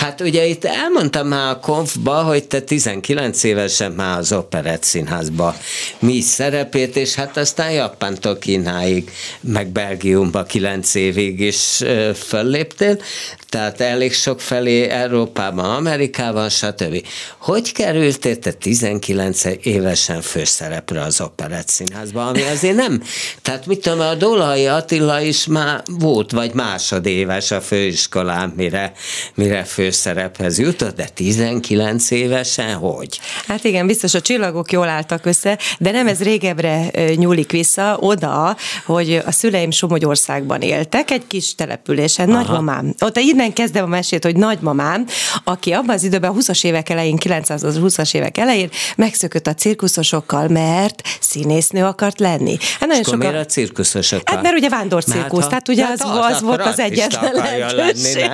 Hát 0.00 0.20
ugye 0.20 0.44
itt 0.46 0.64
elmondtam 0.64 1.26
már 1.26 1.50
a 1.50 1.58
konfba, 1.60 2.22
hogy 2.22 2.44
te 2.44 2.60
19 2.60 3.42
évesen 3.42 3.92
már 3.92 4.18
az 4.18 4.32
Operett 4.32 4.82
Színházba 4.82 5.56
mi 5.98 6.20
szerepét, 6.20 6.96
és 6.96 7.14
hát 7.14 7.36
aztán 7.36 7.70
Japántól 7.70 8.38
Kínáig, 8.38 9.10
meg 9.40 9.66
Belgiumba 9.66 10.42
9 10.42 10.94
évig 10.94 11.40
is 11.40 11.82
fölléptél, 12.14 12.98
tehát 13.48 13.80
elég 13.80 14.14
sok 14.14 14.40
felé 14.40 14.88
Európában, 14.88 15.70
Amerikában, 15.70 16.48
stb. 16.48 17.06
Hogy 17.38 17.72
kerültél 17.72 18.38
te 18.38 18.52
19 18.52 19.42
évesen 19.62 20.20
főszerepre 20.20 21.02
az 21.02 21.20
Operett 21.20 21.68
Színházba, 21.68 22.26
ami 22.26 22.42
azért 22.42 22.76
nem, 22.76 23.02
tehát 23.42 23.66
mit 23.66 23.80
tudom, 23.80 24.00
a 24.00 24.14
Dolai 24.14 24.66
Attila 24.66 25.20
is 25.20 25.46
már 25.46 25.82
volt, 25.86 26.32
vagy 26.32 26.54
másodéves 26.54 27.50
a 27.50 27.60
főiskolán, 27.60 28.52
mire 28.56 28.92
mire 29.34 29.64
főszerephez 29.64 30.58
jutott, 30.58 30.96
de 30.96 31.08
19 31.14 32.10
évesen 32.10 32.74
hogy? 32.74 33.20
Hát 33.46 33.64
igen, 33.64 33.86
biztos 33.86 34.14
a 34.14 34.20
csillagok 34.20 34.72
jól 34.72 34.88
álltak 34.88 35.26
össze, 35.26 35.58
de 35.78 35.90
nem 35.90 36.06
ez 36.06 36.22
régebbre 36.22 36.90
nyúlik 37.14 37.50
vissza, 37.50 37.96
oda, 38.00 38.56
hogy 38.84 39.22
a 39.26 39.30
szüleim 39.30 39.70
Somogyországban 39.70 40.60
éltek, 40.60 41.10
egy 41.10 41.26
kis 41.26 41.54
településen, 41.54 42.28
Aha. 42.30 42.38
nagymamám. 42.38 42.94
Ott 43.00 43.16
innen 43.36 43.52
kezdem 43.52 43.84
a 43.84 43.86
mesét, 43.86 44.24
hogy 44.24 44.36
nagymamám, 44.36 45.06
aki 45.44 45.72
abban 45.72 45.94
az 45.94 46.02
időben, 46.04 46.30
a 46.30 46.34
20-as 46.34 46.64
évek 46.64 46.88
elején, 46.88 47.16
920-as 47.20 48.14
évek 48.14 48.38
elején 48.38 48.68
megszökött 48.96 49.46
a 49.46 49.54
cirkuszosokkal, 49.54 50.48
mert 50.48 51.02
színésznő 51.20 51.84
akart 51.84 52.20
lenni. 52.20 52.56
Hát 52.80 52.88
nagyon 52.88 53.04
sokan... 53.04 53.18
miért 53.18 53.34
a 53.34 53.44
cirkuszosokkal? 53.44 54.34
Hát 54.34 54.42
mert 54.42 54.56
ugye 54.56 54.68
vándor 54.68 55.04
cirkusz, 55.04 55.40
hát, 55.40 55.48
tehát 55.48 55.68
ugye 55.68 55.84
hát 55.84 56.02
az, 56.02 56.10
az, 56.10 56.32
az 56.32 56.40
volt 56.40 56.60
az 56.60 56.78
egyetlen 56.78 57.32
lehetőség. 57.34 58.30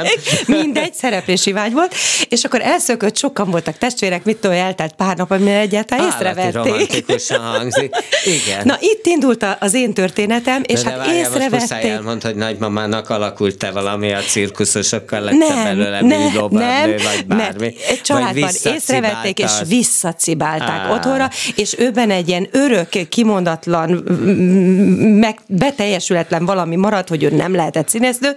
Mindegy, 0.47 0.95
szereplési 0.95 1.53
vágy 1.53 1.73
volt, 1.73 1.95
és 2.29 2.45
akkor 2.45 2.61
elszökött, 2.61 3.17
sokan 3.17 3.51
voltak 3.51 3.79
testvérek, 3.79 4.25
mit 4.25 4.37
tudom, 4.37 4.57
eltelt 4.57 4.93
pár 4.93 5.17
nap, 5.17 5.31
amire 5.31 5.59
egyáltalán 5.59 6.07
észrevették. 6.07 7.05
hangzik. 7.29 7.95
Igen. 8.25 8.63
Na 8.65 8.77
itt 8.81 9.07
indult 9.07 9.47
az 9.61 9.75
én 9.75 9.95
történetem, 9.95 10.63
és 10.67 10.83
de 10.83 10.91
hát 10.91 10.99
várjál, 10.99 11.17
észrevették. 11.17 11.91
elmond, 11.91 12.23
hogy 12.23 12.35
nagymamának 12.35 13.11
alakult 13.11 13.57
te 13.59 13.71
valami 13.71 14.13
a 14.13 14.21
cirkuszosokkal, 14.93 15.21
lett 15.21 15.49
nem, 15.49 15.65
belőle 15.65 16.01
nem, 16.01 16.49
nem, 16.51 16.91
vagy 16.91 17.27
bármi. 17.27 17.75
Egy 17.89 18.01
családban 18.01 18.51
észrevették, 18.65 19.39
és 19.39 19.53
visszacibálták 19.69 20.81
Á. 20.81 20.93
otthonra, 20.93 21.31
és 21.57 21.75
őben 21.79 22.11
egy 22.11 22.29
ilyen 22.29 22.49
örök, 22.51 23.09
kimondatlan, 23.09 23.91
meg 25.21 25.39
beteljesületlen 25.47 26.45
valami 26.45 26.77
maradt, 26.77 27.09
hogy 27.09 27.23
ő 27.23 27.31
nem 27.31 27.55
lehetett 27.55 27.89
színésznő, 27.89 28.35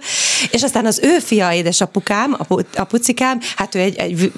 és 0.50 0.62
aztán 0.62 0.86
az 0.86 1.00
ő 1.02 1.18
fia, 1.18 1.52
édesapukám, 1.52 2.36
a 2.76 2.84
pucikám, 2.84 3.40
hát 3.56 3.74
ő 3.74 3.78
egy, 3.78 3.96
egy 3.96 4.32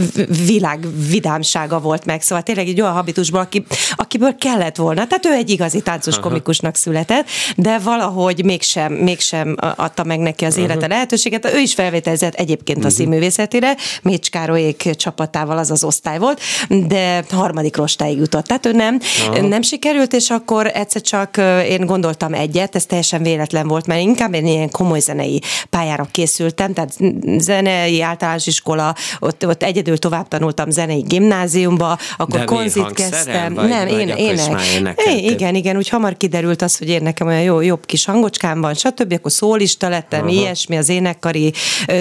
világ 0.47 0.87
vidámsága 1.09 1.81
volt 1.81 2.05
meg, 2.05 2.23
szóval 2.23 2.45
tényleg 2.45 2.69
egy 2.69 2.81
olyan 2.81 2.93
habitusból, 2.93 3.41
aki, 3.41 3.65
akiből 3.95 4.37
kellett 4.37 4.77
volna. 4.77 5.07
Tehát 5.07 5.27
ő 5.27 5.33
egy 5.33 5.51
igazi 5.51 5.81
táncos 5.81 6.15
Aha. 6.15 6.23
komikusnak 6.23 6.77
született, 6.77 7.27
de 7.57 7.79
valahogy 7.79 8.45
mégsem, 8.45 8.93
mégsem 8.93 9.57
adta 9.77 10.05
meg 10.05 10.19
neki 10.19 10.45
az 10.45 10.57
élete 10.57 10.87
lehetőséget. 10.87 11.53
Ő 11.55 11.59
is 11.59 11.75
felvételezett 12.09 12.35
egyébként 12.35 12.79
a 12.79 12.87
mhm. 12.87 12.97
színművészetére, 12.97 13.77
Mécs 14.03 14.31
Károlyék 14.31 14.91
csapatával 14.97 15.59
az 15.59 15.71
az 15.71 15.85
osztály 15.85 16.19
volt, 16.19 16.41
de 16.69 17.25
harmadik 17.31 17.77
rostáig 17.77 18.19
jutott. 18.19 18.47
Tehát 18.47 18.67
ő 18.67 18.73
nem, 18.73 18.99
Aha. 19.27 19.47
nem 19.47 19.63
sikerült, 19.63 20.13
és 20.13 20.31
akkor 20.31 20.71
egyszer 20.75 21.03
csak 21.03 21.37
én 21.69 21.87
gondoltam 21.87 22.35
egyet, 22.35 22.75
ez 22.75 22.87
teljesen 22.87 23.23
véletlen 23.23 23.69
volt, 23.69 23.87
mert 23.87 24.01
inkább 24.01 24.35
én 24.35 24.47
ilyen 24.47 24.71
komoly 24.71 25.01
zenei 25.01 25.43
pályára 25.71 26.09
készültem, 26.11 26.73
tehát 26.73 26.97
zenei 27.39 28.03
általános 28.03 28.47
iskola, 28.47 28.95
ott, 29.19 29.47
ott 29.47 29.63
egyedül 29.63 29.99
tovább 29.99 30.29
tanultam 30.29 30.71
zenei 30.71 31.01
gimnáziumba, 31.01 31.99
akkor 32.17 32.45
konzit 32.45 32.93
kezdtem. 32.93 33.55
Vagy, 33.55 33.69
nem, 33.69 33.89
vagy 33.89 33.99
én 33.99 34.09
ének. 34.09 35.01
Igen, 35.17 35.55
igen, 35.55 35.77
úgy 35.77 35.89
hamar 35.89 36.17
kiderült 36.17 36.63
az, 36.63 36.79
hogy 36.79 36.89
én 36.89 37.03
nekem 37.03 37.27
olyan 37.27 37.43
jó, 37.43 37.61
jobb 37.61 37.87
kis 37.87 38.05
hangocskám 38.05 38.61
van, 38.61 38.75
stb. 38.75 39.13
Akkor 39.13 39.33
szólista 39.33 39.89
lettem, 39.89 40.21
Aha. 40.21 40.31
ilyesmi, 40.31 40.77
az 40.77 40.89
énekkari 40.89 41.53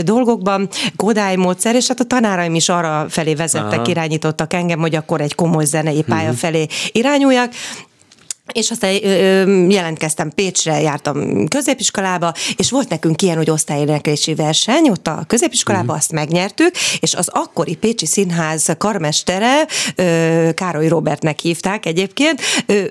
dolgokban, 0.01 0.69
Kodály 0.95 1.35
módszer, 1.35 1.75
és 1.75 1.87
hát 1.87 1.99
a 1.99 2.03
tanáraim 2.03 2.55
is 2.55 2.69
arra 2.69 3.05
felé 3.09 3.33
vezettek, 3.33 3.79
Aha. 3.79 3.89
irányítottak 3.89 4.53
engem, 4.53 4.79
hogy 4.79 4.95
akkor 4.95 5.21
egy 5.21 5.35
komoly 5.35 5.65
zenei 5.65 6.03
pálya 6.03 6.23
uh-huh. 6.23 6.37
felé 6.37 6.67
irányuljak. 6.91 7.51
És 8.53 8.71
aztán 8.71 8.91
jelentkeztem 9.69 10.31
Pécsre, 10.35 10.81
jártam 10.81 11.47
középiskolába, 11.47 12.33
és 12.55 12.71
volt 12.71 12.89
nekünk 12.89 13.21
ilyen, 13.21 13.37
hogy 13.37 13.49
osztályéneklési 13.49 14.35
verseny, 14.35 14.89
ott 14.89 15.07
a 15.07 15.23
középiskolában 15.27 15.85
uh-huh. 15.85 15.99
azt 15.99 16.11
megnyertük, 16.11 16.71
és 16.99 17.13
az 17.13 17.29
akkori 17.31 17.75
Pécsi 17.75 18.05
Színház 18.05 18.75
karmestere, 18.77 19.65
Károly 20.53 20.87
Robertnek 20.87 21.39
hívták 21.39 21.85
egyébként, 21.85 22.41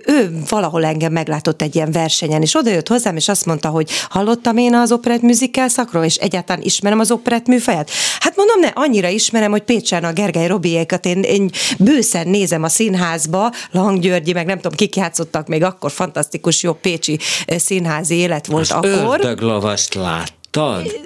ő 0.06 0.40
valahol 0.48 0.84
engem 0.84 1.12
meglátott 1.12 1.62
egy 1.62 1.74
ilyen 1.74 1.90
versenyen, 1.90 2.42
és 2.42 2.54
odajött 2.54 2.88
hozzám, 2.88 3.16
és 3.16 3.28
azt 3.28 3.46
mondta, 3.46 3.68
hogy 3.68 3.90
hallottam 4.08 4.56
én 4.56 4.74
az 4.74 4.92
operett 4.92 5.22
musical 5.22 5.68
szakról, 5.68 6.04
és 6.04 6.16
egyáltalán 6.16 6.62
ismerem 6.62 6.98
az 7.00 7.10
operett 7.10 7.46
műfaját. 7.46 7.90
Hát 8.20 8.36
mondom, 8.36 8.60
ne, 8.60 8.68
annyira 8.74 9.08
ismerem, 9.08 9.50
hogy 9.50 9.62
Pécsen 9.62 10.04
a 10.04 10.12
Gergely 10.12 10.46
Robiékat 10.46 11.06
én, 11.06 11.22
én 11.22 11.50
bőszen 11.78 12.28
nézem 12.28 12.62
a 12.62 12.68
színházba, 12.68 13.52
Lang 13.70 14.00
Györgyi, 14.00 14.32
meg 14.32 14.46
nem 14.46 14.56
tudom, 14.56 14.76
kik 14.76 14.96
játszottak 14.96 15.45
még 15.48 15.62
akkor 15.62 15.90
fantasztikus 15.90 16.62
jó 16.62 16.72
pécsi 16.72 17.18
színházi 17.46 18.14
élet 18.14 18.46
volt 18.46 18.62
az 18.62 18.70
akkor. 18.70 19.20
Ördöglovast 19.20 19.94
lát 19.94 20.32
láttad? 20.52 21.04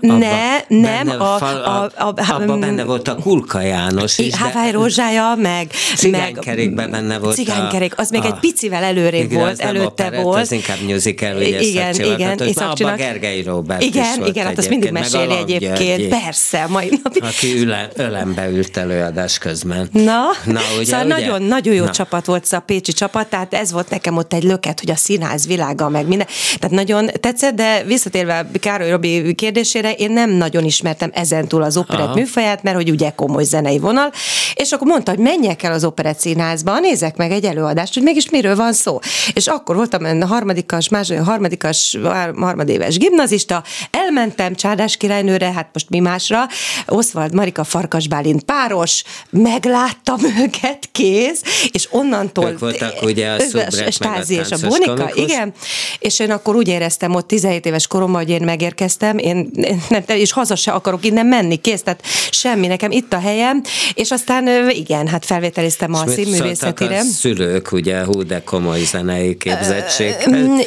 Ne, 0.00 0.60
nem. 0.68 1.08
A, 1.08 1.40
a, 1.40 1.82
a, 1.82 1.90
a, 1.96 2.14
abban 2.28 2.60
benne 2.60 2.84
volt 2.84 3.08
a 3.08 3.14
Kulka 3.14 3.60
János 3.60 4.18
is. 4.18 4.36
Havály 4.36 4.70
Rózsája, 4.70 5.34
meg... 5.38 5.70
Cigánykerékben 5.96 6.90
benne 6.90 7.18
volt. 7.18 7.34
Cigánykerék, 7.34 7.98
az 7.98 8.08
a, 8.12 8.18
még 8.18 8.24
egy 8.24 8.38
picivel 8.40 8.82
előrébb 8.82 9.30
igen, 9.30 9.38
volt, 9.38 9.60
előtte 9.60 9.86
operett, 9.86 10.22
volt. 10.22 10.40
Az 10.40 10.52
inkább 10.52 10.80
musical, 10.88 11.36
ugye 11.36 11.60
Igen, 11.60 11.94
igen. 11.94 12.38
És 12.38 12.56
abban 12.56 12.96
Gergely 12.96 13.42
Robert 13.42 13.82
Igen, 13.82 14.26
igen, 14.26 14.46
hát 14.46 14.58
azt 14.58 14.68
mindig 14.68 14.90
meséli 14.90 15.36
egyébként. 15.36 16.08
Persze, 16.08 16.66
mai 16.68 17.00
napig. 17.02 17.22
Aki 17.22 17.58
üle, 17.58 17.88
ölembe 17.96 18.48
ült 18.50 18.76
előadás 18.76 19.38
közben. 19.38 19.88
Na, 19.92 20.02
Na 20.44 20.60
ugye, 20.76 20.84
szóval 20.84 21.06
ugye? 21.06 21.14
nagyon, 21.14 21.42
nagyon 21.42 21.74
jó 21.74 21.84
Na. 21.84 21.90
csapat 21.90 22.26
volt 22.26 22.46
a 22.50 22.60
Pécsi 22.60 22.92
csapat, 22.92 23.26
tehát 23.26 23.54
ez 23.54 23.72
volt 23.72 23.90
nekem 23.90 24.16
ott 24.16 24.32
egy 24.32 24.42
löket, 24.42 24.80
hogy 24.80 24.90
a 24.90 24.96
színház 24.96 25.46
világa, 25.46 25.88
meg 25.88 26.06
minden. 26.06 26.26
Tehát 26.58 26.76
nagyon 26.76 27.10
tetszett, 27.20 27.54
de 27.54 27.82
visszatérve 27.86 28.46
Károly 28.60 28.83
Károly 28.84 28.90
Robi 28.90 29.34
kérdésére, 29.34 29.92
én 29.92 30.10
nem 30.10 30.30
nagyon 30.30 30.64
ismertem 30.64 31.10
ezentúl 31.14 31.62
az 31.62 31.76
operett 31.76 32.06
Aha. 32.06 32.14
műfaját, 32.14 32.62
mert 32.62 32.76
hogy 32.76 32.90
ugye 32.90 33.10
komoly 33.10 33.44
zenei 33.44 33.78
vonal, 33.78 34.12
és 34.54 34.72
akkor 34.72 34.86
mondta, 34.86 35.10
hogy 35.10 35.20
menjek 35.20 35.62
el 35.62 35.72
az 35.72 35.84
operett 35.84 36.18
színházba, 36.18 36.78
nézek 36.78 37.16
meg 37.16 37.30
egy 37.30 37.44
előadást, 37.44 37.94
hogy 37.94 38.02
mégis 38.02 38.30
miről 38.30 38.56
van 38.56 38.72
szó. 38.72 38.98
És 39.34 39.46
akkor 39.46 39.76
voltam 39.76 40.04
a 40.04 40.26
harmadikas, 40.26 40.88
második, 40.88 41.22
harmadikas, 41.22 41.98
harmadéves 42.36 42.96
gimnazista, 42.96 43.62
elmentem 43.90 44.54
Csárdás 44.54 44.96
királynőre, 44.96 45.52
hát 45.52 45.68
most 45.72 45.90
mi 45.90 45.98
másra, 45.98 46.46
Oszvald 46.86 47.34
Marika 47.34 47.64
Farkas 47.64 48.08
Bálint 48.08 48.42
páros, 48.42 49.02
megláttam 49.30 50.18
őket, 50.44 50.88
kéz, 50.92 51.42
és 51.72 51.88
onnantól... 51.90 52.50
Ők 52.50 52.58
voltak 52.58 53.02
ugye 53.02 53.30
a 53.30 53.90
Stázi 53.90 54.34
és 54.34 54.50
a 54.50 54.68
Bonika, 54.68 55.10
igen, 55.14 55.52
és 55.98 56.18
én 56.18 56.30
akkor 56.30 56.56
úgy 56.56 56.68
éreztem 56.68 57.14
ott 57.14 57.26
17 57.26 57.66
éves 57.66 57.86
koromban, 57.86 58.20
hogy 58.20 58.30
én 58.30 58.42
megértem 58.42 58.63
megérkeztem, 58.64 59.18
én 59.18 59.50
nem, 59.88 60.02
és 60.06 60.32
haza 60.32 60.56
se 60.56 60.72
akarok 60.72 61.04
innen 61.04 61.26
menni, 61.26 61.56
kész, 61.56 61.82
tehát 61.82 62.02
semmi, 62.30 62.66
nekem 62.66 62.90
itt 62.90 63.12
a 63.12 63.18
helyem, 63.18 63.62
és 63.94 64.10
aztán 64.10 64.70
igen, 64.70 65.06
hát 65.06 65.24
felvételiztem 65.24 65.94
a 65.94 66.06
színművészetére. 66.06 66.98
A 66.98 67.02
szülők, 67.02 67.72
ugye, 67.72 68.04
hú, 68.04 68.22
de 68.22 68.42
komoly 68.44 68.80
zenei 68.80 69.36
képzettség. 69.36 70.14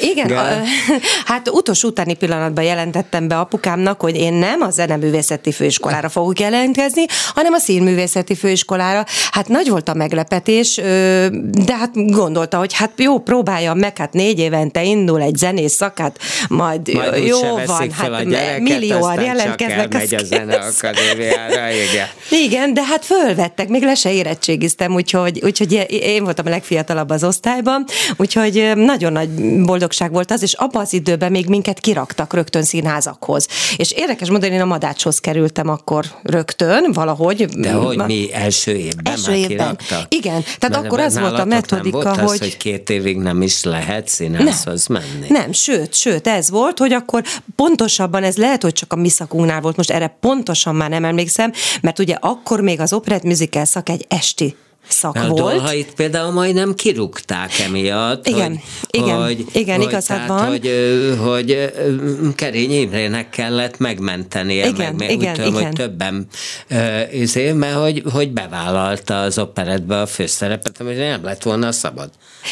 igen, 0.01 0.31
a, 0.31 0.45
hát 1.31 1.49
utolsó 1.49 1.87
utáni 1.87 2.13
pillanatban 2.13 2.63
jelentettem 2.63 3.27
be 3.27 3.39
apukámnak, 3.39 4.01
hogy 4.01 4.15
én 4.15 4.33
nem 4.33 4.61
a 4.61 4.69
zeneművészeti 4.69 5.51
főiskolára 5.51 6.09
fogok 6.09 6.39
jelentkezni, 6.39 7.05
hanem 7.33 7.53
a 7.53 7.59
színművészeti 7.59 8.35
főiskolára. 8.35 9.05
Hát 9.31 9.47
nagy 9.47 9.69
volt 9.69 9.89
a 9.89 9.93
meglepetés, 9.93 10.75
de 11.51 11.75
hát 11.77 11.91
gondolta, 11.93 12.57
hogy 12.57 12.73
hát 12.73 12.91
jó, 12.95 13.19
próbáljam 13.19 13.77
meg, 13.77 13.97
hát 13.97 14.13
négy 14.13 14.39
évente 14.39 14.83
indul 14.83 15.21
egy 15.21 15.35
zenész 15.35 15.73
szakát, 15.73 16.19
majd, 16.47 16.93
majd 16.93 17.25
jó 17.25 17.39
van, 17.65 17.86
fel 17.91 18.11
hát 18.11 18.21
a 18.21 18.29
gyereket, 18.29 18.59
millióan 18.59 19.21
jelentkeznek. 19.21 20.07
Csak 20.07 20.19
a 20.19 20.23
zeneakadémiára, 20.35 21.69
igen. 21.71 22.07
Igen, 22.29 22.73
de 22.73 22.83
hát 22.83 23.05
fölvettek, 23.05 23.67
még 23.67 23.81
le 23.81 23.95
se 23.95 24.13
érettségiztem, 24.13 24.93
úgyhogy, 24.93 25.41
úgyhogy 25.43 25.85
én 25.89 26.23
voltam 26.23 26.45
a 26.45 26.49
legfiatalabb 26.49 27.09
az 27.09 27.23
osztályban, 27.23 27.85
úgyhogy 28.17 28.71
nagyon 28.75 29.11
nagy 29.11 29.29
boldogság 29.63 30.11
volt 30.11 30.31
az, 30.31 30.41
és 30.41 30.53
abban 30.53 30.81
az 30.81 30.93
időben 30.93 31.31
még 31.31 31.47
minket 31.47 31.79
kiraktak 31.79 32.33
rögtön 32.33 32.63
színházakhoz. 32.63 33.47
És 33.77 33.91
érdekes 33.91 34.29
mondani, 34.29 34.53
én 34.53 34.61
a 34.61 34.65
Madácshoz 34.65 35.19
kerültem 35.19 35.69
akkor 35.69 36.05
rögtön, 36.23 36.91
valahogy. 36.93 37.45
De 37.45 37.71
hogy 37.71 37.97
mi 37.97 38.33
első 38.33 38.71
évben 38.71 39.13
első 39.13 39.29
már 39.29 39.39
évben. 39.39 39.57
kiraktak? 39.57 40.13
Igen, 40.13 40.41
tehát 40.41 40.59
Mert 40.59 40.75
akkor 40.75 40.99
az 40.99 41.19
volt 41.19 41.39
a 41.39 41.45
metodika, 41.45 42.03
nem 42.03 42.13
volt 42.13 42.19
hogy... 42.19 42.33
Az, 42.33 42.39
hogy 42.39 42.57
két 42.57 42.89
évig 42.89 43.17
nem 43.17 43.41
is 43.41 43.63
lehet 43.63 44.07
színházhoz 44.07 44.87
nem. 44.87 45.01
menni. 45.01 45.25
Nem, 45.29 45.51
sőt, 45.51 45.93
sőt, 45.93 46.27
ez 46.27 46.49
volt, 46.49 46.77
hogy 46.77 46.93
akkor 46.93 47.23
pontos 47.55 47.76
pontosabban 47.77 48.23
ez 48.23 48.37
lehet, 48.37 48.63
hogy 48.63 48.73
csak 48.73 48.93
a 48.93 48.95
mi 48.95 49.09
szakunknál 49.09 49.61
volt, 49.61 49.75
most 49.75 49.91
erre 49.91 50.17
pontosan 50.19 50.75
már 50.75 50.89
nem 50.89 51.05
emlékszem, 51.05 51.51
mert 51.81 51.99
ugye 51.99 52.15
akkor 52.19 52.61
még 52.61 52.79
az 52.79 52.93
operett 52.93 53.23
musical 53.23 53.65
szak 53.65 53.89
egy 53.89 54.05
esti 54.09 54.55
szak 54.87 55.15
a 55.15 55.27
volt. 55.27 55.41
Dolhait 55.41 55.93
például 55.93 56.31
majdnem 56.31 56.73
kirúgták 56.73 57.59
emiatt. 57.59 58.27
Igen, 58.27 58.49
hogy, 58.49 58.61
igen, 58.89 59.21
hogy, 59.23 59.45
igen 59.51 59.75
hogy, 59.77 59.87
igazad 59.87 60.17
tehát, 60.17 60.27
van. 60.27 60.47
Hogy, 60.47 60.71
hogy 61.23 61.73
Kerény 62.35 62.71
Imrének 62.71 63.29
kellett 63.29 63.77
megmentenie, 63.77 64.67
igen, 64.67 64.95
meg, 64.95 65.11
igen, 65.11 65.29
úgy 65.29 65.35
tudom, 65.35 65.53
igen. 65.53 65.65
hogy 65.65 65.75
többen 65.75 66.27
izé, 67.11 67.51
mert 67.51 67.75
hogy, 67.75 68.03
hogy 68.13 68.31
bevállalta 68.31 69.21
az 69.21 69.39
operetbe 69.39 70.01
a 70.01 70.05
főszerepet, 70.05 70.79
ami 70.79 70.93
nem 70.93 71.23
lett 71.23 71.43
volna 71.43 71.71
szabad. 71.71 72.09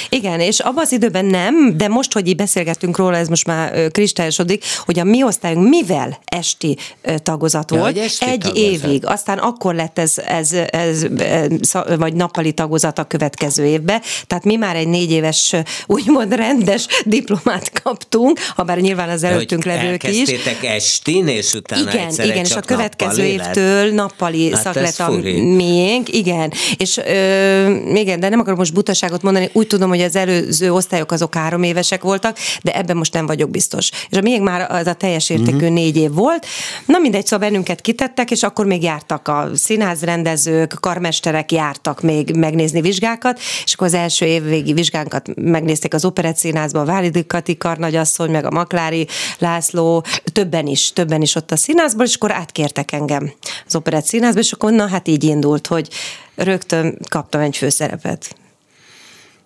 Igen, 0.10 0.40
és 0.40 0.60
abban 0.60 0.84
az 0.84 0.92
időben 0.92 1.26
nem, 1.26 1.78
de 1.78 1.88
most, 1.88 2.14
hogy 2.14 2.28
így 2.28 2.36
beszélgettünk 2.36 2.98
róla, 2.98 3.18
ez 3.18 3.28
most 3.28 3.48
már 3.48 3.92
kristályosodik, 3.92 4.64
hogy 4.86 5.00
a 5.00 5.04
mi 5.04 5.24
osztályunk 5.24 5.70
mivel 5.70 6.20
esti 6.26 6.78
tagozat 7.24 7.72
ja, 7.72 7.78
volt, 7.78 7.98
esti 7.98 8.26
egy 8.26 8.40
tagozat. 8.40 8.64
évig, 8.64 9.06
aztán 9.06 9.38
akkor 9.38 9.76
lett 9.76 10.00
ez, 10.00 10.18
ez, 10.18 10.52
ez, 10.52 11.06
ez 11.18 11.72
vagy 11.98 12.14
nappali 12.26 12.52
tagozat 12.52 13.00
a 13.00 13.04
következő 13.04 13.66
évbe, 13.66 14.02
tehát 14.28 14.44
mi 14.44 14.56
már 14.56 14.76
egy 14.76 14.88
négy 14.88 15.12
éves, 15.12 15.56
úgymond 15.86 16.34
rendes 16.34 16.88
diplomát 17.06 17.82
kaptunk, 17.84 18.40
ha 18.56 18.64
bár 18.64 18.78
nyilván 18.78 19.10
az 19.10 19.24
előttünk 19.24 19.64
levők 19.66 20.04
is. 20.04 20.30
estin, 20.62 21.28
és 21.28 21.54
utána 21.54 21.92
Igen, 21.92 22.10
igen, 22.12 22.46
és 22.46 22.56
a 22.56 22.62
következő 22.62 23.24
évtől 23.24 23.84
lett. 23.84 23.94
nappali 23.94 24.52
hát 24.52 24.62
szak 24.62 24.74
lett 24.74 25.00
a 25.00 25.12
miénk, 25.36 26.14
igen, 26.14 26.52
és 26.78 26.98
ö, 26.98 27.76
igen, 27.94 28.20
de 28.20 28.30
nem 28.30 28.40
akarok 28.40 28.58
most 28.58 28.74
butaságot 28.74 29.22
mondani, 29.22 29.50
úgy 29.54 29.68
tudom, 29.68 29.90
hogy 29.90 30.02
az 30.02 30.16
előző 30.16 30.74
osztályok 30.74 31.12
azok 31.12 31.36
három 31.36 31.64
évesek 31.64 32.02
voltak, 32.02 32.38
de 32.64 32.76
ebben 32.76 32.98
most 32.98 33.14
nem 33.14 33.26
vagyok 33.26 33.50
biztos. 33.50 33.90
És 34.10 34.18
a 34.18 34.22
miénk 34.22 34.44
már 34.44 34.72
az 34.72 34.88
a 34.88 34.94
teljes 34.94 35.30
értékű 35.30 35.56
uh-huh. 35.56 35.70
négy 35.70 35.98
év 35.98 36.12
volt. 36.12 36.46
Na 36.86 36.98
mindegy, 36.98 37.26
szóval 37.26 37.50
bennünket 37.50 37.82
kitettek, 37.82 38.32
és 38.32 38.44
akkor 38.44 38.66
még 38.66 38.84
jártak 38.84 39.28
a 39.28 39.50
színházrendezők, 39.54 40.74
karmesterek 40.80 41.52
jártak 41.52 42.02
még 42.02 42.15
megnézni 42.36 42.82
vizsgákat, 42.82 43.40
és 43.66 43.74
akkor 43.74 43.88
az 43.88 43.94
első 43.94 44.26
évvégi 44.26 44.74
vizsgánkat 44.74 45.30
megnézték 45.36 45.94
az 45.94 46.06
Operett 46.06 46.38
Színházban, 46.38 46.82
a 46.82 46.86
Válidi 46.86 47.26
Kati 47.26 47.58
karnagyasszony, 47.58 48.32
meg 48.32 48.46
a 48.46 48.52
Maklári 48.52 49.08
László, 49.38 50.04
többen 50.24 50.68
is, 50.68 50.94
többen 50.94 51.22
is 51.22 51.36
ott 51.36 51.52
a 51.52 51.56
színházból, 51.56 52.06
és 52.06 52.16
akkor 52.16 52.32
átkértek 52.32 52.92
engem 52.92 53.32
az 53.66 53.76
Operett 53.76 54.06
és 54.36 54.52
akkor 54.52 54.72
na, 54.72 54.88
hát 54.88 55.08
így 55.08 55.24
indult, 55.24 55.68
hogy 55.68 55.90
rögtön 56.36 56.98
kaptam 57.10 57.42
egy 57.42 57.58
főszerepet. 57.58 58.36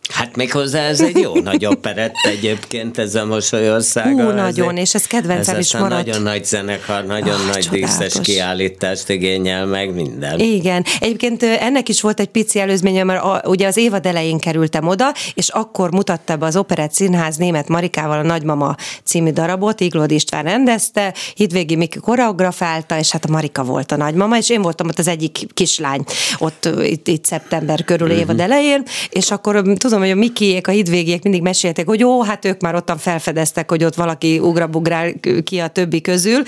Hát 0.10 0.36
még 0.36 0.52
hozzá 0.52 0.82
ez 0.82 1.02
egy 1.02 1.18
jó 1.18 1.36
nagy 1.50 1.66
operett 1.66 2.16
egyébként, 2.22 2.98
ez 2.98 3.16
a 3.16 3.26
Mosolyországa. 3.26 4.24
Hú, 4.24 4.30
nagyon, 4.30 4.78
és 4.78 4.94
ez 4.94 5.06
kedvencem 5.06 5.56
ez 5.56 5.66
is 5.66 5.74
maradt. 5.74 6.06
nagyon 6.06 6.22
nagy 6.22 6.46
zenekar, 6.46 7.06
nagyon 7.06 7.40
ah, 7.40 7.46
nagy 7.46 7.64
csodálatos. 7.64 7.98
díszes 8.00 8.20
kiállítást 8.22 9.10
igényel 9.10 9.66
meg 9.66 9.94
minden. 9.94 10.40
Igen, 10.40 10.86
egyébként 11.00 11.44
ennek 11.44 11.90
is 11.90 12.02
volt 12.02 12.20
egy 12.20 12.28
pici 12.28 12.60
előzménye, 12.60 13.04
mert 13.04 13.24
a, 13.24 13.42
ugye 13.46 13.68
az 13.68 13.78
évad 13.78 14.06
elején 14.06 14.40
kerültem 14.40 14.88
oda, 14.88 15.14
és 15.34 15.50
akkor 15.50 15.92
mutatta 15.92 16.36
be 16.36 16.46
az 16.46 16.56
Operett 16.56 16.92
Színház 16.92 17.36
német 17.36 17.68
Marikával 17.68 18.20
a 18.20 18.24
Nagymama 18.24 18.76
című 19.04 19.32
darabot, 19.32 19.80
Iglód 19.80 20.12
István 20.12 20.44
rendezte, 20.44 21.14
Hidvégi 21.36 21.76
Miki 21.76 22.00
koreografálta, 22.00 22.98
és 22.98 23.12
hát 23.12 23.26
a 23.26 23.32
Marika 23.32 23.64
volt 23.64 23.92
a 23.92 23.98
nagymama, 23.98 24.38
és 24.38 24.50
én 24.50 24.62
voltam 24.62 24.88
ott 24.88 25.00
az 25.00 25.08
egyik 25.08 25.38
kislány, 25.54 26.04
ott 26.38 26.70
itt, 26.84 27.08
itt 27.08 27.26
szeptember 27.26 27.84
körül 27.84 28.08
uh-huh. 28.08 28.22
évad 28.22 28.40
elején, 28.40 28.84
és 29.10 29.32
akkor 29.32 29.62
tudom, 29.78 29.99
tudom, 30.00 30.18
hogy 30.18 30.24
a 30.24 30.28
Mikiék, 30.28 30.68
a 30.68 30.72
hidvégiek 30.72 31.24
mindig 31.24 31.42
meséltek, 31.42 31.88
hogy 31.88 32.00
jó, 32.00 32.22
hát 32.24 32.46
ők 32.46 32.62
már 32.62 32.76
ottan 32.76 32.98
felfedeztek, 32.98 33.70
hogy 33.70 33.84
ott 33.84 33.96
valaki 33.96 34.40
ugrabugrál 34.40 35.14
ki 35.44 35.60
a 35.60 35.68
többi 35.68 36.02
közül. 36.02 36.44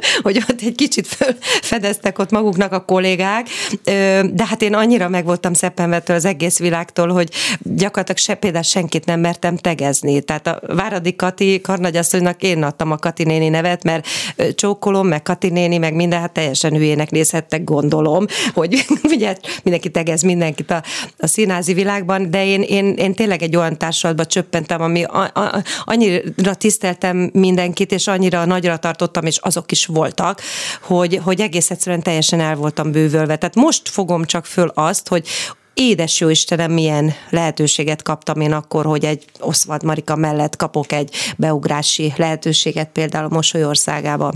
hogy 0.22 0.44
ott 0.48 0.60
egy 0.60 0.74
kicsit 0.74 1.06
fedeztek 1.62 2.18
ott 2.18 2.30
maguknak 2.30 2.72
a 2.72 2.84
kollégák, 2.84 3.46
de 4.32 4.46
hát 4.46 4.62
én 4.62 4.74
annyira 4.74 5.08
meg 5.08 5.24
voltam 5.24 5.52
szeppenvettől 5.52 6.16
az 6.16 6.24
egész 6.24 6.58
világtól, 6.58 7.08
hogy 7.08 7.30
gyakorlatilag 7.58 8.18
se, 8.18 8.34
például 8.34 8.62
senkit 8.62 9.04
nem 9.04 9.20
mertem 9.20 9.56
tegezni. 9.56 10.20
Tehát 10.20 10.46
a 10.46 10.60
Váradi 10.66 11.16
Kati 11.16 11.60
karnagyasszonynak 11.60 12.42
én 12.42 12.62
adtam 12.62 12.90
a 12.90 12.96
Kati 12.96 13.24
néni 13.24 13.48
nevet, 13.48 13.84
mert 13.84 14.06
csókolom, 14.54 15.06
meg 15.06 15.22
Kati 15.22 15.48
néni, 15.48 15.78
meg 15.78 15.94
minden, 15.94 16.20
hát 16.20 16.32
teljesen 16.32 16.72
hülyének 16.72 17.10
nézhettek, 17.10 17.64
gondolom, 17.64 18.26
hogy 18.54 18.84
ugye 19.14 19.36
mindenki 19.62 19.90
tegez 19.90 20.22
mindenkit 20.22 20.70
a, 20.70 20.82
a 21.18 21.26
színházi 21.26 21.72
világban, 21.72 22.30
de 22.30 22.46
én, 22.46 22.62
én, 22.62 22.94
én 22.94 23.14
tényleg 23.14 23.42
egy 23.42 23.56
olyan 23.56 23.78
társadalmatba 23.78 24.30
csöppentem, 24.30 24.80
ami 24.80 25.04
a, 25.04 25.30
a, 25.34 25.62
annyira 25.84 26.54
tiszteltem 26.54 27.30
mindenkit, 27.32 27.92
és 27.92 28.06
annyira 28.06 28.44
nagyra 28.44 28.76
tartottam, 28.76 29.26
és 29.26 29.36
azok 29.36 29.72
is 29.72 29.87
voltak, 29.88 30.40
hogy, 30.82 31.20
hogy 31.22 31.40
egész 31.40 31.70
egyszerűen 31.70 32.02
teljesen 32.02 32.40
el 32.40 32.56
voltam 32.56 32.92
bővölve. 32.92 33.36
Tehát 33.36 33.54
most 33.54 33.88
fogom 33.88 34.24
csak 34.24 34.46
föl 34.46 34.70
azt, 34.74 35.08
hogy 35.08 35.28
édes 35.74 36.20
jó 36.20 36.28
Istenem, 36.28 36.72
milyen 36.72 37.14
lehetőséget 37.30 38.02
kaptam 38.02 38.40
én 38.40 38.52
akkor, 38.52 38.84
hogy 38.84 39.04
egy 39.04 39.24
Oszvad 39.40 39.82
Marika 39.82 40.16
mellett 40.16 40.56
kapok 40.56 40.92
egy 40.92 41.14
beugrási 41.36 42.12
lehetőséget 42.16 42.88
például 42.92 43.24
a 43.24 43.34
Mosolyországába. 43.34 44.32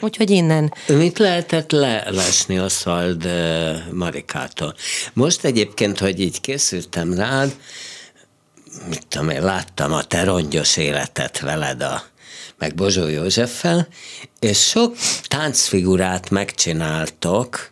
Úgyhogy 0.00 0.30
innen. 0.30 0.74
Mit 0.86 1.18
lehetett 1.18 1.70
lelesni 1.70 2.60
Oszvald 2.60 3.28
Marikától? 3.92 4.74
Most 5.12 5.44
egyébként, 5.44 5.98
hogy 5.98 6.20
így 6.20 6.40
készültem 6.40 7.14
rád, 7.14 7.56
mit 8.88 9.06
tudom 9.08 9.28
én, 9.28 9.42
láttam 9.42 9.92
a 9.92 10.02
te 10.02 10.24
rongyos 10.24 10.76
életet 10.76 11.40
veled 11.40 11.82
a 11.82 12.02
meg 12.60 12.74
Bozsó 12.74 13.08
Józseffel, 13.08 13.88
és 14.40 14.68
sok 14.68 14.96
táncfigurát 15.28 16.30
megcsináltok, 16.30 17.70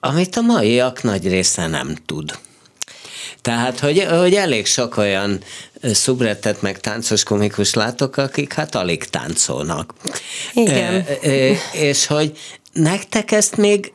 amit 0.00 0.36
a 0.36 0.40
maiak 0.40 1.02
nagy 1.02 1.28
része 1.28 1.66
nem 1.66 1.96
tud. 2.06 2.38
Tehát, 3.40 3.80
hogy, 3.80 4.04
hogy 4.04 4.34
elég 4.34 4.66
sok 4.66 4.96
olyan 4.96 5.42
szubrettet 5.82 6.62
meg 6.62 6.80
táncos 6.80 7.22
komikus 7.22 7.74
látok, 7.74 8.16
akik 8.16 8.52
hát 8.52 8.74
alig 8.74 9.04
táncolnak. 9.04 9.94
Igen. 10.52 10.94
E, 10.94 11.28
e, 11.28 11.56
és 11.72 12.06
hogy 12.06 12.38
nektek 12.72 13.32
ezt 13.32 13.56
még 13.56 13.92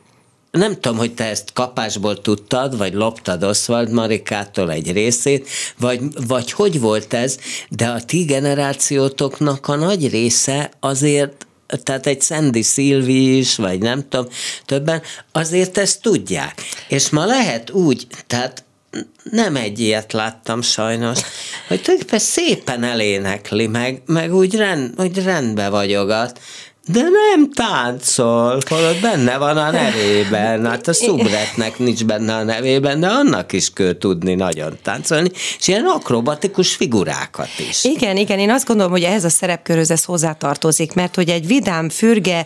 nem 0.50 0.80
tudom, 0.80 0.96
hogy 0.96 1.14
te 1.14 1.24
ezt 1.24 1.52
kapásból 1.52 2.20
tudtad, 2.20 2.76
vagy 2.76 2.94
loptad 2.94 3.42
Oswald 3.42 3.90
Marikától 3.90 4.70
egy 4.70 4.92
részét, 4.92 5.48
vagy, 5.78 6.00
vagy 6.26 6.52
hogy 6.52 6.80
volt 6.80 7.14
ez, 7.14 7.38
de 7.68 7.86
a 7.86 8.04
ti 8.04 8.24
generációtoknak 8.24 9.68
a 9.68 9.74
nagy 9.74 10.10
része 10.10 10.70
azért 10.80 11.44
tehát 11.82 12.06
egy 12.06 12.22
Sandy 12.22 12.62
Szilvi 12.62 13.36
is, 13.36 13.56
vagy 13.56 13.78
nem 13.78 14.08
tudom, 14.08 14.28
többen, 14.64 15.02
azért 15.32 15.78
ezt 15.78 16.02
tudják. 16.02 16.62
És 16.88 17.10
ma 17.10 17.24
lehet 17.24 17.70
úgy, 17.70 18.06
tehát 18.26 18.64
nem 19.30 19.56
egy 19.56 19.78
ilyet 19.78 20.12
láttam 20.12 20.62
sajnos, 20.62 21.18
hogy 21.68 21.82
tulajdonképpen 21.82 22.18
szépen 22.18 22.82
elénekli, 22.82 23.66
meg, 23.66 24.02
meg 24.06 24.34
úgy, 24.34 24.54
rend, 24.54 25.00
úgy 25.00 25.22
rendbe 25.22 25.68
vagyogat, 25.68 26.40
de 26.86 27.02
nem 27.02 27.50
táncol, 27.52 28.58
holott 28.68 29.00
benne 29.00 29.38
van 29.38 29.56
a 29.56 29.70
nevében. 29.70 30.66
Hát 30.66 30.88
a 30.88 30.92
szubretnek 30.92 31.78
nincs 31.78 32.04
benne 32.04 32.34
a 32.34 32.42
nevében, 32.42 33.00
de 33.00 33.06
annak 33.06 33.52
is 33.52 33.72
kell 33.72 33.98
tudni 33.98 34.34
nagyon 34.34 34.78
táncolni, 34.82 35.30
és 35.58 35.68
ilyen 35.68 35.84
akrobatikus 35.84 36.74
figurákat 36.74 37.48
is. 37.68 37.84
Igen, 37.84 38.16
igen, 38.16 38.38
én 38.38 38.50
azt 38.50 38.66
gondolom, 38.66 38.92
hogy 38.92 39.02
ehhez 39.02 39.24
a 39.24 39.28
szerepkörhöz 39.28 39.90
ez 39.90 40.04
hozzátartozik, 40.04 40.92
mert 40.92 41.14
hogy 41.14 41.28
egy 41.28 41.46
vidám, 41.46 41.88
fürge, 41.88 42.44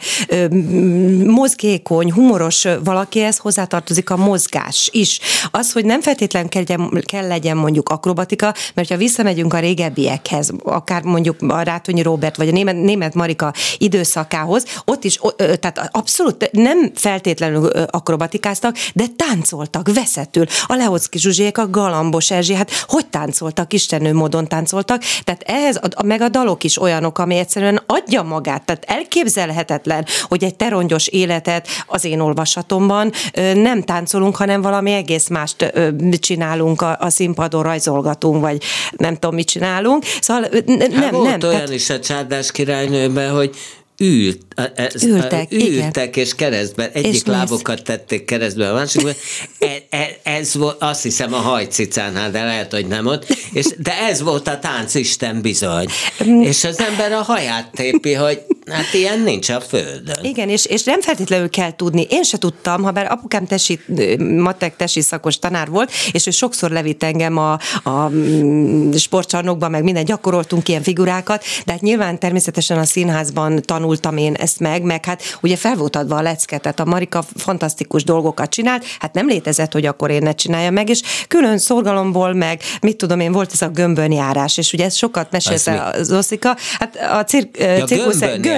mozgékony, 1.24 2.12
humoros 2.12 2.66
valakihez 2.84 3.36
hozzátartozik 3.36 4.10
a 4.10 4.16
mozgás 4.16 4.88
is. 4.92 5.20
Az, 5.50 5.72
hogy 5.72 5.84
nem 5.84 6.00
feltétlenül 6.00 6.48
kell, 6.48 6.64
kell 7.06 7.26
legyen 7.26 7.56
mondjuk 7.56 7.88
akrobatika, 7.88 8.54
mert 8.74 8.88
ha 8.88 8.96
visszamegyünk 8.96 9.54
a 9.54 9.58
régebbiekhez, 9.58 10.50
akár 10.62 11.02
mondjuk 11.02 11.36
a 11.48 11.62
Rátonyi 11.62 12.02
Robert, 12.02 12.36
vagy 12.36 12.48
a 12.48 12.52
német, 12.52 12.82
német 12.82 13.14
Marika 13.14 13.52
időszak 13.78 14.23
munkához, 14.30 14.64
ott 14.84 15.04
is, 15.04 15.20
tehát 15.36 15.88
abszolút 15.92 16.48
nem 16.52 16.90
feltétlenül 16.94 17.66
akrobatikáztak, 17.66 18.76
de 18.94 19.04
táncoltak 19.16 19.88
veszetül. 19.94 20.44
A 20.66 20.74
Leocki 20.74 21.18
Zsuzsék, 21.18 21.58
a 21.58 21.70
Galambos 21.70 22.30
Erzsé, 22.30 22.54
hát 22.54 22.70
hogy 22.86 23.06
táncoltak, 23.06 23.72
istenő 23.72 24.12
módon 24.12 24.48
táncoltak, 24.48 25.02
tehát 25.24 25.42
ehhez, 25.46 25.76
a, 25.76 26.02
meg 26.02 26.20
a 26.20 26.28
dalok 26.28 26.64
is 26.64 26.80
olyanok, 26.80 27.18
ami 27.18 27.36
egyszerűen 27.36 27.82
adja 27.86 28.22
magát, 28.22 28.64
tehát 28.64 28.84
elképzelhetetlen, 28.84 30.06
hogy 30.22 30.44
egy 30.44 30.54
terongyos 30.54 31.06
életet 31.06 31.68
az 31.86 32.04
én 32.04 32.20
olvasatomban 32.20 33.12
nem 33.54 33.82
táncolunk, 33.82 34.36
hanem 34.36 34.62
valami 34.62 34.92
egész 34.92 35.28
mást 35.28 35.72
csinálunk 36.18 36.80
a, 36.82 36.96
a 37.00 37.10
színpadon, 37.10 37.62
rajzolgatunk, 37.62 38.40
vagy 38.40 38.62
nem 38.96 39.14
tudom, 39.14 39.34
mit 39.34 39.48
csinálunk. 39.48 40.04
Szóval 40.20 40.48
nem, 40.66 40.92
hát 40.92 41.10
volt 41.10 41.28
nem. 41.28 41.38
olyan 41.40 41.40
tehát... 41.40 41.70
is 41.70 41.90
a 41.90 42.00
csárdás 42.00 42.52
királynőben, 42.52 43.30
hogy 43.30 43.56
ült, 44.04 44.40
ez, 44.74 45.02
ültek, 45.02 45.52
ültek 45.52 46.16
és 46.16 46.34
keresztben, 46.34 46.90
egyik 46.92 47.14
és 47.14 47.22
lábokat 47.24 47.76
mész. 47.76 47.84
tették 47.84 48.24
keresztbe 48.24 48.70
a 48.70 48.74
másikba, 48.74 49.10
e, 49.58 49.66
e, 49.90 50.18
ez 50.22 50.54
volt, 50.54 50.82
azt 50.82 51.02
hiszem 51.02 51.34
a 51.34 51.36
hajcicánál, 51.36 52.30
de 52.30 52.44
lehet, 52.44 52.72
hogy 52.72 52.86
nem 52.86 53.06
ott, 53.06 53.26
és, 53.52 53.66
de 53.78 53.98
ez 53.98 54.22
volt 54.22 54.48
a 54.48 54.58
tánc 54.58 54.94
Isten 54.94 55.42
bizony. 55.42 55.86
Mm. 56.24 56.40
és 56.40 56.64
az 56.64 56.78
ember 56.78 57.12
a 57.12 57.22
haját 57.22 57.70
tépi, 57.70 58.12
hogy 58.12 58.42
hát 58.70 58.92
ilyen 58.92 59.20
nincs 59.20 59.48
a 59.48 59.60
földön. 59.60 60.24
Igen, 60.24 60.48
és, 60.48 60.64
és 60.64 60.82
nem 60.82 61.00
feltétlenül 61.00 61.50
kell 61.50 61.76
tudni. 61.76 62.06
Én 62.10 62.22
se 62.22 62.38
tudtam, 62.38 62.82
ha 62.82 62.90
bár 62.90 63.12
apukám 63.12 63.46
tesi, 63.46 63.80
matek 64.18 64.76
tesi 64.76 65.00
szakos 65.00 65.38
tanár 65.38 65.68
volt, 65.68 65.90
és 66.12 66.26
ő 66.26 66.30
sokszor 66.30 66.70
levitt 66.70 67.02
engem 67.02 67.36
a, 67.36 67.58
a 67.82 68.08
mm, 68.08 68.92
sportcsarnokba, 68.92 69.68
meg 69.68 69.82
minden 69.82 70.04
gyakoroltunk 70.04 70.68
ilyen 70.68 70.82
figurákat, 70.82 71.44
de 71.64 71.72
hát 71.72 71.80
nyilván 71.80 72.18
természetesen 72.18 72.78
a 72.78 72.84
színházban 72.84 73.62
tan 73.62 73.84
tanultam 73.84 74.16
én 74.16 74.34
ezt 74.34 74.60
meg, 74.60 74.82
meg 74.82 75.04
hát 75.04 75.38
ugye 75.40 75.56
fel 75.56 75.74
volt 75.74 75.96
adva 75.96 76.16
a 76.16 76.22
lecke, 76.22 76.58
tehát 76.58 76.80
a 76.80 76.84
Marika 76.84 77.24
fantasztikus 77.36 78.04
dolgokat 78.04 78.50
csinált, 78.50 78.84
hát 78.98 79.14
nem 79.14 79.26
létezett, 79.26 79.72
hogy 79.72 79.86
akkor 79.86 80.10
én 80.10 80.22
ne 80.22 80.32
csináljam 80.34 80.74
meg, 80.74 80.88
és 80.88 81.02
külön 81.28 81.58
szorgalomból 81.58 82.32
meg, 82.32 82.60
mit 82.80 82.96
tudom 82.96 83.20
én, 83.20 83.32
volt 83.32 83.52
ez 83.52 83.62
a 83.62 83.68
gömbön 83.68 84.12
járás, 84.12 84.58
és 84.58 84.72
ugye 84.72 84.84
ez 84.84 84.94
sokat 84.94 85.30
mesélte 85.30 85.82
az 85.82 86.12
Oszika, 86.12 86.56
hát 86.78 86.96
a 87.12 87.24
cir- 87.24 87.58
ja, 87.58 87.84
cirkusz, 87.84 88.18
gömbön, 88.18 88.40
gömbön, 88.40 88.53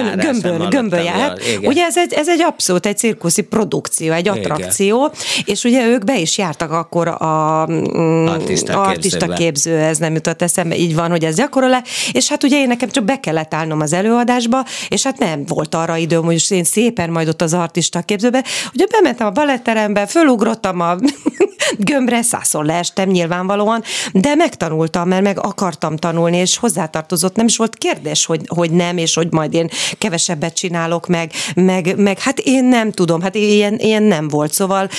gömbön 0.69 1.03
jár. 1.03 1.37
Ugye 1.61 1.85
ez 1.85 1.97
egy, 1.97 2.13
ez 2.13 2.29
egy 2.29 2.41
abszolút 2.41 2.85
egy 2.85 2.97
cirkuszi 2.97 3.41
produkció, 3.41 4.13
egy 4.13 4.27
attrakció, 4.27 5.05
igen. 5.05 5.43
és 5.45 5.63
ugye 5.63 5.87
ők 5.87 6.03
be 6.03 6.19
is 6.19 6.37
jártak 6.37 6.71
akkor 6.71 7.07
a 7.07 7.65
mm, 7.71 8.25
artista, 8.27 8.81
artista 8.81 9.27
képző, 9.27 9.77
ez 9.77 9.97
nem 9.97 10.13
jutott 10.13 10.41
eszembe, 10.41 10.75
így 10.77 10.95
van, 10.95 11.09
hogy 11.09 11.23
ez 11.23 11.35
gyakorol 11.35 11.69
le, 11.69 11.83
és 12.11 12.29
hát 12.29 12.43
ugye 12.43 12.57
én 12.57 12.67
nekem 12.67 12.89
csak 12.89 13.03
be 13.03 13.19
kellett 13.19 13.53
állnom 13.53 13.79
az 13.79 13.93
előadásba, 13.93 14.65
és 14.89 15.03
hát 15.03 15.17
nem 15.17 15.45
volt 15.45 15.75
arra 15.75 15.97
időm, 15.97 16.23
hogy 16.23 16.45
én 16.49 16.63
szépen 16.63 17.09
majd 17.09 17.27
ott 17.27 17.41
az 17.41 17.53
artista 17.53 18.01
képzőbe, 18.01 18.43
ugye 18.73 18.85
bementem 18.91 19.27
a 19.27 19.31
baletterembe, 19.31 20.05
fölugrottam 20.05 20.79
a 20.79 20.95
gömbre, 21.77 22.21
százszor 22.21 22.65
leestem 22.65 23.09
nyilvánvalóan, 23.09 23.83
de 24.13 24.35
megtanultam, 24.35 25.07
mert 25.07 25.23
meg 25.23 25.39
akartam 25.39 25.95
tanulni, 25.95 26.37
és 26.37 26.57
hozzátartozott, 26.57 27.35
nem 27.35 27.45
is 27.45 27.57
volt 27.57 27.75
kérdés, 27.75 28.25
hogy, 28.25 28.41
hogy 28.47 28.71
nem, 28.71 28.97
és 28.97 29.15
hogy 29.15 29.27
majd 29.31 29.53
én 29.53 29.69
kevesebbet 29.97 30.55
csinálok, 30.55 31.07
meg, 31.07 31.31
meg, 31.55 31.97
meg 31.97 32.19
hát 32.19 32.39
én 32.39 32.65
nem 32.65 32.91
tudom, 32.91 33.21
hát 33.21 33.35
ilyen, 33.35 33.75
ilyen 33.77 34.03
nem 34.03 34.27
volt, 34.27 34.53
szóval 34.53 34.89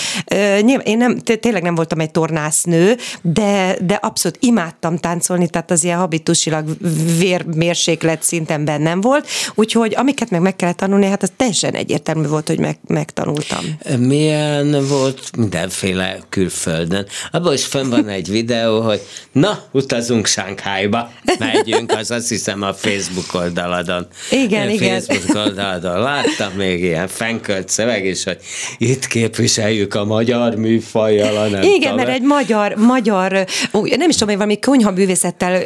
én 0.85 0.97
nem, 0.97 1.19
tényleg 1.19 1.63
nem 1.63 1.75
voltam 1.75 2.01
egy 2.01 2.11
tornásznő, 2.11 2.97
de, 3.23 3.77
de 3.81 3.95
abszolút 3.95 4.39
imádtam 4.41 4.97
táncolni, 4.97 5.49
tehát 5.49 5.71
az 5.71 5.85
ilyen 5.85 5.99
habitusilag 5.99 6.77
vérmérséklet 7.19 8.23
szinten 8.23 8.65
bennem 8.65 9.01
volt, 9.01 9.29
úgyhogy 9.55 9.95
amiket 9.97 10.31
meg 10.31 10.41
meg 10.41 10.57
kellett 10.57 10.77
tanulni, 10.77 11.07
hát 11.07 11.23
az 11.23 11.33
teljesen 11.37 11.75
egyértelmű 11.75 12.27
volt, 12.27 12.49
hogy 12.49 12.59
meg, 12.59 12.79
megtanultam. 12.87 13.79
Milyen 13.99 14.87
volt 14.89 15.37
mindenféle 15.37 16.19
külföldön? 16.29 17.07
Abban 17.31 17.53
is 17.53 17.65
fönn 17.65 17.91
van 17.91 18.09
egy 18.09 18.31
videó, 18.31 18.81
hogy 18.81 19.01
na, 19.33 19.63
utazunk 19.73 20.27
Sánkhájba, 20.27 21.11
megyünk, 21.39 21.93
az 21.93 22.11
azt 22.11 22.29
hiszem 22.29 22.63
a 22.63 22.75
Facebook 22.75 23.35
oldaladon. 23.35 24.07
Igen, 24.31 24.69
igen. 24.81 25.01
Facebook 25.01 25.47
oldaladon 25.47 26.01
láttam 26.01 26.53
még 26.57 26.83
ilyen 26.83 27.09
fenkölt 27.09 27.69
szöveg 27.69 28.05
is, 28.05 28.25
hogy 28.25 28.39
itt 28.79 29.07
képviseljük 29.07 29.95
a 29.95 30.05
magyar 30.05 30.55
műfajjal, 30.55 31.49
nem 31.49 31.63
Igen, 31.63 31.95
mert 31.95 32.09
egy 32.09 32.23
magyar, 32.23 32.75
magyar, 32.75 33.33
nem 33.73 34.09
is 34.09 34.15
tudom, 34.15 34.29
hogy 34.29 34.37
valami 34.37 34.59
konyhabűvészettel 34.59 35.63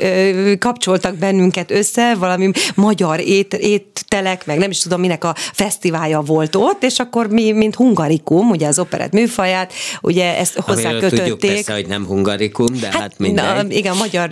kapcsoltak 0.59 1.17
bennünket 1.17 1.71
össze, 1.71 2.15
valami 2.15 2.51
magyar 2.75 3.21
ét, 3.21 3.55
ételek, 3.55 4.47
meg 4.47 4.59
nem 4.59 4.71
is 4.71 4.79
tudom, 4.79 5.01
minek 5.01 5.25
a 5.25 5.35
fesztiválja 5.53 6.21
volt 6.21 6.55
ott, 6.55 6.83
és 6.83 6.99
akkor 6.99 7.29
mi, 7.29 7.53
mint 7.53 7.75
hungarikum, 7.75 8.51
ugye 8.51 8.67
az 8.67 8.79
operett 8.79 9.13
műfaját, 9.13 9.73
ugye 10.01 10.37
ezt 10.39 10.59
hozzákötötték. 10.59 11.19
Tudjuk 11.19 11.39
persze, 11.39 11.73
hogy 11.73 11.87
nem 11.87 12.07
hungarikum, 12.07 12.67
de 12.81 12.87
hát, 12.87 13.01
hát 13.01 13.19
mindegy. 13.19 13.45
Na, 13.45 13.63
igen, 13.69 13.93
a 13.93 13.97
magyar 13.97 14.31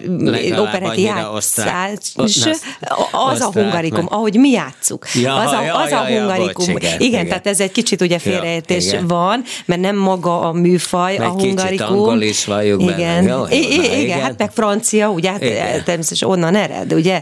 operetti 0.59 1.03
játszás, 1.03 1.99
az 3.13 3.41
a 3.41 3.51
hungarikum, 3.53 4.05
meg. 4.05 4.13
ahogy 4.13 4.35
mi 4.35 4.51
játszunk 4.51 4.70
játszuk. 4.71 5.15
Ja, 5.15 5.35
az 5.35 5.53
a, 5.53 5.63
ja, 5.63 5.75
az 5.75 5.91
ja, 5.91 6.01
a 6.01 6.07
hungarikum. 6.07 6.67
Ja, 6.67 6.73
bocs, 6.73 6.83
igen, 6.83 7.01
igen, 7.01 7.01
igen, 7.01 7.29
tehát 7.29 7.47
ez 7.47 7.61
egy 7.61 7.73
kicsit 7.73 8.01
ugye 8.01 8.19
félreértés 8.19 8.93
ja, 8.93 9.07
van, 9.07 9.43
mert 9.65 9.81
nem 9.81 9.97
maga 9.97 10.41
a 10.41 10.53
műfaj, 10.53 11.17
meg 11.19 11.29
a 11.29 11.31
hungarikum. 11.31 12.21
is 12.21 12.45
valljuk 12.45 12.83
igen. 12.83 12.97
Benne. 12.97 13.29
Jó, 13.29 13.45
I- 13.51 13.73
igen, 13.73 13.99
igen, 13.99 14.21
hát 14.21 14.39
meg 14.39 14.51
francia, 14.53 15.11
ugye, 15.11 15.31
hát 15.31 15.41
természetesen 15.85 16.29
onnan 16.29 16.55
ered, 16.55 16.93
ugye? 16.93 17.21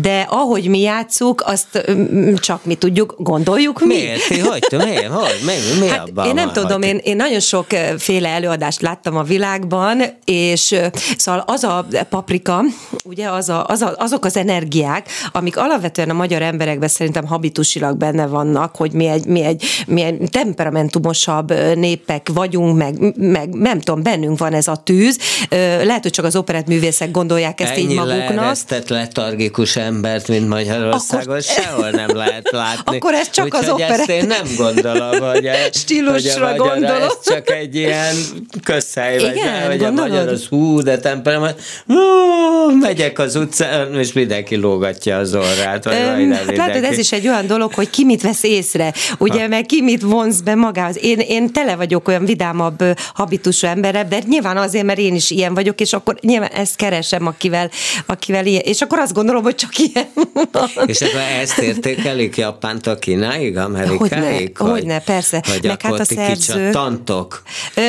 De 0.00 0.26
ahogy 0.28 0.68
mi 0.68 0.80
játszuk, 0.80 1.42
azt 1.46 1.92
csak 2.36 2.64
mi 2.64 2.74
tudjuk, 2.74 3.14
gondoljuk 3.18 3.80
mi. 3.80 3.86
Miért? 3.86 4.28
Ti 4.28 4.38
hogy? 4.38 4.66
Miért? 4.84 5.06
Hogy? 5.06 5.40
Mi, 5.44 5.80
mi 5.80 5.88
hát 5.88 6.08
abban 6.08 6.26
én 6.26 6.34
nem 6.34 6.52
tudom, 6.52 6.82
én, 6.82 7.00
én 7.02 7.16
nagyon 7.16 7.40
sokféle 7.40 8.28
előadást 8.28 8.80
láttam 8.80 9.16
a 9.16 9.22
világban, 9.22 10.02
és 10.24 10.74
szóval 11.16 11.44
az 11.46 11.64
a 11.64 11.86
paprika, 12.08 12.62
ugye 13.04 13.28
az 13.28 13.48
a, 13.48 13.66
az 13.66 13.82
a, 13.82 13.94
azok 13.98 14.24
az 14.24 14.36
energiák, 14.36 15.08
amik 15.32 15.56
alapvetően 15.56 16.10
a 16.10 16.12
magyar 16.12 16.42
emberekben 16.42 16.88
szerintem 16.90 17.26
habitusilag 17.26 17.96
benne 17.96 18.26
vannak, 18.26 18.76
hogy 18.76 18.92
mi 18.92 19.06
egy, 19.06 19.26
mi 19.26 19.42
egy, 19.42 19.64
mi 19.86 20.02
egy 20.02 20.18
temperamentumosabb 20.30 21.52
népek 21.74 22.28
vagyunk, 22.34 22.76
meg, 22.76 23.16
meg 23.16 23.48
nem 23.48 23.80
tudom, 23.80 24.02
bennünk 24.02 24.38
van 24.38 24.52
ez 24.52 24.68
a 24.68 24.76
tűz. 24.76 25.18
Lehet, 25.50 26.02
hogy 26.02 26.12
csak 26.12 26.24
az 26.24 26.36
operettművészek 26.36 27.10
gondolják 27.10 27.60
ezt 27.60 27.72
Ennyi 27.72 27.80
így 27.80 27.94
maguknak. 27.94 28.56
Ennyi 28.68 28.82
letargikus 28.88 29.76
embert, 29.76 30.28
mint 30.28 30.48
Magyarországon, 30.48 31.26
akkor, 31.26 31.42
sehol 31.42 31.90
nem 31.90 32.16
lehet 32.16 32.50
látni. 32.50 32.96
Akkor 32.96 33.14
ez 33.14 33.30
csak 33.30 33.44
Úgy, 33.44 33.54
az 33.54 33.68
operett. 33.68 34.08
én 34.08 34.26
nem 34.26 34.46
gondolom, 34.56 35.32
hogy, 35.32 35.46
a, 35.46 35.54
Stílusra 35.72 36.48
hogy 36.48 36.58
a 36.58 36.62
gondolom. 36.62 37.02
ez 37.02 37.16
csak 37.24 37.50
egy 37.50 37.74
ilyen 37.74 38.14
közhely, 38.64 39.16
Igen, 39.16 39.66
vagy, 39.66 39.76
hogy 39.76 39.84
a 39.84 39.90
magyar 39.90 40.28
az 40.28 40.46
hú, 40.46 40.82
de 40.82 40.98
temperament, 40.98 41.60
hú, 41.86 41.94
megyek 42.80 43.18
az 43.18 43.36
utcán, 43.36 43.94
és 43.94 44.12
mindenki 44.12 44.56
lógatja 44.56 45.16
az 45.16 45.34
orrát. 45.34 45.84
Vagy 45.84 45.94
Öm, 45.94 46.32
hát 46.32 46.79
látod, 46.80 46.92
ez 46.92 46.98
is 46.98 47.12
egy 47.12 47.28
olyan 47.28 47.46
dolog, 47.46 47.74
hogy 47.74 47.90
ki 47.90 48.04
mit 48.04 48.22
vesz 48.22 48.42
észre, 48.42 48.92
ugye, 49.18 49.40
ha. 49.40 49.48
meg 49.48 49.66
ki 49.66 49.82
mit 49.82 50.02
vonz 50.02 50.40
be 50.40 50.54
magához. 50.54 51.04
Én, 51.04 51.18
én 51.18 51.52
tele 51.52 51.76
vagyok 51.76 52.08
olyan 52.08 52.24
vidámabb 52.24 52.84
habitusú 53.14 53.66
emberre, 53.66 54.04
de 54.04 54.18
nyilván 54.28 54.56
azért, 54.56 54.84
mert 54.84 54.98
én 54.98 55.14
is 55.14 55.30
ilyen 55.30 55.54
vagyok, 55.54 55.80
és 55.80 55.92
akkor 55.92 56.16
nyilván 56.20 56.50
ezt 56.50 56.76
keresem, 56.76 57.26
akivel, 57.26 57.70
akivel 58.06 58.46
ilyen, 58.46 58.62
és 58.64 58.80
akkor 58.80 58.98
azt 58.98 59.12
gondolom, 59.12 59.42
hogy 59.42 59.54
csak 59.54 59.78
ilyen 59.78 60.08
És 60.86 61.00
akkor 61.00 61.20
ezt 61.40 61.58
értékelik 61.58 62.36
Japántól 62.36 62.98
Kínáig, 62.98 63.56
Amerikáig? 63.56 64.56
Hogyne, 64.56 64.72
hogyne 64.72 64.98
persze. 65.00 65.42
Vagy 65.46 65.64
meg 65.64 65.82
hát 65.82 66.00
a 66.00 66.04
szerzők. 66.04 66.72
tantok? 66.72 67.42
Ö, 67.74 67.82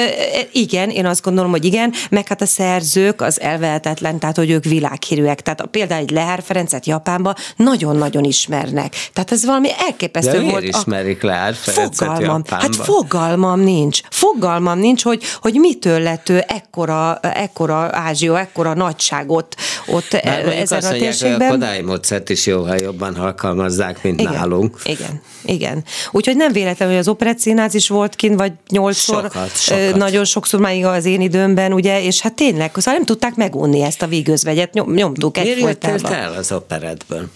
igen, 0.52 0.89
én 0.89 1.06
azt 1.06 1.24
gondolom, 1.24 1.52
hogy 1.52 1.66
igen, 1.66 1.94
meg 2.10 2.28
hát 2.28 2.42
a 2.42 2.46
szerzők 2.46 3.22
az 3.22 3.42
elvehetetlen, 3.42 4.20
tehát 4.20 4.36
hogy 4.36 4.50
ők 4.50 4.64
világhírűek. 4.64 5.42
Tehát 5.42 5.66
például 5.66 6.02
egy 6.02 6.12
Lehár 6.12 6.44
Ferencet 6.44 6.86
Japánban 6.86 7.36
nagyon-nagyon 7.56 8.24
ismernek. 8.72 9.09
Tehát 9.13 9.32
ez 9.32 9.45
valami 9.45 9.69
elképesztő 9.78 10.32
De 10.32 10.39
volt. 10.39 10.61
miért 10.61 10.78
ismerik 10.78 11.22
Lehár 11.22 11.53
Ferencet 11.53 11.95
fogalmam, 11.95 12.22
Japánban? 12.22 12.59
Hát 12.59 12.76
fogalmam 12.76 13.59
nincs. 13.59 13.99
Fogalmam 14.09 14.80
nincs, 14.80 15.03
hogy, 15.03 15.24
hogy 15.41 15.53
mitől 15.53 15.99
lett 15.99 16.30
ő 16.30 16.43
ekkora, 16.47 17.19
ekkora 17.19 17.89
ázsió, 17.91 18.36
ekkora 18.36 18.74
nagyságot 18.74 19.55
ott 19.88 20.09
Bár 20.24 20.47
ezen 20.47 20.78
azt 20.78 20.88
a 20.88 20.91
térségben. 20.91 21.39
Hogy 21.39 21.47
a 21.47 21.51
Kodály 21.51 21.82
módszert 21.82 22.30
is 22.30 22.45
jóval 22.45 22.78
jobban 22.78 23.15
alkalmazzák, 23.15 24.03
mint 24.03 24.19
igen, 24.19 24.34
nálunk. 24.34 24.78
Igen, 24.84 25.22
igen. 25.43 25.84
Úgyhogy 26.11 26.36
nem 26.36 26.51
véletlenül, 26.51 26.93
hogy 26.93 27.03
az 27.03 27.09
operettszínház 27.09 27.74
is 27.74 27.88
volt 27.88 28.15
kint, 28.15 28.39
vagy 28.39 28.51
nyolcszor, 28.69 29.24
sokat, 29.24 29.57
sokat. 29.57 29.95
nagyon 29.95 30.26
sokszor 30.26 30.59
már 30.59 30.84
az 30.84 31.05
én 31.05 31.22
időmben, 31.22 31.74
ugye, 31.74 32.03
és 32.03 32.22
hát 32.22 32.34
tényleg, 32.34 32.72
szóval 32.76 32.93
nem 32.93 33.05
tudták 33.05 33.36
megunni 33.36 33.82
ezt 33.82 34.01
a 34.01 34.07
vígözvegyet, 34.07 34.74
nyom, 34.74 34.93
nyomtuk 34.93 35.38
egyfolytában. 35.38 36.01
Miért 36.01 36.15
el 36.15 36.34
az 36.34 36.51
operetből? 36.51 37.30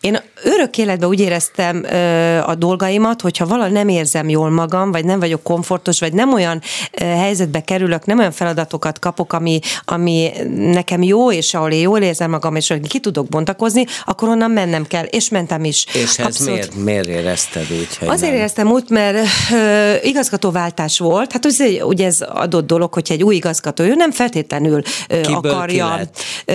Én 0.00 0.18
örök 0.42 0.78
életben 0.78 1.08
úgy 1.08 1.20
éreztem 1.20 1.84
ö, 1.84 2.38
a 2.38 2.54
dolgaimat, 2.54 3.20
hogyha 3.20 3.46
valahol 3.46 3.72
nem 3.72 3.88
érzem 3.88 4.28
jól 4.28 4.50
magam, 4.50 4.90
vagy 4.90 5.04
nem 5.04 5.18
vagyok 5.18 5.42
komfortos, 5.42 6.00
vagy 6.00 6.12
nem 6.12 6.32
olyan 6.32 6.62
ö, 6.92 7.04
helyzetbe 7.04 7.60
kerülök, 7.60 8.04
nem 8.06 8.18
olyan 8.18 8.32
feladatokat 8.32 8.98
kapok, 8.98 9.32
ami, 9.32 9.60
ami 9.84 10.30
nekem 10.56 11.02
jó, 11.02 11.32
és 11.32 11.54
ahol 11.54 11.70
én 11.70 11.80
jól 11.80 12.00
érzem 12.00 12.30
magam, 12.30 12.56
és 12.56 12.68
hogy 12.68 12.88
ki 12.88 13.00
tudok 13.00 13.28
bontakozni, 13.28 13.84
akkor 14.04 14.28
onnan 14.28 14.50
mennem 14.50 14.86
kell, 14.86 15.04
és 15.04 15.28
mentem 15.28 15.64
is. 15.64 15.86
És 15.94 16.18
ez 16.18 16.38
miért, 16.38 16.74
miért 16.74 17.08
érezted 17.08 17.66
úgy? 17.70 17.96
Hogy 17.98 18.08
Azért 18.08 18.30
nem? 18.30 18.38
éreztem 18.38 18.70
úgy, 18.70 18.84
mert 18.88 19.16
ö, 19.52 19.94
igazgatóváltás 20.02 20.98
volt, 20.98 21.32
hát 21.32 21.44
ugye, 21.44 21.84
ugye 21.84 22.06
ez 22.06 22.20
adott 22.20 22.66
dolog, 22.66 22.92
hogyha 22.94 23.14
egy 23.14 23.22
új 23.22 23.34
igazgató, 23.34 23.84
ő 23.84 23.94
nem 23.94 24.10
feltétlenül 24.10 24.82
ö, 25.08 25.20
akarja. 25.32 26.00
Ö, 26.44 26.54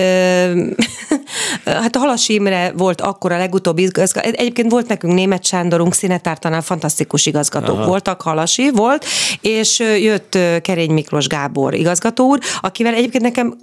hát 1.64 1.96
a 1.96 1.98
Halas 1.98 2.28
Imre 2.28 2.72
volt 2.76 2.93
akkor 3.00 3.32
a 3.32 3.36
legutóbbi 3.38 3.82
igazgató. 3.82 4.28
Egyébként 4.32 4.70
volt 4.70 4.88
nekünk 4.88 5.14
német 5.14 5.44
Sándorunk, 5.44 5.94
színetártanál 5.94 6.62
fantasztikus 6.62 7.26
igazgatók 7.26 7.76
Aha. 7.76 7.86
voltak, 7.86 8.22
Halasi 8.22 8.70
volt, 8.70 9.04
és 9.40 9.78
jött 9.78 10.38
Kerény 10.62 10.92
Miklós 10.92 11.26
Gábor 11.26 11.74
igazgató 11.74 12.26
úr, 12.26 12.38
akivel 12.60 12.94
egyébként 12.94 13.22
nekem 13.22 13.56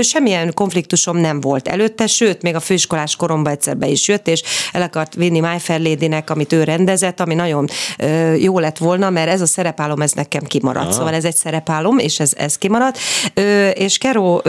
semmilyen 0.00 0.54
konfliktusom 0.54 1.16
nem 1.16 1.40
volt 1.40 1.68
előtte, 1.68 2.06
sőt, 2.06 2.42
még 2.42 2.54
a 2.54 2.60
főiskolás 2.60 3.16
koromban 3.16 3.52
egyszer 3.52 3.76
be 3.76 3.86
is 3.86 4.08
jött, 4.08 4.28
és 4.28 4.42
el 4.72 4.82
akart 4.82 5.14
vinni 5.14 5.40
My 5.40 5.58
Fair 5.58 5.80
Lady-nek, 5.80 6.30
amit 6.30 6.52
ő 6.52 6.64
rendezett, 6.64 7.20
ami 7.20 7.34
nagyon 7.34 7.68
ö, 7.98 8.34
jó 8.34 8.58
lett 8.58 8.78
volna, 8.78 9.10
mert 9.10 9.28
ez 9.28 9.40
a 9.40 9.46
szerepálom, 9.46 10.00
ez 10.00 10.12
nekem 10.12 10.42
kimaradt. 10.42 10.86
Aha. 10.86 10.94
Szóval 10.94 11.14
ez 11.14 11.24
egy 11.24 11.36
szerepálom, 11.36 11.98
és 11.98 12.20
ez, 12.20 12.32
ez 12.36 12.58
kimaradt. 12.58 12.98
Ö, 13.34 13.68
és 13.68 13.98
Kero 13.98 14.40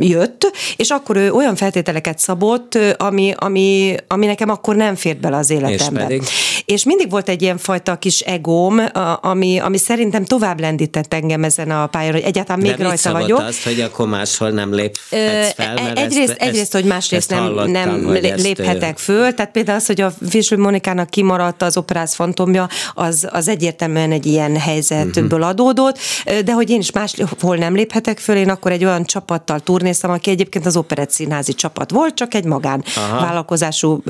jött, 0.00 0.52
és 0.76 0.88
akkor 0.88 1.16
ő 1.16 1.32
olyan 1.32 1.56
feltételeket 1.56 2.18
szabott, 2.18 2.78
ami, 2.96 3.34
ami, 3.36 3.94
ami 4.06 4.26
nekem 4.26 4.50
akkor 4.50 4.76
nem 4.76 4.94
fért 4.94 5.20
bele 5.20 5.36
az 5.36 5.50
életembe. 5.50 6.00
És, 6.00 6.06
pedig? 6.06 6.22
és 6.64 6.84
mindig 6.84 7.10
volt 7.10 7.28
egy 7.28 7.42
ilyen 7.42 7.58
fajta 7.58 7.96
kis 7.96 8.20
egóm, 8.20 8.80
ami, 9.20 9.58
ami 9.58 9.78
szerintem 9.78 10.24
tovább 10.24 10.60
lendített 10.60 11.14
engem 11.14 11.44
ezen 11.44 11.70
a 11.70 11.86
pályán, 11.86 12.12
hogy 12.12 12.22
egyáltalán 12.22 12.60
még 12.60 12.74
De 12.74 12.82
rajta 12.82 13.12
vagyok. 13.12 13.38
azt, 13.38 13.64
hogy 13.64 13.80
akkor 13.80 14.08
máshol 14.08 14.50
nem 14.58 14.74
lép 14.74 14.96
fel? 14.96 15.74
Mert 15.74 15.98
egyrészt, 15.98 16.30
ezt, 16.30 16.40
egyrészt, 16.40 16.72
hogy 16.72 16.84
másrészt 16.84 17.30
nem, 17.30 17.70
nem 17.70 18.12
léphetek 18.12 18.94
ezt, 18.94 19.00
föl, 19.00 19.34
tehát 19.34 19.52
például 19.52 19.78
az, 19.78 19.86
hogy 19.86 20.00
a 20.00 20.12
Fischer 20.28 20.58
Monikának 20.58 21.10
kimaradt 21.10 21.62
az 21.62 21.76
operász 21.76 22.14
fantomja, 22.14 22.68
az, 22.94 23.28
az 23.30 23.48
egyértelműen 23.48 24.12
egy 24.12 24.26
ilyen 24.26 24.56
helyzetből 24.56 25.24
uh-huh. 25.24 25.48
adódott, 25.48 25.98
de 26.44 26.52
hogy 26.52 26.70
én 26.70 26.78
is 26.78 26.90
máshol 26.90 27.56
nem 27.56 27.74
léphetek 27.74 28.18
föl, 28.18 28.36
én 28.36 28.50
akkor 28.50 28.72
egy 28.72 28.84
olyan 28.84 29.04
csapattal 29.04 29.60
turnéztam, 29.60 30.10
aki 30.10 30.30
egyébként 30.30 30.66
az 30.66 30.76
operett 30.76 31.10
színházi 31.10 31.54
csapat 31.54 31.90
volt, 31.90 32.14
csak 32.14 32.34
egy 32.34 32.44
magán 32.44 32.84
Aha. 32.96 33.20
vállalkozású. 33.20 34.02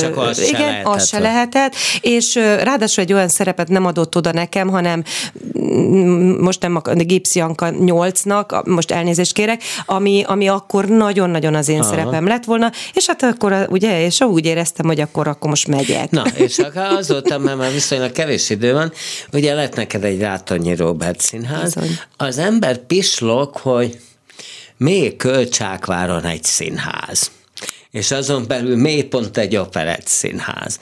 Csak 0.00 0.16
az 0.16 0.40
igen, 0.40 0.60
se 0.60 0.66
lehetett. 0.66 0.86
az 0.86 1.08
se 1.08 1.18
lehetett, 1.18 1.74
és 2.00 2.34
ráadásul 2.34 3.04
egy 3.04 3.12
olyan 3.12 3.28
szerepet 3.28 3.68
nem 3.68 3.86
adott 3.86 4.16
oda 4.16 4.32
nekem, 4.32 4.68
hanem 4.68 5.02
most 6.38 6.62
nem 6.62 6.76
a 6.76 6.92
Gipsy 6.94 7.40
Anka 7.40 7.70
8-nak, 7.70 8.64
most 8.64 8.90
elnézést 8.90 9.32
kérek, 9.32 9.62
ami, 9.92 10.22
ami 10.26 10.48
akkor 10.48 10.84
nagyon-nagyon 10.84 11.54
az 11.54 11.68
én 11.68 11.80
Aha. 11.80 11.88
szerepem 11.88 12.26
lett 12.26 12.44
volna, 12.44 12.72
és 12.92 13.06
hát 13.06 13.22
akkor 13.22 13.66
ugye, 13.70 14.04
és 14.04 14.20
úgy 14.20 14.46
éreztem, 14.46 14.86
hogy 14.86 15.00
akkor, 15.00 15.28
akkor 15.28 15.50
most 15.50 15.68
megyek. 15.68 16.10
Na, 16.10 16.24
és 16.34 16.58
akkor 16.58 16.82
azóta, 16.82 17.38
mert 17.38 17.56
már 17.56 17.72
viszonylag 17.72 18.12
kevés 18.12 18.50
idő 18.50 18.72
van, 18.72 18.92
ugye 19.32 19.54
lett 19.54 19.74
neked 19.76 20.04
egy 20.04 20.20
Rátonyi 20.20 20.76
Robert 20.76 21.20
színház, 21.20 21.74
Bizony. 21.74 21.98
az 22.16 22.38
ember 22.38 22.76
pislog, 22.76 23.56
hogy 23.56 23.98
még 24.76 25.16
Kölcsákváron 25.16 26.24
egy 26.24 26.44
színház 26.44 27.30
és 27.92 28.10
azon 28.10 28.44
belül 28.48 28.76
mélypont 28.76 29.36
egy 29.36 29.56
operett 29.56 30.06
színház. 30.06 30.78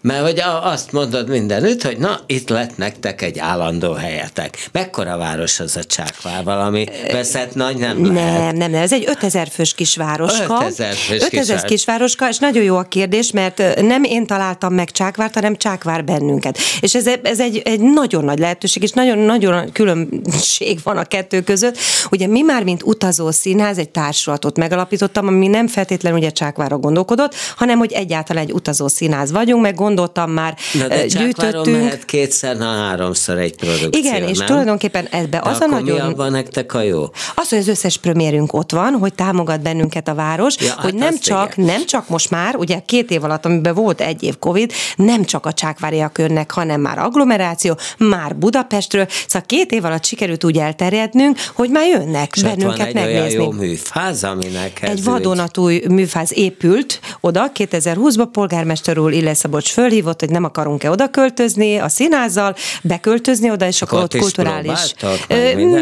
Mert 0.00 0.22
hogy 0.22 0.42
azt 0.62 0.92
mondod 0.92 1.28
mindenütt, 1.28 1.82
hogy 1.82 1.98
na, 1.98 2.20
itt 2.26 2.48
lett 2.48 2.76
nektek 2.76 3.22
egy 3.22 3.38
állandó 3.38 3.92
helyetek. 3.92 4.68
Mekkora 4.72 5.16
város 5.16 5.60
az 5.60 5.76
a 5.76 5.84
Csákvár? 5.84 6.44
Valami 6.44 6.86
veszett 7.12 7.54
nagy 7.54 7.76
nem 7.76 8.14
lehet. 8.14 8.38
Nem, 8.38 8.56
nem, 8.56 8.70
nem, 8.70 8.82
ez 8.82 8.92
egy 8.92 9.04
5000 9.08 9.48
fős 9.48 9.74
kisvároska. 9.74 10.54
5000 10.54 10.94
fős 10.94 11.22
5000 11.22 11.64
kisvároska, 11.64 12.28
és 12.28 12.38
nagyon 12.38 12.62
jó 12.62 12.76
a 12.76 12.82
kérdés, 12.82 13.30
mert 13.30 13.80
nem 13.80 14.04
én 14.04 14.26
találtam 14.26 14.74
meg 14.74 14.90
Csákvárt, 14.90 15.34
hanem 15.34 15.56
Csákvár 15.56 16.04
bennünket. 16.04 16.58
És 16.80 16.94
ez, 16.94 17.06
ez 17.22 17.40
egy, 17.40 17.62
egy 17.64 17.80
nagyon 17.80 18.24
nagy 18.24 18.38
lehetőség, 18.38 18.82
és 18.82 18.90
nagyon-nagyon 18.90 19.72
különbség 19.72 20.78
van 20.82 20.96
a 20.96 21.04
kettő 21.04 21.40
között. 21.40 21.76
Ugye 22.10 22.26
mi 22.26 22.40
már, 22.40 22.64
mint 22.64 22.82
utazó 22.82 23.30
színház, 23.30 23.78
egy 23.78 23.90
társulatot 23.90 24.56
megalapítottam, 24.56 25.26
ami 25.26 25.46
nem 25.46 25.66
feltétlenül 25.66 26.10
feltétlenül 26.12 26.18
ugye 26.18 26.30
Csákvára 26.30 26.78
gondolkodott, 26.78 27.34
hanem 27.56 27.78
hogy 27.78 27.92
egyáltalán 27.92 28.42
egy 28.42 28.52
utazó 28.52 28.88
színáz 28.88 29.32
vagyunk, 29.32 29.62
meg 29.62 29.74
gondoltam 29.74 30.30
már, 30.30 30.56
Na 30.72 30.88
de 30.88 31.06
gyűjtöttünk. 31.06 31.76
mehet 31.76 32.04
kétszer, 32.04 32.56
na 32.56 32.64
háromszor 32.64 33.38
egy 33.38 33.56
produkció, 33.56 34.00
Igen, 34.00 34.28
és 34.28 34.38
nem? 34.38 34.46
tulajdonképpen 34.46 35.06
ebbe 35.10 35.40
de 35.42 35.50
az 35.50 35.60
a 35.60 35.66
nagyon... 35.66 35.94
mi 35.94 36.12
abban 36.12 36.30
nektek 36.30 36.74
a 36.74 36.82
jó? 36.82 37.02
Az, 37.34 37.48
hogy 37.48 37.58
az 37.58 37.68
összes 37.68 37.96
premierünk 37.96 38.52
ott 38.52 38.72
van, 38.72 38.92
hogy 38.92 39.14
támogat 39.14 39.62
bennünket 39.62 40.08
a 40.08 40.14
város, 40.14 40.56
ja, 40.58 40.74
hogy 40.80 40.90
hát 40.90 41.10
nem 41.10 41.18
csak, 41.18 41.52
igen. 41.56 41.64
nem 41.70 41.86
csak 41.86 42.08
most 42.08 42.30
már, 42.30 42.56
ugye 42.56 42.78
két 42.86 43.10
év 43.10 43.24
alatt, 43.24 43.44
amiben 43.44 43.74
volt 43.74 44.00
egy 44.00 44.22
év 44.22 44.38
Covid, 44.38 44.72
nem 44.96 45.24
csak 45.24 45.46
a 45.46 45.52
csákváriak 45.52 46.18
önnek, 46.18 46.50
hanem 46.50 46.80
már 46.80 46.98
agglomeráció, 46.98 47.78
már 47.98 48.36
Budapestről, 48.36 49.06
szóval 49.26 49.46
két 49.46 49.72
év 49.72 49.84
alatt 49.84 50.04
sikerült 50.04 50.44
úgy 50.44 50.58
elterjednünk, 50.58 51.38
hogy 51.54 51.70
már 51.70 51.86
jönnek 51.86 52.32
és 52.36 52.42
bennünket 52.42 52.76
van 52.76 52.86
egy 52.86 52.94
megnézni. 52.94 53.38
Olyan 53.38 53.42
jó 53.42 53.50
műfáz, 53.50 54.24
aminek 54.24 54.82
Egy 54.82 55.04
vadonatúj 55.04 55.82
mű 55.88 56.01
műfáz 56.02 56.32
épült 56.34 57.00
oda 57.20 57.50
2020-ban, 57.54 58.28
polgármester 58.32 58.98
úr 58.98 59.12
Ille 59.12 59.34
Szabolcs 59.34 59.70
fölhívott, 59.70 60.20
hogy 60.20 60.30
nem 60.30 60.44
akarunk-e 60.44 60.90
oda 60.90 61.10
költözni 61.10 61.76
a 61.76 61.88
színházzal, 61.88 62.54
beköltözni 62.82 63.50
oda, 63.50 63.66
és 63.66 63.82
akkor, 63.82 63.98
akkor 63.98 64.14
ott 64.14 64.20
kulturális. 64.20 64.94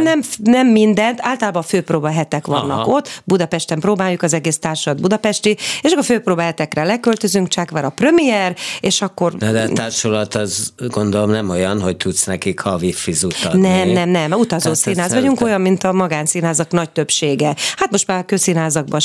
Nem, 0.02 0.20
nem 0.42 0.66
mindent, 0.66 1.18
általában 1.22 1.62
főpróba 1.62 2.08
hetek 2.08 2.46
vannak 2.46 2.78
Aha. 2.78 2.90
ott, 2.90 3.22
Budapesten 3.24 3.80
próbáljuk 3.80 4.22
az 4.22 4.32
egész 4.32 4.58
társulat 4.58 5.00
budapesti, 5.00 5.56
és 5.80 5.92
akkor 5.92 6.04
főpróba 6.04 6.42
hetekre 6.42 6.84
leköltözünk, 6.84 7.48
csak 7.48 7.70
van 7.70 7.84
a 7.84 7.88
premier, 7.88 8.56
és 8.80 9.02
akkor... 9.02 9.34
De, 9.34 9.52
de 9.52 9.62
a 9.62 9.68
társulat 9.68 10.34
az 10.34 10.72
gondolom 10.88 11.30
nem 11.30 11.48
olyan, 11.50 11.80
hogy 11.80 11.96
tudsz 11.96 12.24
nekik 12.24 12.60
havi 12.60 12.92
fizut 12.92 13.34
adni. 13.44 13.60
Nem, 13.60 13.88
nem, 13.88 14.08
nem, 14.08 14.32
utazó 14.32 14.74
színház 14.74 15.12
vagyunk, 15.12 15.40
olyan, 15.40 15.60
mint 15.60 15.84
a 15.84 15.92
magánszínházak 15.92 16.70
nagy 16.70 16.90
többsége. 16.90 17.54
Hát 17.76 17.90
most 17.90 18.06
már 18.06 18.18
a 18.18 18.24
közszínházakban 18.24 19.00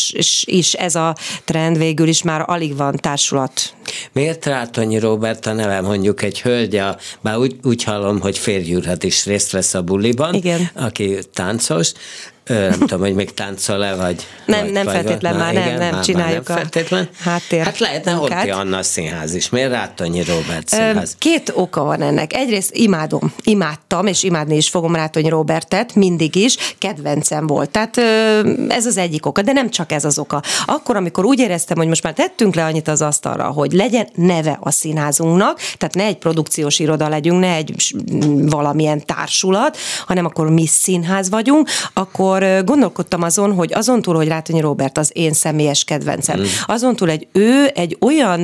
is 0.45 0.73
ez 0.73 0.95
a 0.95 1.04
trend 1.45 1.77
végül 1.77 2.07
is 2.07 2.23
már 2.23 2.43
alig 2.45 2.77
van 2.77 2.95
társulat. 2.95 3.73
Miért 4.11 4.45
Rátonyi 4.45 4.99
Robert 4.99 5.45
a 5.45 5.53
neve 5.53 5.81
mondjuk 5.81 6.21
egy 6.21 6.41
hölgy, 6.41 6.75
a, 6.75 6.97
bár 7.21 7.37
úgy, 7.37 7.55
úgy 7.63 7.83
hallom, 7.83 8.19
hogy 8.19 8.37
férjúrhat 8.37 9.03
is 9.03 9.25
részt 9.25 9.51
vesz 9.51 9.73
a 9.73 9.81
buliban, 9.81 10.33
Igen. 10.33 10.69
aki 10.73 11.17
táncos, 11.33 11.91
nem 12.45 12.79
tudom, 12.79 12.99
hogy 12.99 13.13
még 13.15 13.33
táncol-e, 13.33 13.95
vagy... 13.95 14.27
Nem, 14.45 14.61
vagy, 14.61 14.71
nem 14.71 14.85
vagy 14.85 14.93
feltétlen, 14.93 15.35
már 15.35 15.51
igen, 15.51 15.67
nem, 15.67 15.77
nem 15.77 15.91
már, 15.91 16.03
csináljuk 16.03 16.47
már 16.47 16.57
nem 16.57 16.67
feltétlen. 16.69 17.09
a 17.19 17.29
háttér 17.29 17.63
Hát 17.63 17.79
lehetne 17.79 18.11
Holti 18.11 18.49
Anna 18.49 18.83
színház 18.83 19.33
is. 19.33 19.49
Miért 19.49 19.71
Rátonyi 19.71 20.23
Robert 20.23 20.67
színház? 20.67 21.15
Két 21.17 21.51
oka 21.55 21.83
van 21.83 22.01
ennek. 22.01 22.33
Egyrészt 22.33 22.75
imádom, 22.75 23.33
imádtam, 23.43 24.07
és 24.07 24.23
imádni 24.23 24.55
is 24.55 24.69
fogom 24.69 24.95
Rátonyi 24.95 25.29
Robertet, 25.29 25.95
mindig 25.95 26.35
is, 26.35 26.57
kedvencem 26.77 27.47
volt. 27.47 27.69
Tehát 27.69 27.97
ez 28.67 28.85
az 28.85 28.97
egyik 28.97 29.25
oka, 29.25 29.41
de 29.41 29.51
nem 29.51 29.69
csak 29.69 29.91
ez 29.91 30.05
az 30.05 30.19
oka. 30.19 30.41
Akkor, 30.65 30.95
amikor 30.95 31.25
úgy 31.25 31.39
éreztem, 31.39 31.77
hogy 31.77 31.87
most 31.87 32.03
már 32.03 32.13
tettünk 32.13 32.55
le 32.55 32.63
annyit 32.63 32.87
az 32.87 33.01
asztalra, 33.01 33.43
hogy 33.43 33.71
legyen 33.71 34.07
neve 34.15 34.57
a 34.61 34.71
színházunknak, 34.71 35.59
tehát 35.77 35.95
ne 35.95 36.03
egy 36.03 36.17
produkciós 36.17 36.79
iroda 36.79 37.07
legyünk, 37.09 37.39
ne 37.39 37.53
egy 37.53 37.95
valamilyen 38.49 39.05
társulat, 39.05 39.77
hanem 40.05 40.25
akkor 40.25 40.49
mi 40.49 40.67
színház 40.67 41.29
vagyunk, 41.29 41.69
akkor 41.93 42.34
akkor 42.35 42.63
gondolkodtam 42.63 43.21
azon, 43.21 43.53
hogy 43.53 43.73
azon 43.73 44.01
túl, 44.01 44.15
hogy 44.15 44.27
Rátonyi 44.27 44.59
Robert 44.59 44.97
az 44.97 45.11
én 45.13 45.33
személyes 45.33 45.83
kedvencem, 45.83 46.39
mm. 46.39 46.43
azon 46.65 46.95
túl 46.95 47.09
egy 47.09 47.27
ő 47.31 47.71
egy 47.73 47.97
olyan, 48.01 48.43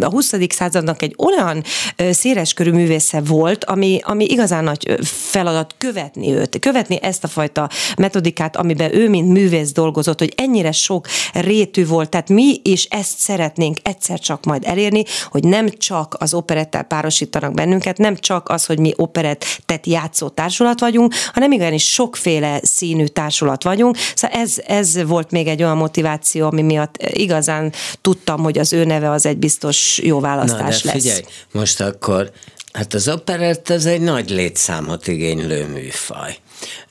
a 0.00 0.10
20. 0.10 0.34
századnak 0.48 1.02
egy 1.02 1.14
olyan 1.18 1.62
széleskörű 2.10 2.70
művésze 2.70 3.20
volt, 3.20 3.64
ami, 3.64 4.00
ami 4.02 4.24
igazán 4.24 4.64
nagy 4.64 4.98
feladat 5.04 5.74
követni 5.78 6.32
őt, 6.32 6.58
követni 6.58 6.98
ezt 7.02 7.24
a 7.24 7.28
fajta 7.28 7.68
metodikát, 7.96 8.56
amiben 8.56 8.94
ő, 8.94 9.08
mint 9.08 9.28
művész 9.28 9.72
dolgozott, 9.72 10.18
hogy 10.18 10.32
ennyire 10.36 10.72
sok 10.72 11.06
rétű 11.32 11.86
volt, 11.86 12.08
tehát 12.08 12.28
mi 12.28 12.60
is 12.62 12.84
ezt 12.84 13.18
szeretnénk 13.18 13.76
egyszer 13.82 14.18
csak 14.18 14.44
majd 14.44 14.62
elérni, 14.66 15.04
hogy 15.30 15.44
nem 15.44 15.68
csak 15.68 16.16
az 16.18 16.34
operettel 16.34 16.82
párosítanak 16.82 17.54
bennünket, 17.54 17.98
nem 17.98 18.16
csak 18.16 18.48
az, 18.48 18.66
hogy 18.66 18.78
mi 18.78 18.92
operettet 18.96 19.86
játszó 19.86 20.28
társulat 20.28 20.80
vagyunk, 20.80 21.14
hanem 21.32 21.52
igenis 21.52 21.92
sokféle 21.92 22.60
színű 22.62 23.04
társulat 23.04 23.31
társulat 23.32 23.62
vagyunk. 23.62 23.96
Szóval 24.14 24.40
ez, 24.40 24.54
ez 24.66 25.02
volt 25.02 25.30
még 25.30 25.46
egy 25.46 25.62
olyan 25.62 25.76
motiváció, 25.76 26.46
ami 26.46 26.62
miatt 26.62 26.96
igazán 27.02 27.72
tudtam, 28.00 28.42
hogy 28.42 28.58
az 28.58 28.72
ő 28.72 28.84
neve 28.84 29.10
az 29.10 29.26
egy 29.26 29.36
biztos 29.38 29.98
jó 29.98 30.20
választás 30.20 30.82
Na, 30.82 30.90
de 30.90 30.98
figyelj, 30.98 31.20
lesz. 31.20 31.44
most 31.52 31.80
akkor, 31.80 32.30
hát 32.72 32.94
az 32.94 33.08
operett 33.08 33.68
az 33.68 33.86
egy 33.86 34.00
nagy 34.00 34.30
létszámot 34.30 35.06
igénylő 35.06 35.66
műfaj. 35.66 36.36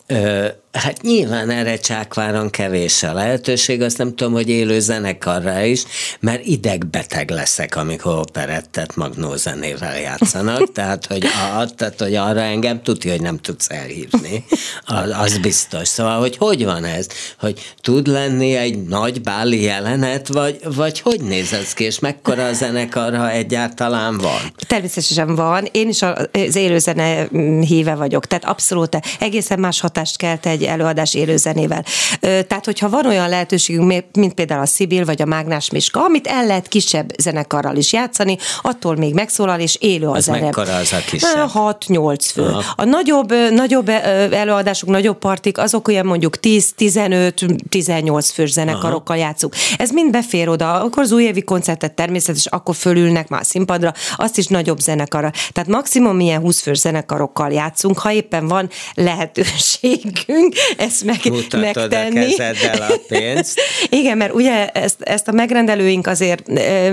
Ö, 0.08 0.48
Hát 0.72 1.01
nyilván 1.01 1.49
erre 1.49 1.78
Csákváron 1.78 2.49
kevés 2.49 3.03
a 3.03 3.13
lehetőség, 3.13 3.82
azt 3.82 3.97
nem 3.97 4.15
tudom, 4.15 4.34
hogy 4.34 4.49
élő 4.49 4.80
zenekarra 4.80 5.61
is, 5.61 5.84
mert 6.19 6.45
idegbeteg 6.45 7.30
leszek, 7.30 7.76
amikor 7.76 8.17
operettet 8.17 8.95
magnózenével 8.95 9.99
játszanak, 9.99 10.72
tehát 10.74 11.05
hogy, 11.05 11.26
a, 11.26 11.65
tehát, 11.65 11.99
hogy 12.01 12.15
arra 12.15 12.39
engem 12.39 12.84
tudja, 12.84 13.11
hogy 13.11 13.22
nem 13.22 13.38
tudsz 13.38 13.69
elhívni, 13.69 14.45
az, 14.86 15.09
az 15.19 15.38
biztos. 15.38 15.88
Szóval, 15.88 16.19
hogy 16.19 16.38
hogy 16.38 16.65
van 16.65 16.84
ez? 16.84 17.07
Hogy 17.39 17.74
tud 17.82 18.07
lenni 18.07 18.55
egy 18.55 18.84
nagy 18.84 19.22
báli 19.22 19.61
jelenet, 19.61 20.28
vagy, 20.28 20.59
vagy 20.76 20.99
hogy 20.99 21.22
néz 21.22 21.53
ez 21.53 21.74
ki, 21.74 21.84
és 21.84 21.99
mekkora 21.99 22.45
a 22.45 22.53
zenekar, 22.53 23.15
ha 23.15 23.30
egyáltalán 23.30 24.17
van? 24.17 24.53
Természetesen 24.67 25.36
van. 25.36 25.67
Én 25.72 25.89
is 25.89 26.01
az 26.01 26.55
élőzene 26.55 27.28
híve 27.59 27.95
vagyok, 27.95 28.26
tehát 28.26 28.45
abszolút 28.45 28.99
egészen 29.19 29.59
más 29.59 29.80
hatást 29.80 30.17
kelt 30.17 30.45
egy 30.45 30.61
egy 30.62 30.68
előadás 30.68 31.14
élőzenével. 31.14 31.84
Tehát, 32.20 32.66
hogyha 32.66 32.89
van 32.89 33.05
olyan 33.05 33.30
lehetőségünk, 33.30 34.03
mint 34.14 34.34
például 34.34 34.62
a 34.62 34.66
Szibil 34.66 35.05
vagy 35.05 35.22
a 35.22 35.26
Mágnás 35.26 35.70
Miska, 35.70 36.03
amit 36.03 36.28
el 36.28 36.45
lehet 36.45 36.68
kisebb 36.68 37.20
zenekarral 37.20 37.76
is 37.76 37.93
játszani, 37.93 38.38
attól 38.62 38.95
még 38.95 39.14
megszólal, 39.14 39.59
és 39.59 39.78
élő 39.80 40.07
a 40.07 40.12
az 40.12 40.24
zene. 40.24 40.39
Mekkora 40.39 40.76
az 40.76 40.93
a 40.93 40.97
kisebb? 41.09 41.49
6-8 41.53 42.30
fő. 42.34 42.41
Aha. 42.41 42.64
A 42.76 42.84
nagyobb, 42.84 43.34
nagyobb 43.51 43.89
előadások, 44.32 44.89
nagyobb 44.89 45.18
partik, 45.18 45.57
azok 45.57 45.88
olyan 45.88 46.05
mondjuk 46.05 46.38
10-15-18 46.41 48.30
fős 48.34 48.51
zenekarokkal 48.51 49.16
Aha. 49.16 49.26
játszunk. 49.26 49.55
Ez 49.78 49.89
mind 49.89 50.12
befér 50.12 50.49
oda. 50.49 50.82
Akkor 50.82 51.03
az 51.03 51.12
újévi 51.12 51.41
koncertet 51.41 51.93
természetesen 51.93 52.53
akkor 52.55 52.76
fölülnek 52.76 53.28
már 53.28 53.41
a 53.41 53.43
színpadra, 53.43 53.93
azt 54.16 54.38
is 54.38 54.47
nagyobb 54.47 54.80
zenekarra. 54.80 55.32
Tehát 55.51 55.70
maximum 55.70 56.16
milyen 56.16 56.41
20 56.41 56.62
fős 56.62 56.78
zenekarokkal 56.78 57.51
játszunk, 57.51 57.99
ha 57.99 58.12
éppen 58.12 58.47
van 58.47 58.70
lehetőségünk 58.93 60.51
ezt 60.78 61.04
meg, 61.04 61.20
Mutatod 61.24 61.62
megtenni. 61.62 62.36
a 62.36 62.93
a 62.93 62.99
pénzt. 63.08 63.62
Igen, 63.89 64.18
mert 64.18 64.34
ugye 64.34 64.68
ezt, 64.68 65.02
ezt 65.02 65.28
a 65.28 65.32
megrendelőink 65.32 66.08
azért 66.08 66.47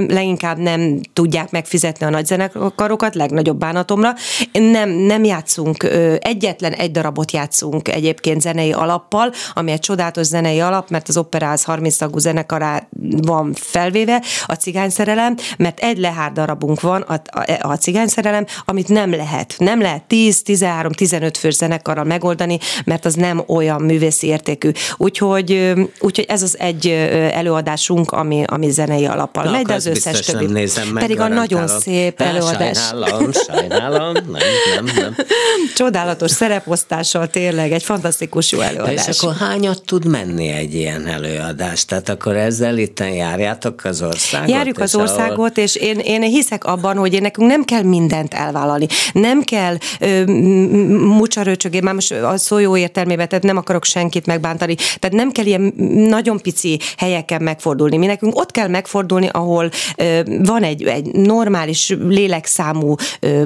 leginkább 0.09 0.59
nem 0.59 1.01
tudják 1.13 1.51
megfizetni 1.51 2.07
a 2.07 2.11
nagyzenekarokat, 2.11 3.15
legnagyobb 3.15 3.59
bánatomra. 3.59 4.15
Nem, 4.53 4.91
nem 4.91 5.25
játszunk, 5.25 5.83
egyetlen 6.19 6.73
egy 6.73 6.91
darabot 6.91 7.33
játszunk 7.33 7.89
egyébként 7.89 8.41
zenei 8.41 8.73
alappal, 8.73 9.33
ami 9.55 9.71
egy 9.71 9.81
csodálatos 9.81 10.27
zenei 10.27 10.61
alap, 10.61 10.91
mert 10.91 11.09
az 11.09 11.17
operáz 11.17 11.65
30 11.65 11.97
tagú 11.97 12.19
zenekará 12.19 12.89
van 13.23 13.53
felvéve, 13.55 14.23
a 14.47 14.55
cigányszerelem, 14.55 15.37
mert 15.57 15.81
egy 15.81 15.99
lehár 15.99 16.33
darabunk 16.33 16.81
van, 16.81 17.01
a, 17.03 17.13
a, 17.13 17.69
a 17.69 17.77
cigányszerelem, 17.77 18.47
amit 18.65 18.89
nem 18.89 19.11
lehet. 19.11 19.55
Nem 19.59 19.81
lehet 19.81 20.03
10, 20.03 20.43
13, 20.43 20.93
15 20.93 21.39
fős 21.39 21.55
zenekarral 21.55 22.05
megoldani, 22.05 22.59
mert 22.85 23.05
az 23.05 23.15
nem 23.15 23.43
olyan 23.49 23.83
művészi 23.83 24.27
értékű. 24.27 24.71
Úgyhogy, 24.97 25.73
úgyhogy 26.01 26.27
ez 26.29 26.43
az 26.43 26.59
egy 26.59 26.87
előadásunk, 27.33 28.11
ami, 28.11 28.45
ami 28.47 28.71
zenei 28.71 29.07
alappal 29.07 29.45
Na, 29.45 29.51
megy, 29.51 29.67
de 29.67 29.75
az 29.75 29.87
összes 29.87 30.21
többi. 30.21 30.45
Nem 30.45 30.53
nézem 30.53 30.89
meg, 30.89 31.03
pedig 31.03 31.21
a 31.21 31.29
nagyon 31.29 31.69
szép 31.69 32.21
előadás. 32.21 32.79
Sajnálom, 32.79 33.33
sajnálom, 33.33 34.13
nem, 34.13 34.43
nem, 34.75 34.85
nem. 34.97 35.17
Csodálatos 35.77 36.31
szereposztással 36.31 37.27
tényleg, 37.27 37.73
egy 37.73 37.83
fantasztikus 37.83 38.53
jó 38.53 38.61
előadás. 38.61 39.05
De 39.05 39.11
és 39.11 39.19
akkor 39.21 39.37
hányat 39.37 39.83
tud 39.85 40.07
menni 40.07 40.49
egy 40.49 40.75
ilyen 40.75 41.07
előadás? 41.07 41.85
Tehát 41.85 42.09
akkor 42.09 42.37
ezzel 42.37 42.79
itt 42.79 43.01
járjátok 43.15 43.85
az 43.85 44.03
országot? 44.03 44.49
Járjuk 44.49 44.79
az 44.79 44.95
országot, 44.95 45.39
ahol... 45.39 45.49
és 45.55 45.75
én, 45.75 45.99
én 45.99 46.23
hiszek 46.23 46.65
abban, 46.65 46.97
hogy 46.97 47.15
én 47.15 47.23
nekünk 47.23 47.51
nem 47.51 47.65
kell 47.65 47.83
mindent 47.83 48.35
elvállalni. 48.35 48.87
Nem 49.13 49.43
kell 49.43 49.77
mucsarőcsögé, 51.17 51.81
már 51.81 51.95
most 51.95 52.13
a 52.13 52.37
szó 52.37 52.59
jó 52.59 52.77
értelmében, 52.77 53.29
tehát 53.39 53.55
nem 53.55 53.63
akarok 53.63 53.85
senkit 53.85 54.27
megbántani. 54.27 54.75
Tehát 54.75 55.17
nem 55.17 55.31
kell 55.31 55.45
ilyen 55.45 55.73
nagyon 56.09 56.41
pici 56.41 56.79
helyeken 56.97 57.43
megfordulni. 57.43 57.97
Mi 57.97 58.07
nekünk 58.07 58.37
ott 58.37 58.51
kell 58.51 58.69
megfordulni, 58.69 59.29
ahol 59.33 59.71
van 60.27 60.63
egy, 60.63 60.83
egy 60.83 61.07
normális 61.13 61.97
lélekszámú 62.09 62.95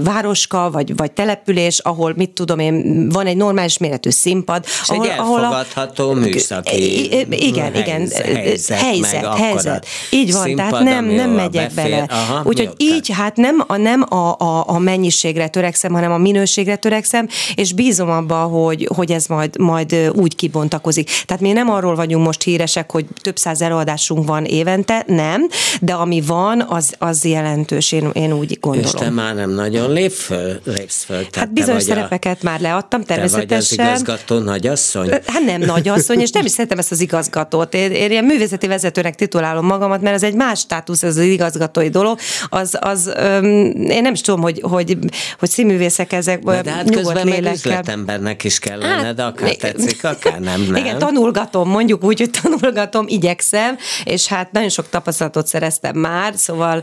városka, 0.01 0.71
vagy, 0.71 0.97
vagy 0.97 1.13
település, 1.13 1.79
ahol 1.79 2.13
mit 2.17 2.31
tudom 2.31 2.59
én, 2.59 3.09
van 3.09 3.27
egy 3.27 3.37
normális 3.37 3.79
méretű 3.79 4.11
színpad. 4.11 4.65
És 4.65 4.89
ahol, 4.89 5.05
egy 5.05 5.11
elfogadható 5.11 6.05
ahol 6.05 6.17
a, 6.17 6.21
műszaki 6.21 7.05
igen, 7.31 7.75
igen, 7.75 8.09
helyzet, 8.11 8.79
helyzet, 8.79 9.35
helyzet. 9.35 9.87
Így 10.11 10.33
van, 10.33 10.43
színpad, 10.43 10.69
tehát 10.69 10.85
nem, 10.85 11.05
nem 11.05 11.31
megyek 11.31 11.73
befér. 11.73 11.91
bele. 11.91 12.07
Aha, 12.09 12.43
Úgyhogy 12.45 12.71
így 12.77 13.11
hát 13.11 13.37
nem, 13.37 13.65
a, 13.67 13.77
nem 13.77 14.05
a, 14.09 14.37
a, 14.39 14.65
a 14.67 14.79
mennyiségre 14.79 15.49
törekszem, 15.49 15.93
hanem 15.93 16.13
a 16.13 16.19
minőségre 16.19 16.77
törekszem, 16.77 17.29
és 17.55 17.73
bízom 17.73 18.11
abba, 18.11 18.37
hogy, 18.37 18.89
hogy 18.95 19.13
ez 19.13 19.27
majd, 19.27 19.59
majd 19.59 19.82
úgy 20.15 20.37
kibontakozik. 20.37 21.11
Tehát 21.27 21.43
mi 21.43 21.53
nem 21.53 21.71
arról 21.71 21.95
vagyunk 21.95 22.25
most 22.25 22.43
híresek, 22.43 22.91
hogy 22.91 23.07
több 23.21 23.39
száz 23.39 23.63
előadásunk 23.63 24.27
van 24.27 24.45
évente, 24.45 25.05
nem, 25.07 25.49
de 25.81 25.93
ami 25.93 26.21
van, 26.21 26.65
az, 26.69 26.95
az 26.99 27.25
jelentős, 27.25 27.93
én, 27.93 28.11
én 28.13 28.33
úgy 28.33 28.59
gondolom. 28.61 28.91
És 28.95 29.01
te 29.01 29.11
már 29.11 29.35
nem 29.35 29.51
nagyon 29.51 29.93
lép 29.93 30.11
föl, 30.11 30.61
lépsz 30.65 31.05
föl. 31.05 31.27
Hát 31.33 31.53
bizonyos 31.53 31.83
szerepeket 31.83 32.39
a, 32.41 32.45
már 32.45 32.61
leadtam, 32.61 33.05
természetesen. 33.05 33.49
Te 33.49 33.55
vagy 33.55 33.93
az 33.93 34.01
igazgató 34.01 34.39
nagyasszony? 34.39 35.11
Hát 35.27 35.45
nem 35.45 35.61
nagyasszony, 35.61 36.21
és 36.21 36.31
nem 36.31 36.45
is 36.45 36.51
szeretem 36.51 36.79
ezt 36.79 36.93
az 36.93 37.01
igazgatót. 37.01 37.75
Én, 37.75 37.91
én 37.91 38.11
ilyen 38.11 38.25
művészeti 38.25 38.67
vezetőnek 38.67 39.15
titulálom 39.15 39.67
magamat, 39.67 40.01
mert 40.01 40.15
ez 40.15 40.23
egy 40.23 40.35
más 40.35 40.59
státusz, 40.59 41.03
ez 41.03 41.17
az 41.17 41.25
igazgatói 41.25 41.89
dolog. 41.89 42.19
Az, 42.49 42.77
az 42.81 43.13
öm, 43.17 43.45
én 43.89 44.03
nem 44.03 44.13
is 44.13 44.21
tudom, 44.21 44.41
hogy, 44.41 44.61
hogy, 44.63 44.99
hogy 45.39 45.49
színművészek 45.49 46.13
ezek 46.13 46.43
de 46.43 46.71
hát 46.71 46.85
nyugodt 46.85 47.07
közben 47.07 47.25
lélekkel. 47.25 47.53
üzletembernek 47.53 48.45
is 48.45 48.59
kell 48.59 48.79
lenned, 48.79 49.21
hát, 49.21 49.29
akár 49.29 49.57
tetszik, 49.63 50.05
akár 50.05 50.41
nem, 50.41 50.61
nem. 50.71 50.77
Igen, 50.77 50.99
tanulgatom, 50.99 51.69
mondjuk 51.69 52.05
úgy, 52.05 52.19
hogy 52.19 52.31
tanulgatom, 52.43 53.05
igyekszem, 53.09 53.77
és 54.05 54.27
hát 54.27 54.53
nagyon 54.53 54.69
sok 54.69 54.89
tapasztalatot 54.89 55.47
szereztem 55.47 55.97
már, 55.97 56.33
szóval 56.37 56.83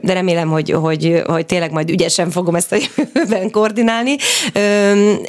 de 0.00 0.12
remélem, 0.12 0.48
hogy, 0.48 0.70
hogy, 0.70 1.22
hogy 1.26 1.46
tényleg 1.46 1.72
majd 1.72 1.90
ügyesen 1.90 2.30
fogom 2.30 2.54
ezt 2.54 2.72
a 2.72 2.76
jövőben 2.76 3.50
koordinálni. 3.50 4.16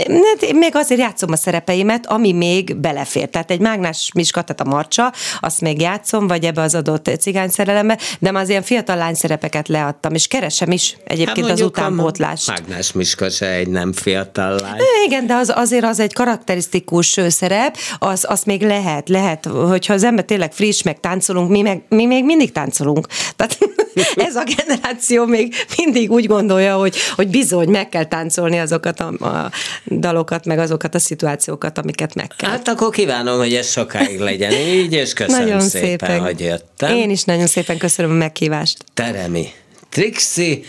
Hát 0.05 0.51
még 0.53 0.75
azért 0.75 1.01
játszom 1.01 1.31
a 1.31 1.35
szerepeimet, 1.35 2.07
ami 2.07 2.31
még 2.31 2.75
belefér. 2.75 3.29
Tehát 3.29 3.51
egy 3.51 3.59
mágnás 3.59 4.11
Miska, 4.13 4.41
tehát 4.41 4.61
a 4.61 4.75
Marcsa, 4.75 5.13
azt 5.39 5.61
még 5.61 5.81
játszom, 5.81 6.27
vagy 6.27 6.43
ebbe 6.43 6.61
az 6.61 6.75
adott 6.75 7.09
cigány 7.19 7.49
szerelembe, 7.49 7.97
de 8.19 8.31
már 8.31 8.43
az 8.43 8.49
ilyen 8.49 8.61
fiatal 8.61 8.95
lány 8.95 9.13
szerepeket 9.13 9.67
leadtam, 9.67 10.13
és 10.13 10.27
keresem 10.27 10.71
is 10.71 10.97
egyébként 11.03 11.47
hát 11.47 11.55
az 11.55 11.61
utánpótlást. 11.61 12.47
Mágnás 12.47 12.91
Miska 12.91 13.29
se 13.29 13.49
egy 13.49 13.67
nem 13.67 13.93
fiatal 13.93 14.55
lány. 14.55 14.79
Igen, 15.05 15.27
de 15.27 15.33
az, 15.33 15.51
azért 15.55 15.85
az 15.85 15.99
egy 15.99 16.13
karakterisztikus 16.13 16.80
szerep, 17.27 17.77
az, 17.99 18.25
az 18.27 18.43
még 18.43 18.61
lehet, 18.61 19.09
lehet, 19.09 19.45
hogyha 19.45 19.93
az 19.93 20.03
ember 20.03 20.25
tényleg 20.25 20.53
friss, 20.53 20.81
meg 20.81 20.99
táncolunk, 20.99 21.49
mi, 21.49 21.61
meg, 21.61 21.81
mi 21.89 22.05
még 22.05 22.25
mindig 22.25 22.51
táncolunk. 22.51 23.07
Tehát 23.35 23.57
ez 24.27 24.35
a 24.35 24.43
generáció 24.43 25.25
még 25.25 25.53
mindig 25.77 26.11
úgy 26.11 26.25
gondolja, 26.25 26.75
hogy, 26.75 26.95
hogy 27.15 27.27
bizony 27.27 27.69
meg 27.69 27.89
kell 27.89 28.05
táncolni 28.05 28.59
azokat 28.59 28.99
a, 28.99 29.25
a 29.25 29.51
dalokat, 29.85 30.45
meg 30.45 30.59
azokat 30.59 30.95
a 30.95 30.99
szituációkat, 30.99 31.77
amiket 31.77 32.15
meg 32.15 32.27
kell. 32.37 32.49
Hát 32.49 32.67
akkor 32.67 32.89
kívánom, 32.89 33.37
hogy 33.37 33.53
ez 33.53 33.71
sokáig 33.71 34.19
legyen 34.19 34.51
így, 34.51 34.93
és 34.93 35.13
köszönöm 35.13 35.45
nagyon 35.45 35.61
szépen, 35.61 35.87
szépen, 35.87 36.19
hogy 36.19 36.39
jöttem. 36.39 36.95
Én 36.95 37.09
is 37.09 37.23
nagyon 37.23 37.47
szépen 37.47 37.77
köszönöm 37.77 38.11
a 38.11 38.15
meghívást. 38.15 38.77
Teremi 38.93 39.47
Trixi, 39.89 40.63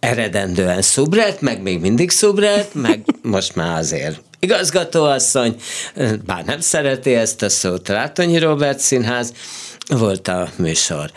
eredendően 0.00 0.82
szubret, 0.82 1.40
meg 1.40 1.62
még 1.62 1.80
mindig 1.80 2.10
szubret, 2.10 2.74
meg 2.74 3.04
most 3.22 3.54
már 3.54 3.78
azért 3.78 4.20
igazgatóasszony, 4.40 5.56
bár 6.26 6.44
nem 6.44 6.60
szereti 6.60 7.14
ezt 7.14 7.42
a 7.42 7.48
szót, 7.48 7.88
Rátonyi 7.88 8.38
Robert 8.38 8.78
Színház, 8.78 9.32
volt 9.88 10.28
a 10.28 10.48
műsor. 10.56 11.10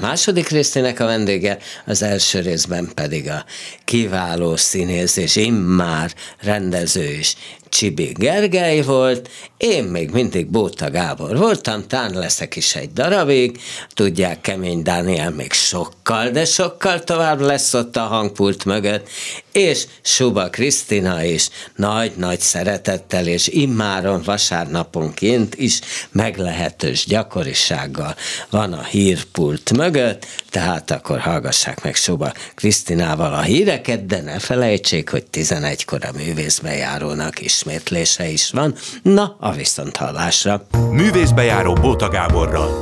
Második 0.00 0.48
részének 0.48 1.00
a 1.00 1.04
vendége, 1.04 1.58
az 1.86 2.02
első 2.02 2.40
részben 2.40 2.90
pedig 2.94 3.28
a 3.28 3.44
kiváló 3.84 4.56
színész 4.56 5.16
és 5.16 5.36
immár 5.36 6.14
rendező 6.40 7.04
is. 7.04 7.34
Csibi 7.68 8.12
Gergely 8.18 8.82
volt, 8.82 9.30
én 9.60 9.84
még 9.84 10.10
mindig 10.10 10.46
Bóta 10.46 10.90
Gábor 10.90 11.36
voltam, 11.36 11.86
tán 11.86 12.12
leszek 12.14 12.56
is 12.56 12.74
egy 12.74 12.92
darabig, 12.92 13.60
tudják, 13.94 14.40
Kemény 14.40 14.82
Dániel 14.82 15.30
még 15.30 15.52
sokkal, 15.52 16.30
de 16.30 16.44
sokkal 16.44 17.04
tovább 17.04 17.40
lesz 17.40 17.74
ott 17.74 17.96
a 17.96 18.00
hangpult 18.00 18.64
mögött, 18.64 19.08
és 19.52 19.86
Suba 20.02 20.50
Krisztina 20.50 21.24
is 21.24 21.48
nagy-nagy 21.76 22.40
szeretettel 22.40 23.26
és 23.26 23.48
immáron 23.48 24.22
vasárnaponként 24.24 25.54
is 25.54 25.80
meglehetős 26.12 27.04
gyakorisággal 27.06 28.14
van 28.50 28.72
a 28.72 28.82
hírpult 28.82 29.72
mögött, 29.76 30.26
tehát 30.50 30.90
akkor 30.90 31.18
hallgassák 31.18 31.82
meg 31.82 31.94
Suba 31.94 32.32
Krisztinával 32.54 33.34
a 33.34 33.40
híreket, 33.40 34.06
de 34.06 34.20
ne 34.20 34.38
felejtsék, 34.38 35.10
hogy 35.10 35.24
11-kor 35.32 36.04
a 36.04 36.16
művészbejárónak 36.16 37.40
ismétlése 37.40 38.28
is 38.28 38.50
van. 38.50 38.74
Na, 39.02 39.36
a 39.50 39.52
viszonthallásra. 39.52 40.62
Művészbejáró 40.90 41.72
Bóta 41.72 42.08
Gáborral. 42.08 42.78